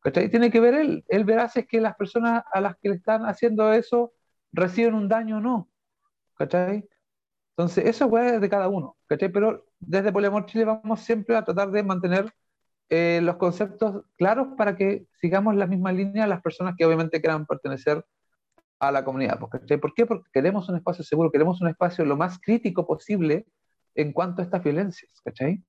¿Cachai? 0.00 0.30
Tiene 0.30 0.50
que 0.50 0.60
ver 0.60 0.74
él. 0.74 1.04
Él 1.08 1.24
verá 1.24 1.48
si 1.48 1.60
es 1.60 1.66
que 1.66 1.80
las 1.80 1.94
personas 1.96 2.42
a 2.50 2.60
las 2.60 2.76
que 2.78 2.88
le 2.88 2.96
están 2.96 3.26
haciendo 3.26 3.72
eso 3.72 4.12
reciben 4.52 4.94
un 4.94 5.08
daño 5.08 5.36
o 5.38 5.40
no. 5.40 5.68
¿Cachai? 6.36 6.88
Entonces, 7.50 7.84
eso 7.84 8.18
es 8.18 8.40
de 8.40 8.48
cada 8.48 8.68
uno. 8.68 8.96
¿Cachai? 9.06 9.30
Pero 9.30 9.66
desde 9.78 10.12
Poliamor 10.12 10.46
Chile 10.46 10.64
vamos 10.64 11.00
siempre 11.00 11.36
a 11.36 11.44
tratar 11.44 11.70
de 11.70 11.82
mantener 11.82 12.32
eh, 12.88 13.20
los 13.22 13.36
conceptos 13.36 14.04
claros 14.16 14.48
para 14.56 14.76
que 14.76 15.06
sigamos 15.20 15.54
la 15.56 15.66
misma 15.66 15.92
línea 15.92 16.26
las 16.26 16.40
personas 16.40 16.74
que 16.78 16.86
obviamente 16.86 17.20
quieran 17.20 17.44
pertenecer 17.44 18.04
a 18.78 18.92
la 18.92 19.04
comunidad. 19.04 19.40
¿cachai? 19.50 19.78
¿Por 19.78 19.94
qué? 19.94 20.06
Porque 20.06 20.28
queremos 20.32 20.68
un 20.68 20.76
espacio 20.76 21.04
seguro, 21.04 21.30
queremos 21.30 21.60
un 21.60 21.68
espacio 21.68 22.04
lo 22.04 22.16
más 22.16 22.38
crítico 22.38 22.86
posible 22.86 23.46
en 23.94 24.12
cuanto 24.12 24.42
a 24.42 24.44
estas 24.44 24.62
violencias. 24.62 25.20
¿cachai? 25.24 25.62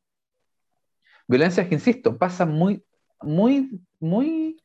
Violencias 1.28 1.68
que, 1.68 1.76
insisto, 1.76 2.18
pasan 2.18 2.52
muy 2.54 2.84
muy, 3.22 3.82
muy 4.00 4.62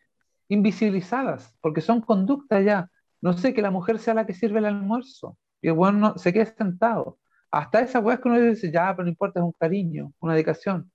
invisibilizadas, 0.49 1.57
porque 1.61 1.81
son 1.81 2.01
conductas 2.01 2.65
ya. 2.65 2.91
No 3.21 3.33
sé, 3.33 3.55
que 3.55 3.63
la 3.63 3.71
mujer 3.71 3.99
sea 3.99 4.15
la 4.15 4.27
que 4.27 4.35
sirve 4.35 4.59
el 4.59 4.67
almuerzo 4.67 5.39
y 5.61 5.69
el 5.69 5.75
bueno 5.75 6.19
se 6.19 6.33
quede 6.33 6.47
sentado. 6.47 7.19
Hasta 7.51 7.81
esa 7.81 8.01
weá 8.01 8.21
que 8.21 8.29
uno 8.29 8.41
dice, 8.41 8.71
ya, 8.71 8.95
pero 8.95 9.05
no 9.05 9.11
importa, 9.11 9.41
es 9.41 9.45
un 9.45 9.53
cariño, 9.53 10.13
una 10.21 10.35
dedicación. 10.35 10.91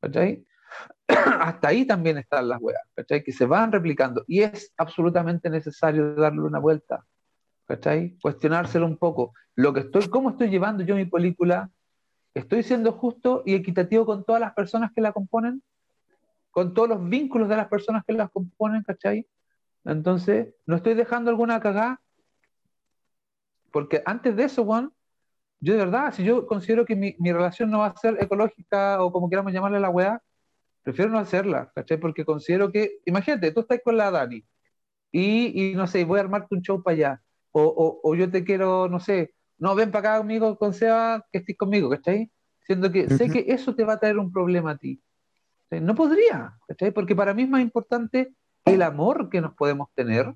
¿Cachai? 0.00 0.46
Hasta 1.08 1.68
ahí 1.68 1.86
también 1.86 2.18
están 2.18 2.48
las 2.48 2.60
weas, 2.60 2.82
¿cachai? 2.94 3.22
Que 3.22 3.32
se 3.32 3.46
van 3.46 3.72
replicando 3.72 4.24
y 4.26 4.42
es 4.42 4.72
absolutamente 4.76 5.50
necesario 5.50 6.14
darle 6.14 6.42
una 6.42 6.58
vuelta, 6.58 7.04
¿cachai? 7.66 8.16
Cuestionárselo 8.20 8.86
un 8.86 8.96
poco. 8.96 9.32
Lo 9.54 9.72
que 9.72 9.80
estoy, 9.80 10.08
¿Cómo 10.08 10.30
estoy 10.30 10.50
llevando 10.50 10.84
yo 10.84 10.94
mi 10.94 11.06
película? 11.06 11.70
¿Estoy 12.34 12.62
siendo 12.62 12.92
justo 12.92 13.42
y 13.46 13.54
equitativo 13.54 14.06
con 14.06 14.24
todas 14.24 14.40
las 14.40 14.52
personas 14.54 14.92
que 14.94 15.00
la 15.00 15.12
componen? 15.12 15.62
con 16.58 16.74
todos 16.74 16.88
los 16.88 17.08
vínculos 17.08 17.48
de 17.48 17.56
las 17.56 17.68
personas 17.68 18.02
que 18.04 18.12
las 18.12 18.30
componen, 18.30 18.82
¿cachai? 18.82 19.24
Entonces, 19.84 20.52
no 20.66 20.74
estoy 20.74 20.94
dejando 20.94 21.30
alguna 21.30 21.60
cagada, 21.60 22.00
porque 23.70 24.02
antes 24.04 24.34
de 24.34 24.42
eso, 24.42 24.64
Juan, 24.64 24.90
yo 25.60 25.74
de 25.74 25.78
verdad, 25.78 26.12
si 26.12 26.24
yo 26.24 26.48
considero 26.48 26.84
que 26.84 26.96
mi, 26.96 27.14
relación 27.20 27.70
no 27.70 27.78
va 27.78 27.86
a 27.86 27.96
ser 27.96 28.16
ecológica 28.20 29.00
o 29.02 29.12
como 29.12 29.30
queramos 29.30 29.52
llamarle 29.52 29.78
la 29.78 29.90
weá, 29.90 30.20
prefiero 30.82 31.10
no 31.10 31.18
hacerla, 31.18 31.70
¿cachai? 31.74 31.98
Porque 31.98 32.24
considero 32.24 32.72
que, 32.72 32.98
imagínate, 33.04 33.52
tú 33.52 33.60
estás 33.60 33.80
con 33.84 33.96
la 33.96 34.10
Dani 34.10 34.44
y, 35.12 35.70
y 35.70 35.74
no 35.74 35.86
sé, 35.86 36.04
voy 36.04 36.18
a 36.18 36.22
armarte 36.22 36.54
un 36.54 36.62
show 36.62 36.82
para 36.82 36.94
allá, 36.94 37.22
o, 37.52 38.00
o, 38.02 38.14
yo 38.14 38.30
te 38.30 38.44
quiero, 38.44 38.88
no 38.88 39.00
sé, 39.00 39.34
no, 39.58 39.74
ven 39.74 39.90
para 39.90 40.10
acá 40.10 40.18
conmigo 40.18 40.56
con 40.56 40.74
Seba, 40.74 41.26
que 41.32 41.38
estés 41.38 41.56
conmigo, 41.56 41.90
¿cachai? 41.90 42.30
Siendo 42.60 42.92
que 42.92 43.08
sé 43.08 43.30
que 43.30 43.46
eso 43.48 43.74
te 43.74 43.84
va 43.84 43.94
a 43.94 43.98
traer 43.98 44.18
un 44.18 44.30
problema 44.30 44.72
a 44.72 44.76
ti. 44.76 45.02
No 45.70 45.94
podría, 45.94 46.56
¿cachai? 46.66 46.92
Porque 46.92 47.16
para 47.16 47.34
mí 47.34 47.42
es 47.42 47.48
más 47.48 47.62
importante 47.62 48.34
el 48.64 48.82
amor 48.82 49.28
que 49.28 49.40
nos 49.40 49.54
podemos 49.54 49.88
tener, 49.94 50.32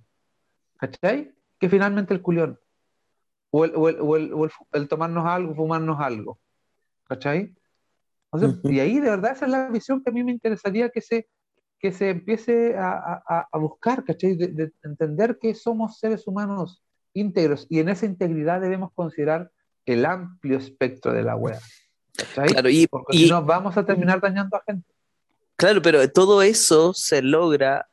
¿cachai? 0.79 1.33
Que 1.59 1.69
finalmente 1.69 2.13
el 2.15 2.23
culión. 2.23 2.59
O 3.51 3.65
el, 3.65 3.73
o 3.77 3.89
el, 3.89 4.33
o 4.33 4.49
el, 4.73 4.89
tomarnos 4.89 5.27
algo, 5.27 5.55
fumarnos 5.55 6.01
algo, 6.01 6.41
¿cachai? 7.05 7.55
Y 8.65 8.81
ahí 8.81 8.99
de 8.99 9.11
verdad 9.11 9.33
esa 9.33 9.45
es 9.45 9.51
la 9.51 9.69
visión 9.69 10.03
que 10.03 10.11
a 10.11 10.13
mí 10.13 10.25
me 10.25 10.33
interesaría 10.33 10.89
que 10.89 11.01
se, 11.01 11.29
que 11.79 11.93
se 11.93 12.11
empiece 12.11 12.77
a, 12.77 13.23
a, 13.29 13.49
a 13.51 13.59
buscar, 13.59 14.05
¿cachai? 14.05 14.37
De, 14.37 14.73
entender 14.83 15.39
que 15.41 15.55
somos 15.55 15.99
seres 15.99 16.27
humanos 16.27 16.83
íntegros 17.13 17.67
y 17.69 17.81
en 17.81 17.91
esa 17.91 18.07
integridad 18.07 18.61
debemos 18.61 18.91
considerar 18.95 19.51
el 19.85 20.07
amplio 20.07 20.57
espectro 20.57 21.13
de 21.13 21.23
la 21.23 21.37
web. 21.37 21.59
Claro, 22.35 22.71
y, 22.71 22.87
Porque 22.87 23.17
si 23.17 23.29
no 23.29 23.43
vamos 23.45 23.77
a 23.77 23.85
terminar 23.85 24.21
dañando 24.21 24.57
a 24.57 24.63
gente. 24.67 24.87
Claro, 25.57 25.83
pero 25.83 26.11
todo 26.11 26.43
eso 26.43 26.95
se 26.95 27.21
logra 27.21 27.89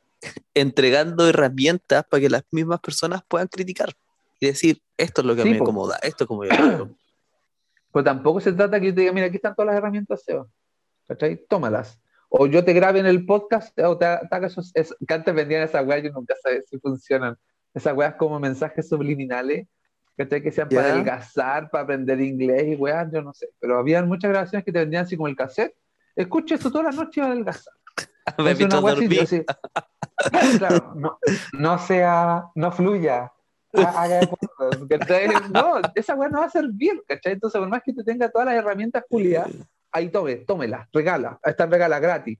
entregando 0.54 1.28
herramientas 1.28 2.04
para 2.08 2.20
que 2.20 2.30
las 2.30 2.44
mismas 2.50 2.80
personas 2.80 3.22
puedan 3.26 3.48
criticar 3.48 3.92
y 4.38 4.46
decir, 4.46 4.80
esto 4.96 5.20
es 5.20 5.26
lo 5.26 5.36
que 5.36 5.44
me 5.44 5.56
incomoda, 5.56 5.98
esto 6.02 6.24
es 6.24 6.28
como 6.28 6.44
yo 6.44 6.50
lo 7.90 7.92
Pues 7.92 8.04
tampoco 8.04 8.40
se 8.40 8.52
trata 8.52 8.78
que 8.78 8.86
yo 8.86 8.94
te 8.94 9.00
diga, 9.00 9.12
mira, 9.12 9.26
aquí 9.26 9.36
están 9.36 9.54
todas 9.54 9.68
las 9.68 9.76
herramientas, 9.76 10.22
Seba. 10.22 10.46
¿Cachai? 11.08 11.36
Tómalas. 11.48 12.00
O 12.28 12.46
yo 12.46 12.64
te 12.64 12.72
grabe 12.72 13.00
en 13.00 13.06
el 13.06 13.26
podcast, 13.26 13.76
o 13.80 13.98
te, 13.98 14.04
haga 14.04 14.46
esos, 14.46 14.72
que 14.72 15.14
antes 15.14 15.34
vendían 15.34 15.62
esas 15.62 15.84
weas, 15.84 16.04
yo 16.04 16.12
nunca 16.12 16.34
sé 16.42 16.62
si 16.66 16.78
funcionan. 16.78 17.36
Esas 17.74 17.96
weas 17.96 18.14
como 18.14 18.38
mensajes 18.38 18.88
subliminales, 18.88 19.66
¿cachai? 20.16 20.40
Que 20.40 20.52
sean 20.52 20.68
para 20.68 20.92
adelgazar, 20.92 21.70
para 21.70 21.84
aprender 21.84 22.20
inglés 22.20 22.68
y 22.68 22.76
weas, 22.76 23.10
yo 23.12 23.22
no 23.22 23.32
sé. 23.34 23.48
Pero 23.58 23.78
había 23.78 24.02
muchas 24.04 24.30
grabaciones 24.30 24.64
que 24.64 24.72
te 24.72 24.78
vendían 24.78 25.04
así 25.04 25.16
como 25.16 25.28
el 25.28 25.36
cassette, 25.36 25.74
Escuche 26.16 26.56
esto 26.56 26.70
toda 26.70 26.84
la 26.84 26.90
noche 26.90 27.12
y 27.14 27.20
va 27.20 27.28
a 27.28 27.30
adelgazar. 27.32 27.72
Me 28.38 28.54
claro, 30.58 30.92
no, 30.94 31.18
no, 31.52 31.78
sea, 31.78 32.44
no 32.54 32.72
fluya. 32.72 33.32
Haga 33.72 34.20
no, 35.52 35.80
esa 35.94 36.14
weá 36.14 36.28
no 36.28 36.40
va 36.40 36.46
a 36.46 36.50
servir, 36.50 37.02
¿cachai? 37.06 37.34
Entonces, 37.34 37.58
por 37.58 37.68
más 37.68 37.82
que 37.84 37.92
te 37.92 38.02
tenga 38.02 38.28
todas 38.28 38.46
las 38.46 38.56
herramientas 38.56 39.04
Julia, 39.08 39.46
ahí 39.92 40.08
tome, 40.08 40.36
tómela, 40.36 40.88
regala, 40.92 41.38
esta 41.44 41.66
regala 41.66 41.98
gratis. 42.00 42.38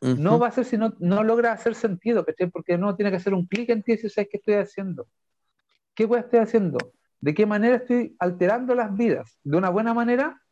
No 0.00 0.38
va 0.38 0.48
a 0.48 0.50
ser 0.50 0.64
si 0.64 0.76
no, 0.76 0.94
no 0.98 1.22
logra 1.22 1.52
hacer 1.52 1.74
sentido, 1.74 2.24
¿cachai? 2.24 2.48
Porque 2.48 2.76
no 2.76 2.96
tiene 2.96 3.10
que 3.10 3.18
hacer 3.18 3.34
un 3.34 3.46
clic 3.46 3.70
en 3.70 3.82
ti 3.82 3.96
si 3.96 4.08
sabes 4.08 4.28
qué 4.30 4.38
estoy 4.38 4.54
haciendo. 4.54 5.06
¿Qué 5.94 6.06
weá 6.06 6.22
estoy 6.22 6.40
haciendo? 6.40 6.78
¿De 7.20 7.34
qué 7.34 7.46
manera 7.46 7.76
estoy 7.76 8.16
alterando 8.18 8.74
las 8.74 8.96
vidas? 8.96 9.38
¿De 9.44 9.56
una 9.56 9.70
buena 9.70 9.94
manera? 9.94 10.42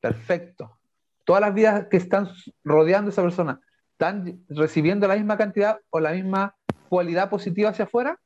Perfecto 0.00 0.78
todas 1.28 1.42
las 1.42 1.52
vidas 1.52 1.88
que 1.90 1.98
están 1.98 2.30
rodeando 2.64 3.10
a 3.10 3.12
esa 3.12 3.20
persona 3.20 3.60
están 3.92 4.40
recibiendo 4.48 5.06
la 5.06 5.14
misma 5.14 5.36
cantidad 5.36 5.78
o 5.90 6.00
la 6.00 6.12
misma 6.12 6.56
cualidad 6.88 7.28
positiva 7.28 7.68
hacia 7.68 7.84
afuera, 7.84 8.18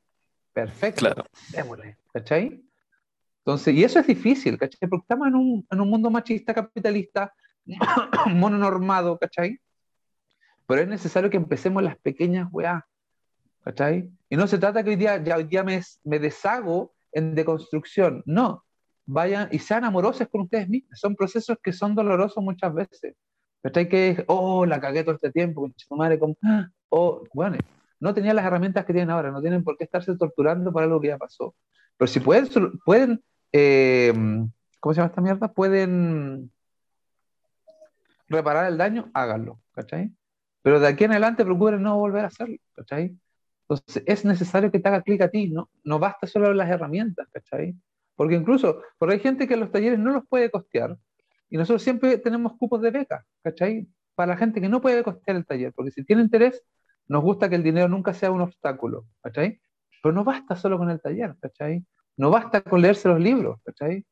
perfecto. 0.53 0.99
Claro. 0.99 1.25
Démosle, 1.49 1.97
¿cachai? 2.13 2.63
Entonces, 3.39 3.73
y 3.73 3.83
eso 3.83 3.99
es 3.99 4.07
difícil, 4.07 4.57
¿cachai? 4.57 4.89
Porque 4.89 5.03
estamos 5.03 5.27
en 5.27 5.35
un, 5.35 5.67
en 5.69 5.81
un 5.81 5.89
mundo 5.89 6.09
machista, 6.09 6.53
capitalista, 6.53 7.33
mononormado, 8.27 9.17
¿cachai? 9.17 9.59
Pero 10.65 10.81
es 10.81 10.87
necesario 10.87 11.29
que 11.29 11.37
empecemos 11.37 11.83
las 11.83 11.97
pequeñas 11.97 12.47
weas, 12.51 12.83
¿cachai? 13.63 14.09
Y 14.29 14.37
no 14.37 14.47
se 14.47 14.57
trata 14.57 14.83
que 14.83 14.91
hoy 14.91 14.95
día, 14.95 15.21
ya 15.21 15.37
hoy 15.37 15.43
día 15.43 15.63
me, 15.63 15.81
me 16.03 16.19
deshago 16.19 16.93
en 17.11 17.35
deconstrucción, 17.35 18.23
no, 18.25 18.63
vayan 19.05 19.49
y 19.51 19.59
sean 19.59 19.83
amorosos 19.83 20.27
con 20.29 20.41
ustedes 20.41 20.69
mismos. 20.69 20.99
Son 20.99 21.15
procesos 21.15 21.57
que 21.61 21.73
son 21.73 21.95
dolorosos 21.95 22.43
muchas 22.43 22.73
veces. 22.73 23.15
Hay 23.63 23.87
que, 23.87 24.23
oh, 24.27 24.65
la 24.65 24.81
cagué 24.81 25.03
todo 25.03 25.15
este 25.15 25.31
tiempo, 25.31 25.69
madre, 25.91 26.19
como, 26.19 26.35
oh, 26.89 27.23
bueno, 27.33 27.57
no 28.03 28.13
tenían 28.13 28.35
las 28.35 28.45
herramientas 28.45 28.85
que 28.85 28.93
tienen 28.93 29.09
ahora, 29.09 29.31
no 29.31 29.41
tienen 29.41 29.63
por 29.63 29.77
qué 29.77 29.85
estarse 29.85 30.15
torturando 30.17 30.71
por 30.71 30.83
algo 30.83 30.99
que 30.99 31.07
ya 31.07 31.17
pasó. 31.17 31.55
Pero 31.97 32.07
si 32.07 32.19
pueden, 32.19 32.49
pueden 32.85 33.23
eh, 33.53 34.13
¿cómo 34.83 34.93
se 34.93 34.97
llama 34.97 35.07
esta 35.07 35.21
mierda? 35.21 35.53
Pueden 35.53 36.51
reparar 38.27 38.65
el 38.65 38.77
daño, 38.77 39.09
háganlo, 39.13 39.61
¿cachai? 39.71 40.11
Pero 40.61 40.81
de 40.81 40.87
aquí 40.87 41.05
en 41.05 41.11
adelante 41.11 41.45
procuren 41.45 41.81
no 41.81 41.97
volver 41.97 42.25
a 42.25 42.27
hacerlo, 42.27 42.57
¿cachai? 42.73 43.15
Entonces 43.61 44.03
es 44.05 44.25
necesario 44.25 44.71
que 44.71 44.79
te 44.79 44.89
haga 44.89 45.01
clic 45.01 45.21
a 45.21 45.29
ti, 45.29 45.49
no, 45.49 45.69
no 45.85 45.99
basta 45.99 46.27
solo 46.27 46.53
las 46.53 46.69
herramientas, 46.69 47.29
¿cachai? 47.31 47.75
Porque 48.15 48.35
incluso, 48.35 48.81
porque 48.97 49.15
hay 49.15 49.19
gente 49.21 49.47
que 49.47 49.55
los 49.55 49.71
talleres 49.71 49.99
no 49.99 50.11
los 50.11 50.27
puede 50.27 50.51
costear. 50.51 50.97
Y 51.49 51.55
nosotros 51.55 51.81
siempre 51.81 52.17
tenemos 52.17 52.57
cupos 52.57 52.81
de 52.81 52.91
beca, 52.91 53.25
¿cachai? 53.41 53.87
Para 54.15 54.33
la 54.33 54.37
gente 54.37 54.59
que 54.59 54.67
no 54.67 54.81
puede 54.81 55.01
costear 55.03 55.37
el 55.37 55.45
taller. 55.45 55.71
Porque 55.73 55.91
si 55.91 56.03
tiene 56.03 56.23
interés, 56.23 56.61
nos 57.07 57.23
gusta 57.23 57.49
que 57.49 57.55
el 57.55 57.63
dinero 57.63 57.87
nunca 57.87 58.13
sea 58.13 58.31
un 58.31 58.41
obstáculo, 58.41 59.05
¿cachai? 59.21 59.61
Pero 60.01 60.13
no 60.13 60.23
basta 60.23 60.55
solo 60.55 60.77
con 60.77 60.89
el 60.89 61.01
taller, 61.01 61.35
¿cachai? 61.39 61.85
No 62.17 62.29
basta 62.29 62.61
con 62.61 62.81
leerse 62.81 63.07
los 63.07 63.19
libros, 63.19 63.59
¿cachai? 63.63 64.05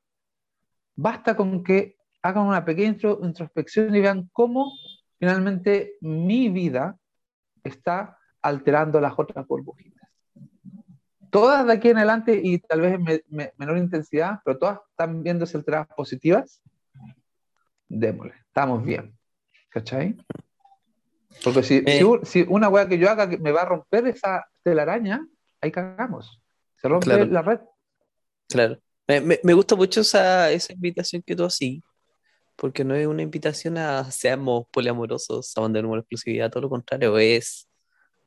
Basta 0.96 1.36
con 1.36 1.64
que 1.64 1.98
hagan 2.22 2.46
una 2.46 2.64
pequeña 2.64 2.98
introspección 3.22 3.96
y 3.96 4.02
vean 4.02 4.30
cómo 4.34 4.72
finalmente 5.20 5.98
mi 6.02 6.50
vida 6.50 6.98
está 7.64 8.18
alterando 8.42 9.00
las 9.00 9.18
otras 9.18 9.46
burbujitas. 9.48 10.10
Todas 11.30 11.66
de 11.66 11.74
aquí 11.74 11.90
en 11.90 11.98
adelante 11.98 12.40
y 12.44 12.60
tal 12.60 12.82
vez 12.82 12.96
en 12.96 13.52
menor 13.58 13.78
intensidad, 13.78 14.40
pero 14.44 14.58
todas 14.58 14.80
están 14.90 15.24
viéndose 15.24 15.56
alteradas 15.56 15.88
positivas. 15.96 16.62
Démosle, 17.88 18.34
estamos 18.48 18.84
bien. 18.84 19.18
¿Cachai? 19.70 20.18
Porque 21.44 21.64
si, 21.64 21.84
si, 22.24 22.40
eh. 22.40 22.46
una 22.50 22.70
weá 22.70 22.88
que 22.88 22.98
yo 22.98 23.10
haga 23.10 23.30
que 23.30 23.38
me 23.38 23.52
va 23.52 23.62
a 23.62 23.66
romper 23.66 24.08
esa 24.08 24.46
telaraña, 24.64 25.26
ahí 25.62 25.72
cagamos. 25.72 26.42
Se 26.78 26.88
rompe 26.88 27.26
la 27.26 27.42
red. 27.42 27.60
Claro. 28.50 28.78
Me, 29.08 29.40
me, 29.44 29.54
gusta 29.54 29.76
mucho 29.76 30.02
esa, 30.02 30.52
esa 30.52 30.74
invitación 30.74 31.22
que 31.26 31.36
tú 31.36 31.44
así, 31.44 31.84
porque 32.56 32.84
no 32.84 32.96
es 32.96 33.08
una 33.08 33.24
invitación 33.24 33.78
a 33.78 34.10
seamos 34.12 34.66
poliamorosos, 34.72 35.52
abandonemos 35.58 35.98
la 35.98 36.02
exclusividad, 36.02 36.50
todo 36.50 36.62
lo 36.62 36.70
contrario, 36.70 37.18
es 37.18 37.68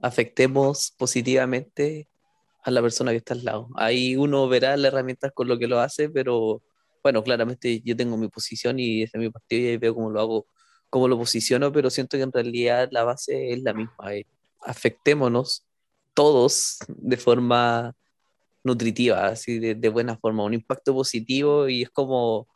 afectemos 0.01 0.93
positivamente 0.99 2.09
a 2.63 2.71
la 2.71 2.83
persona 2.83 3.11
que 3.13 3.19
está 3.19 3.35
al 3.35 3.45
lado. 3.45 3.69
Ahí 3.77 4.17
uno 4.17 4.49
verá 4.49 4.77
las 4.77 4.93
herramientas 4.93 5.33
con 5.33 5.49
lo 5.49 5.59
que 5.59 5.69
lo 5.69 5.81
hace, 5.81 6.11
pero 6.11 6.63
bueno, 7.03 7.23
claramente 7.23 7.81
yo 7.81 7.97
tengo 7.97 8.17
mi 8.17 8.29
posición 8.29 8.79
y 8.79 9.03
ese 9.03 9.19
es 9.19 9.21
mi 9.21 9.31
partido 9.31 9.71
y 9.71 9.77
veo 9.77 9.95
cómo 9.95 10.11
lo 10.11 10.21
hago, 10.21 10.47
cómo 10.95 11.09
lo 11.09 11.19
posiciono, 11.19 11.73
pero 11.73 11.91
siento 11.91 12.17
que 12.17 12.23
en 12.23 12.31
realidad 12.31 12.89
la 12.93 13.03
base 13.03 13.53
es 13.53 13.61
la 13.65 13.75
misma. 13.75 14.15
Eh. 14.15 14.27
Afectémonos 14.61 15.67
todos 16.15 16.79
de 16.87 17.17
forma 17.17 17.97
nutritiva, 18.63 19.27
así 19.27 19.59
de, 19.59 19.75
de, 19.75 19.89
buena 19.89 20.17
forma, 20.17 20.45
un 20.45 20.55
impacto 20.55 20.95
positivo 20.95 21.69
y 21.69 21.83
es 21.83 21.91
como 21.91 22.47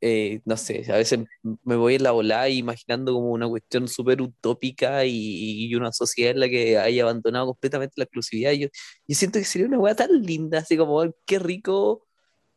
eh, 0.00 0.40
no 0.44 0.56
sé, 0.56 0.84
a 0.92 0.96
veces 0.96 1.20
me 1.64 1.74
voy 1.74 1.96
en 1.96 2.04
la 2.04 2.12
volada 2.12 2.48
imaginando 2.48 3.12
como 3.14 3.32
una 3.32 3.48
cuestión 3.48 3.88
súper 3.88 4.22
utópica 4.22 5.04
y, 5.04 5.74
una 5.74 5.90
sociedad 5.92 6.32
en 6.32 6.40
la 6.40 6.48
que 6.48 6.78
haya 6.78 7.02
abandonado 7.02 7.46
completamente 7.46 7.94
la 7.96 8.04
exclusividad. 8.04 8.52
Yo, 8.52 8.68
yo 9.08 9.16
siento 9.16 9.40
que 9.40 9.44
sería 9.44 9.66
una 9.66 9.78
weá 9.80 9.96
tan 9.96 10.22
linda, 10.22 10.58
así 10.58 10.76
como, 10.76 11.02
qué 11.26 11.40
rico 11.40 12.06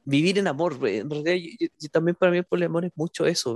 vivir 0.03 0.37
en 0.37 0.47
amor. 0.47 0.77
En 0.87 1.09
realidad, 1.09 1.57
yo, 1.59 1.89
también 1.91 2.15
para 2.15 2.31
mí 2.31 2.37
el 2.39 2.45
poliamor 2.45 2.85
es 2.85 2.91
mucho 2.95 3.25
eso, 3.25 3.55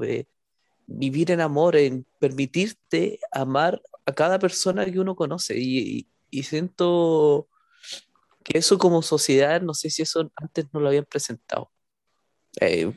vivir 0.90 1.32
en 1.32 1.42
amor, 1.42 1.76
en 1.76 2.06
permitirte 2.20 3.20
amar 3.32 3.82
a 4.06 4.14
cada 4.14 4.40
persona 4.40 4.86
que 4.86 5.00
uno 5.00 5.16
conoce. 5.16 5.58
Y, 5.58 6.08
y 6.30 6.44
siento 6.44 7.48
que 8.44 8.58
eso 8.58 8.78
como 8.78 9.02
sociedad, 9.02 9.62
no 9.62 9.74
sé 9.74 9.90
si 9.90 10.02
eso 10.02 10.32
antes 10.36 10.66
no 10.74 10.80
lo 10.80 10.88
habían 10.88 11.06
presentado. 11.06 11.72
Eh, 12.60 12.92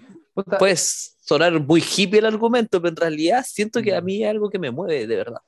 pues 0.59 1.16
sonar 1.20 1.61
muy 1.61 1.82
hippie 1.82 2.18
el 2.18 2.26
argumento, 2.26 2.80
pero 2.80 2.90
en 2.90 2.97
realidad 2.97 3.45
siento 3.47 3.82
que 3.82 3.95
a 3.95 4.01
mm. 4.01 4.05
mí 4.05 4.24
es 4.24 4.30
algo 4.30 4.49
que 4.49 4.59
me 4.59 4.70
mueve 4.70 5.07
de 5.07 5.16
verdad. 5.16 5.43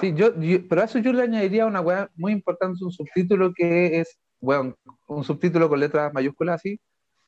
Sí, 0.00 0.12
yo, 0.16 0.32
pero 0.68 0.82
a 0.82 0.84
eso 0.84 0.98
yo 0.98 1.12
le 1.12 1.22
añadiría 1.22 1.66
una 1.66 1.80
weá 1.80 2.10
muy 2.16 2.32
importante, 2.32 2.84
un 2.84 2.90
subtítulo 2.90 3.52
que 3.54 4.00
es, 4.00 4.18
bueno, 4.40 4.76
un 5.06 5.24
subtítulo 5.24 5.68
con 5.68 5.78
letras 5.78 6.12
mayúsculas 6.12 6.56
así, 6.56 6.80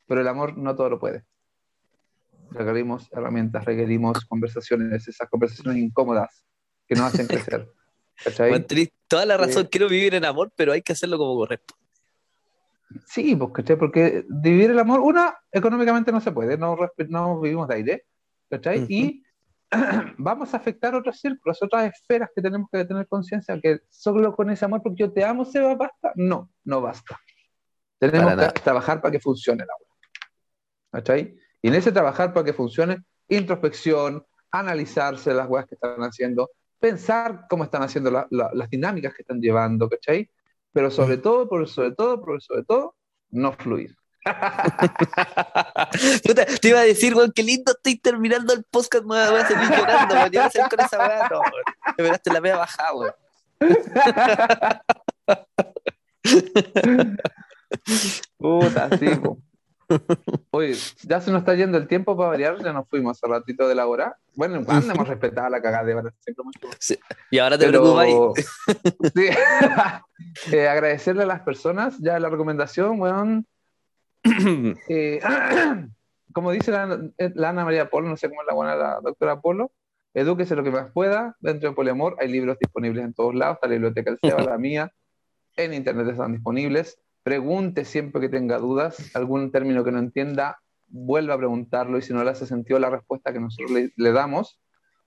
pero 0.07 0.21
el 0.21 0.29
amor 0.29 0.57
no 0.57 0.75
todo 0.75 0.91
lo 0.91 0.99
puede. 0.99 1.25
Requerimos 2.51 3.09
herramientas, 3.13 3.65
requerimos 3.65 4.25
conversaciones, 4.27 5.07
esas 5.09 5.29
conversaciones 5.29 5.77
incómodas 5.83 6.45
que 6.87 6.95
nos 6.95 7.13
hacen 7.13 7.27
crecer. 7.27 7.69
toda 9.09 9.27
la 9.27 9.37
razón, 9.37 9.69
quiero 9.71 9.89
vivir 9.89 10.15
en 10.15 10.25
amor, 10.25 10.53
pero 10.57 10.73
hay 10.73 10.83
que 10.83 10.93
hacerlo 10.93 11.19
como 11.19 11.35
correcto. 11.37 11.75
Sí, 13.07 13.35
pues, 13.37 13.51
¿cachai? 13.53 13.77
Porque 13.77 14.25
vivir 14.29 14.71
el 14.71 14.79
amor, 14.79 15.01
una, 15.01 15.37
económicamente 15.51 16.13
no 16.13 16.21
se 16.21 16.33
puede, 16.33 16.57
no, 16.57 16.77
no 17.09 17.41
vivimos 17.41 17.69
de 17.69 17.75
aire, 17.75 18.05
¿cachai? 18.49 18.87
Y 18.89 19.25
vamos 20.19 20.55
a 20.55 20.57
afectar 20.57 20.95
otros 20.95 21.21
círculos, 21.21 21.63
otras 21.63 21.93
esferas 21.93 22.31
que 22.35 22.41
tenemos 22.41 22.69
que 22.71 22.85
tener 22.85 23.07
conciencia, 23.09 23.61
que 23.61 23.81
solo 23.91 24.35
con 24.35 24.51
ese 24.51 24.65
amor, 24.65 24.83
porque 24.83 25.01
yo 25.01 25.13
te 25.13 25.25
amo, 25.25 25.45
¿se 25.45 25.61
va, 25.61 25.75
basta? 25.75 26.13
No, 26.15 26.51
no 26.65 26.81
basta. 26.81 27.19
Tenemos 27.99 28.53
que 28.53 28.61
trabajar 28.61 29.01
para 29.01 29.13
que 29.13 29.21
funcione 29.21 29.65
el 29.65 29.71
amor. 29.71 29.87
¿Cachai? 30.93 31.37
Y 31.67 31.69
en 31.69 31.75
ese 31.75 31.91
trabajar 31.91 32.33
para 32.33 32.45
que 32.45 32.53
funcione, 32.53 33.03
introspección, 33.27 34.25
analizarse 34.53 35.35
las 35.35 35.49
cosas 35.49 35.67
que 35.67 35.75
están 35.75 36.01
haciendo, 36.03 36.49
pensar 36.79 37.47
cómo 37.51 37.65
están 37.65 37.83
haciendo 37.83 38.29
las 38.31 38.71
dinámicas 38.71 39.13
que 39.13 39.23
están 39.23 39.41
llevando, 39.41 39.89
¿cachai? 39.89 40.31
pero 40.73 40.93
sobre 40.93 41.17
todo, 41.17 41.49
por 41.49 41.69
sobre 41.69 41.91
todo, 41.91 42.23
por 42.23 42.41
sobre 42.41 42.63
todo, 42.63 42.95
no 43.31 43.53
fluir. 43.53 43.97
te 46.61 46.69
iba 46.69 46.79
a 46.79 46.85
decir, 46.85 47.17
weón, 47.17 47.33
qué 47.35 47.43
lindo 47.43 47.73
estoy 47.73 47.99
terminando 47.99 48.55
el 48.55 48.63
podcast, 48.63 49.05
me 49.05 49.29
voy 49.29 49.41
a 49.41 49.49
seguir 49.49 49.69
llorando, 49.69 50.15
weón. 50.15 50.31
Yo 50.31 50.39
voy 50.39 50.47
a 50.47 50.51
seguir 50.51 50.69
con 50.69 50.81
esa 50.87 50.99
weá, 50.99 51.29
no, 51.29 51.41
weón. 51.99 52.17
Te 52.23 52.33
la 52.33 52.39
voy 52.39 52.51
a 52.51 52.59
bajar, 52.59 52.95
weón. 52.95 53.13
Puta, 58.39 58.89
sí, 58.99 59.09
po. 59.17 59.41
Oye, 60.51 60.75
ya 61.03 61.21
se 61.21 61.31
nos 61.31 61.41
está 61.41 61.55
yendo 61.55 61.79
el 61.79 61.87
tiempo 61.87 62.17
para 62.17 62.31
variar, 62.31 62.63
ya 62.63 62.73
nos 62.73 62.89
fuimos 62.89 63.17
hace 63.17 63.31
ratito 63.31 63.69
de 63.69 63.75
la 63.75 63.87
hora. 63.87 64.17
Bueno, 64.35 64.65
cuando 64.65 64.93
hemos 64.93 65.09
respetado 65.09 65.49
la 65.49 65.63
cagada 65.63 65.85
de 65.85 66.13
sí. 66.79 66.99
Y 67.31 67.39
ahora 67.39 67.57
te 67.57 67.69
preocupas 67.69 68.07
sí. 69.15 69.29
eh, 70.53 70.69
agradecerle 70.69 71.23
a 71.23 71.27
las 71.27 71.43
personas, 71.43 71.99
ya 71.99 72.19
la 72.19 72.29
recomendación, 72.29 73.01
weón. 73.01 73.47
Eh, 74.89 75.21
como 76.33 76.51
dice 76.51 76.71
la, 76.73 76.83
Ana 77.49 77.65
María 77.65 77.89
Polo, 77.89 78.09
no 78.09 78.17
sé 78.17 78.29
cómo 78.29 78.43
es 78.43 78.47
la 78.49 78.55
buena 78.55 78.75
la 78.75 79.01
doctora 79.01 79.41
Polo, 79.41 79.71
edúquese 80.15 80.57
lo 80.57 80.65
que 80.65 80.71
más 80.71 80.91
pueda. 80.91 81.37
Dentro 81.41 81.71
de 81.71 81.77
Poliamor 81.77 82.17
hay 82.19 82.29
libros 82.29 82.59
disponibles 82.59 83.05
en 83.05 83.15
todos 83.15 83.35
lados, 83.35 83.55
está 83.55 83.69
la 83.69 83.75
biblioteca 83.75 84.11
del 84.11 84.19
CEBA, 84.21 84.43
la 84.43 84.59
mía, 84.59 84.93
en 85.57 85.75
internet 85.75 86.09
están 86.09 86.33
disponibles 86.33 86.99
pregunte 87.27 87.85
siempre 87.85 88.21
que 88.21 88.29
tenga 88.29 88.57
dudas, 88.59 89.11
algún 89.17 89.51
término 89.51 89.83
que 89.83 89.91
no 89.91 89.99
entienda, 89.99 90.61
vuelva 90.87 91.35
a 91.35 91.37
preguntarlo 91.37 91.99
y 91.99 92.03
si 92.03 92.15
no 92.15 92.23
le 92.23 92.31
hace 92.31 92.47
sentido 92.47 92.79
la 92.79 92.89
respuesta 92.89 93.33
que 93.33 93.41
nosotros 93.41 93.73
le, 93.97 94.13
damos, 94.13 94.61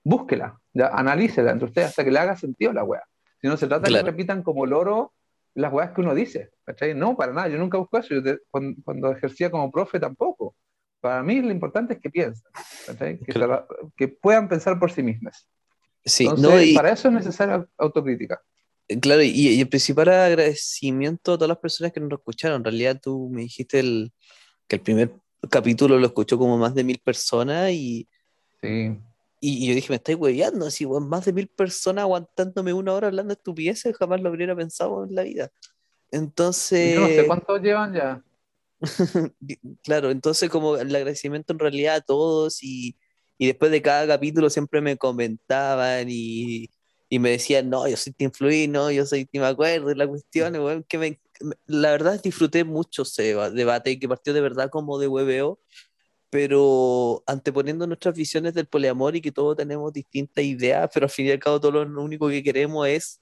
búsquela, 0.04 0.60
ya, 0.74 0.88
analícela 0.88 1.50
entre 1.50 1.68
ustedes 1.68 1.88
hasta 1.88 2.04
que 2.04 2.10
le 2.10 2.18
haga 2.18 2.36
sentido 2.36 2.74
la 2.74 2.84
wea. 2.84 3.02
Si 3.40 3.48
no 3.48 3.56
se 3.56 3.66
trata 3.66 3.88
de 3.88 3.94
que 3.94 4.02
repitan 4.02 4.42
como 4.42 4.66
loro 4.66 5.14
las 5.54 5.72
weas 5.72 5.92
que 5.92 6.02
uno 6.02 6.14
dice, 6.14 6.50
No, 6.94 7.16
para 7.16 7.32
nada, 7.32 7.48
yo 7.48 7.56
nunca 7.56 7.78
busco 7.78 7.96
eso, 7.96 8.14
yo 8.14 8.36
cuando, 8.50 9.12
ejercía 9.12 9.50
como 9.50 9.70
profe 9.70 9.98
tampoco. 9.98 10.54
Para 11.00 11.22
mí 11.22 11.40
lo 11.40 11.50
importante 11.50 11.94
es 11.94 12.00
que 12.00 12.10
piensen, 12.10 12.44
que, 13.96 14.08
puedan 14.08 14.46
pensar 14.46 14.78
por 14.78 14.92
sí 14.92 15.02
mismas. 15.02 15.48
Sí, 16.04 16.28
no, 16.36 16.60
y... 16.60 16.74
para 16.74 16.92
eso 16.92 17.08
es 17.08 17.14
necesaria 17.14 17.66
autocrítica. 17.78 18.42
Claro, 18.98 19.22
y, 19.22 19.60
el 19.60 19.68
principal 19.68 20.08
agradecimiento 20.08 21.34
a 21.34 21.36
todas 21.36 21.48
las 21.48 21.58
personas 21.58 21.92
que 21.92 22.00
nos 22.00 22.18
escucharon. 22.18 22.58
En 22.58 22.64
realidad 22.64 22.98
tú 23.00 23.28
me 23.30 23.42
dijiste 23.42 23.78
el, 23.78 24.12
que 24.66 24.76
el 24.76 24.82
primer 24.82 25.12
capítulo 25.48 25.96
lo 25.98 26.06
escuchó 26.06 26.36
como 26.38 26.58
más 26.58 26.74
de 26.74 26.82
mil 26.82 26.98
personas 26.98 27.70
y, 27.70 28.08
sí. 28.60 28.98
y, 29.40 29.68
yo 29.68 29.74
dije, 29.74 29.90
me 29.90 29.96
estáis 29.96 30.18
hueveando, 30.18 30.66
así, 30.66 30.86
más 30.86 31.24
de 31.24 31.32
mil 31.32 31.46
personas 31.46 32.02
aguantándome 32.02 32.72
una 32.72 32.92
hora 32.92 33.06
hablando 33.06 33.32
de 33.32 33.38
estupideces, 33.38 33.96
jamás 33.96 34.20
lo 34.22 34.30
hubiera 34.30 34.56
pensado 34.56 35.04
en 35.04 35.14
la 35.14 35.22
vida. 35.22 35.50
Entonces... 36.10 36.94
Yo 36.94 37.00
no 37.02 37.06
sé 37.06 37.26
cuántos 37.28 37.62
llevan 37.62 37.94
ya. 37.94 38.24
claro, 39.84 40.10
entonces 40.10 40.50
como 40.50 40.76
el 40.76 40.94
agradecimiento 40.94 41.52
en 41.52 41.60
realidad 41.60 41.96
a 41.96 42.00
todos 42.00 42.60
y, 42.62 42.96
y 43.38 43.46
después 43.46 43.70
de 43.70 43.82
cada 43.82 44.06
capítulo 44.06 44.50
siempre 44.50 44.80
me 44.80 44.96
comentaban 44.96 46.06
y 46.08 46.68
y 47.10 47.18
me 47.18 47.30
decían, 47.30 47.68
no, 47.68 47.88
yo 47.88 47.96
soy 47.96 48.12
Team 48.14 48.30
Fluid, 48.32 48.70
no, 48.70 48.90
yo 48.90 49.04
soy 49.04 49.26
Team 49.26 49.44
Acuerdo, 49.44 49.90
y 49.90 49.96
la 49.96 50.06
cuestión, 50.06 50.54
bueno, 50.60 50.84
que 50.88 50.96
me, 50.96 51.20
la 51.66 51.90
verdad 51.90 52.20
disfruté 52.22 52.64
mucho 52.64 53.02
ese 53.02 53.34
debate 53.52 53.98
que 53.98 54.08
partió 54.08 54.32
de 54.32 54.40
verdad 54.40 54.70
como 54.70 54.98
de 54.98 55.08
hueveo, 55.08 55.60
pero 56.30 57.24
anteponiendo 57.26 57.86
nuestras 57.86 58.14
visiones 58.14 58.54
del 58.54 58.66
poliamor 58.66 59.16
y 59.16 59.20
que 59.22 59.32
todos 59.32 59.56
tenemos 59.56 59.92
distintas 59.92 60.44
ideas, 60.44 60.90
pero 60.94 61.06
al 61.06 61.10
fin 61.10 61.26
y 61.26 61.32
al 61.32 61.40
cabo 61.40 61.60
todo 61.60 61.84
lo 61.84 62.02
único 62.02 62.28
que 62.28 62.42
queremos 62.44 62.86
es 62.88 63.20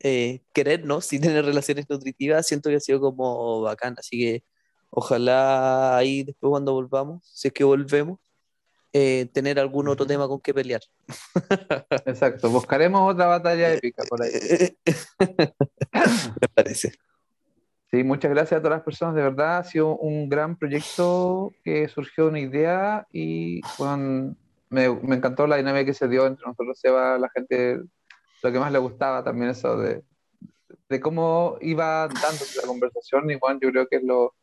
eh, 0.00 0.40
querernos 0.54 1.12
y 1.12 1.20
tener 1.20 1.44
relaciones 1.44 1.86
nutritivas, 1.90 2.46
siento 2.46 2.70
que 2.70 2.76
ha 2.76 2.80
sido 2.80 3.00
como 3.00 3.62
bacán, 3.62 3.96
así 3.98 4.18
que 4.18 4.44
ojalá 4.90 5.96
ahí 5.98 6.24
después 6.24 6.50
cuando 6.50 6.72
volvamos, 6.72 7.22
si 7.34 7.48
es 7.48 7.54
que 7.54 7.64
volvemos, 7.64 8.18
eh, 8.92 9.28
tener 9.32 9.58
algún 9.58 9.88
otro 9.88 10.06
tema 10.06 10.28
con 10.28 10.40
que 10.40 10.54
pelear. 10.54 10.80
Exacto, 12.06 12.50
buscaremos 12.50 13.12
otra 13.12 13.26
batalla 13.26 13.72
épica 13.72 14.04
por 14.08 14.22
ahí. 14.22 14.30
Me 16.40 16.48
parece. 16.54 16.92
Sí, 17.90 18.04
muchas 18.04 18.30
gracias 18.30 18.58
a 18.58 18.62
todas 18.62 18.78
las 18.78 18.84
personas, 18.84 19.14
de 19.14 19.22
verdad 19.22 19.58
ha 19.58 19.64
sido 19.64 19.96
un 19.96 20.28
gran 20.28 20.56
proyecto 20.56 21.54
que 21.64 21.88
surgió 21.88 22.28
una 22.28 22.38
idea 22.38 23.06
y 23.10 23.62
me, 24.68 24.84
encantó 24.84 25.46
la 25.46 25.56
dinámica 25.56 25.86
que 25.86 25.94
se 25.94 26.06
dio 26.06 26.26
entre 26.26 26.46
nosotros, 26.46 26.78
Seba, 26.78 27.18
la 27.18 27.30
gente, 27.30 27.80
lo 28.42 28.52
que 28.52 28.58
más 28.58 28.72
le 28.72 28.78
gustaba 28.78 29.24
también 29.24 29.50
eso 29.50 29.78
de 29.78 30.02
de 30.88 31.00
cómo 31.00 31.58
iba 31.60 32.08
dando 32.08 32.44
la 32.56 32.66
conversación, 32.66 33.30
igual 33.30 33.58
yo 33.60 33.70
creo 33.70 33.86
que 33.88 33.96
es 33.96 34.02
lo, 34.02 34.34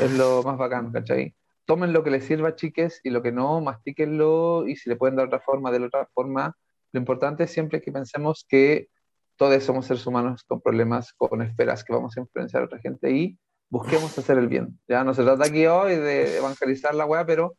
es 0.00 0.12
lo 0.12 0.42
más 0.42 0.56
bacán, 0.56 0.92
¿cachai? 0.92 1.34
Tomen 1.66 1.92
lo 1.92 2.02
que 2.04 2.10
les 2.10 2.24
sirva, 2.24 2.56
chiques, 2.56 3.00
y 3.04 3.10
lo 3.10 3.22
que 3.22 3.32
no, 3.32 3.60
mastíquenlo, 3.60 4.66
y 4.66 4.76
si 4.76 4.88
le 4.88 4.96
pueden 4.96 5.16
dar 5.16 5.26
otra 5.26 5.40
forma, 5.40 5.70
de 5.70 5.84
otra 5.84 6.06
forma. 6.14 6.56
Lo 6.92 7.00
importante 7.00 7.44
es 7.44 7.50
siempre 7.50 7.80
que 7.80 7.90
pensemos 7.90 8.44
que 8.48 8.88
todos 9.36 9.62
somos 9.62 9.86
seres 9.86 10.06
humanos 10.06 10.44
con 10.44 10.60
problemas, 10.60 11.12
con 11.14 11.42
esperas 11.42 11.82
que 11.82 11.92
vamos 11.92 12.16
a 12.16 12.20
influenciar 12.20 12.62
a 12.62 12.66
otra 12.66 12.78
gente, 12.78 13.10
y 13.10 13.38
busquemos 13.70 14.16
hacer 14.16 14.38
el 14.38 14.48
bien. 14.48 14.78
Ya 14.88 15.04
no 15.04 15.14
se 15.14 15.24
trata 15.24 15.46
aquí 15.46 15.66
hoy 15.66 15.96
de 15.96 16.38
evangelizar 16.38 16.94
la 16.94 17.06
weá, 17.06 17.24
pero 17.26 17.56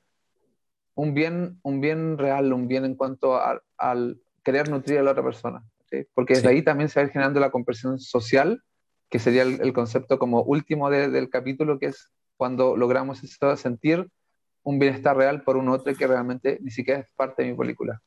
un 0.94 1.14
bien, 1.14 1.60
un 1.64 1.82
bien 1.82 2.18
real, 2.18 2.54
un 2.54 2.68
bien 2.68 2.86
en 2.86 2.96
cuanto 2.96 3.40
al 3.78 4.22
querer 4.44 4.70
nutrir 4.70 5.00
a 5.00 5.04
la 5.04 5.12
otra 5.12 5.24
persona. 5.24 5.64
Porque 6.14 6.36
desde 6.36 6.50
ahí 6.50 6.62
también 6.62 6.90
se 6.90 7.02
va 7.02 7.10
generando 7.10 7.40
la 7.40 7.52
comprensión 7.52 8.00
social, 8.00 8.62
que 9.10 9.20
sería 9.20 9.44
el, 9.44 9.74
concepto 9.74 10.18
como 10.18 10.42
último 10.44 10.90
del 10.90 11.30
capítulo, 11.30 11.80
que 11.80 11.88
es 11.88 12.12
cuando 12.38 12.76
logramos 12.76 13.24
eso, 13.24 13.56
sentir 13.58 14.10
un 14.64 14.80
bienestar 14.80 15.16
real 15.16 15.44
por 15.44 15.58
un 15.58 15.70
otro 15.70 15.94
que 15.96 16.08
realmente 16.08 16.58
ni 16.62 16.72
siquiera 16.72 17.02
es 17.02 17.08
parte 17.16 17.44
de 17.44 17.52
mi 17.52 17.58
película. 17.58 18.02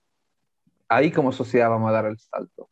Ahí 0.88 1.12
como 1.12 1.32
sociedad 1.32 1.70
vamos 1.70 1.88
a 1.90 1.92
dar 1.92 2.06
el 2.06 2.18
salto. 2.18 2.68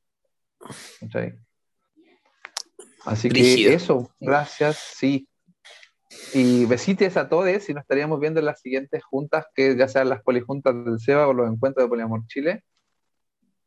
Así 3.05 3.29
que 3.29 3.73
eso, 3.73 4.11
gracias, 4.19 4.77
sí. 4.97 5.29
Y 6.35 6.65
besites 6.65 7.17
a 7.17 7.29
todos 7.29 7.69
y 7.69 7.75
nos 7.75 7.83
estaríamos 7.83 8.19
viendo 8.19 8.41
en 8.41 8.47
las 8.47 8.61
siguientes 8.61 9.05
juntas, 9.05 9.47
que 9.55 9.77
ya 9.77 9.87
sean 9.87 10.09
las 10.09 10.23
polijuntas 10.23 10.75
del 10.85 10.99
SEBA 10.99 11.29
o 11.29 11.33
los 11.33 11.49
encuentros 11.49 11.85
de 11.85 11.89
Poliamor 11.89 12.27
Chile, 12.27 12.65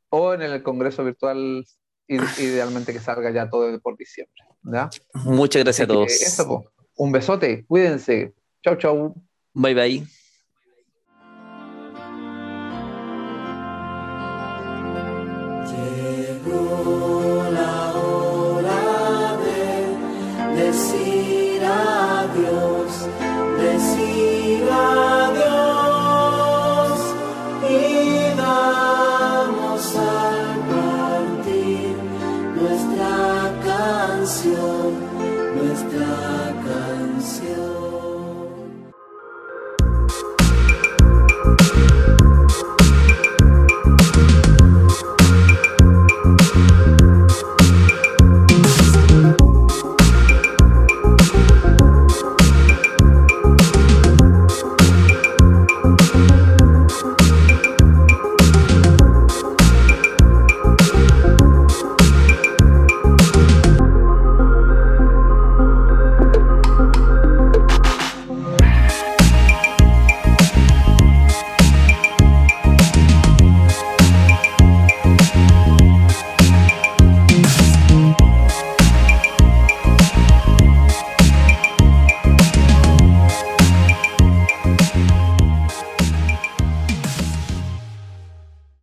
o 0.09 0.33
en 0.33 0.41
el 0.41 0.61
Congreso 0.63 1.05
Virtual, 1.05 1.65
idealmente 2.07 2.91
que 2.91 2.99
salga 2.99 3.31
ya 3.31 3.49
todo 3.49 3.79
por 3.79 3.95
diciembre. 3.95 4.43
Muchas 5.13 5.63
gracias 5.63 5.85
a 5.85 6.43
todos. 6.43 6.69
Un 6.99 7.11
besote, 7.11 7.65
cuídense. 7.67 8.33
Chau, 8.63 8.75
chau. 8.77 9.15
Bye, 9.53 9.73
bye. 9.75 10.18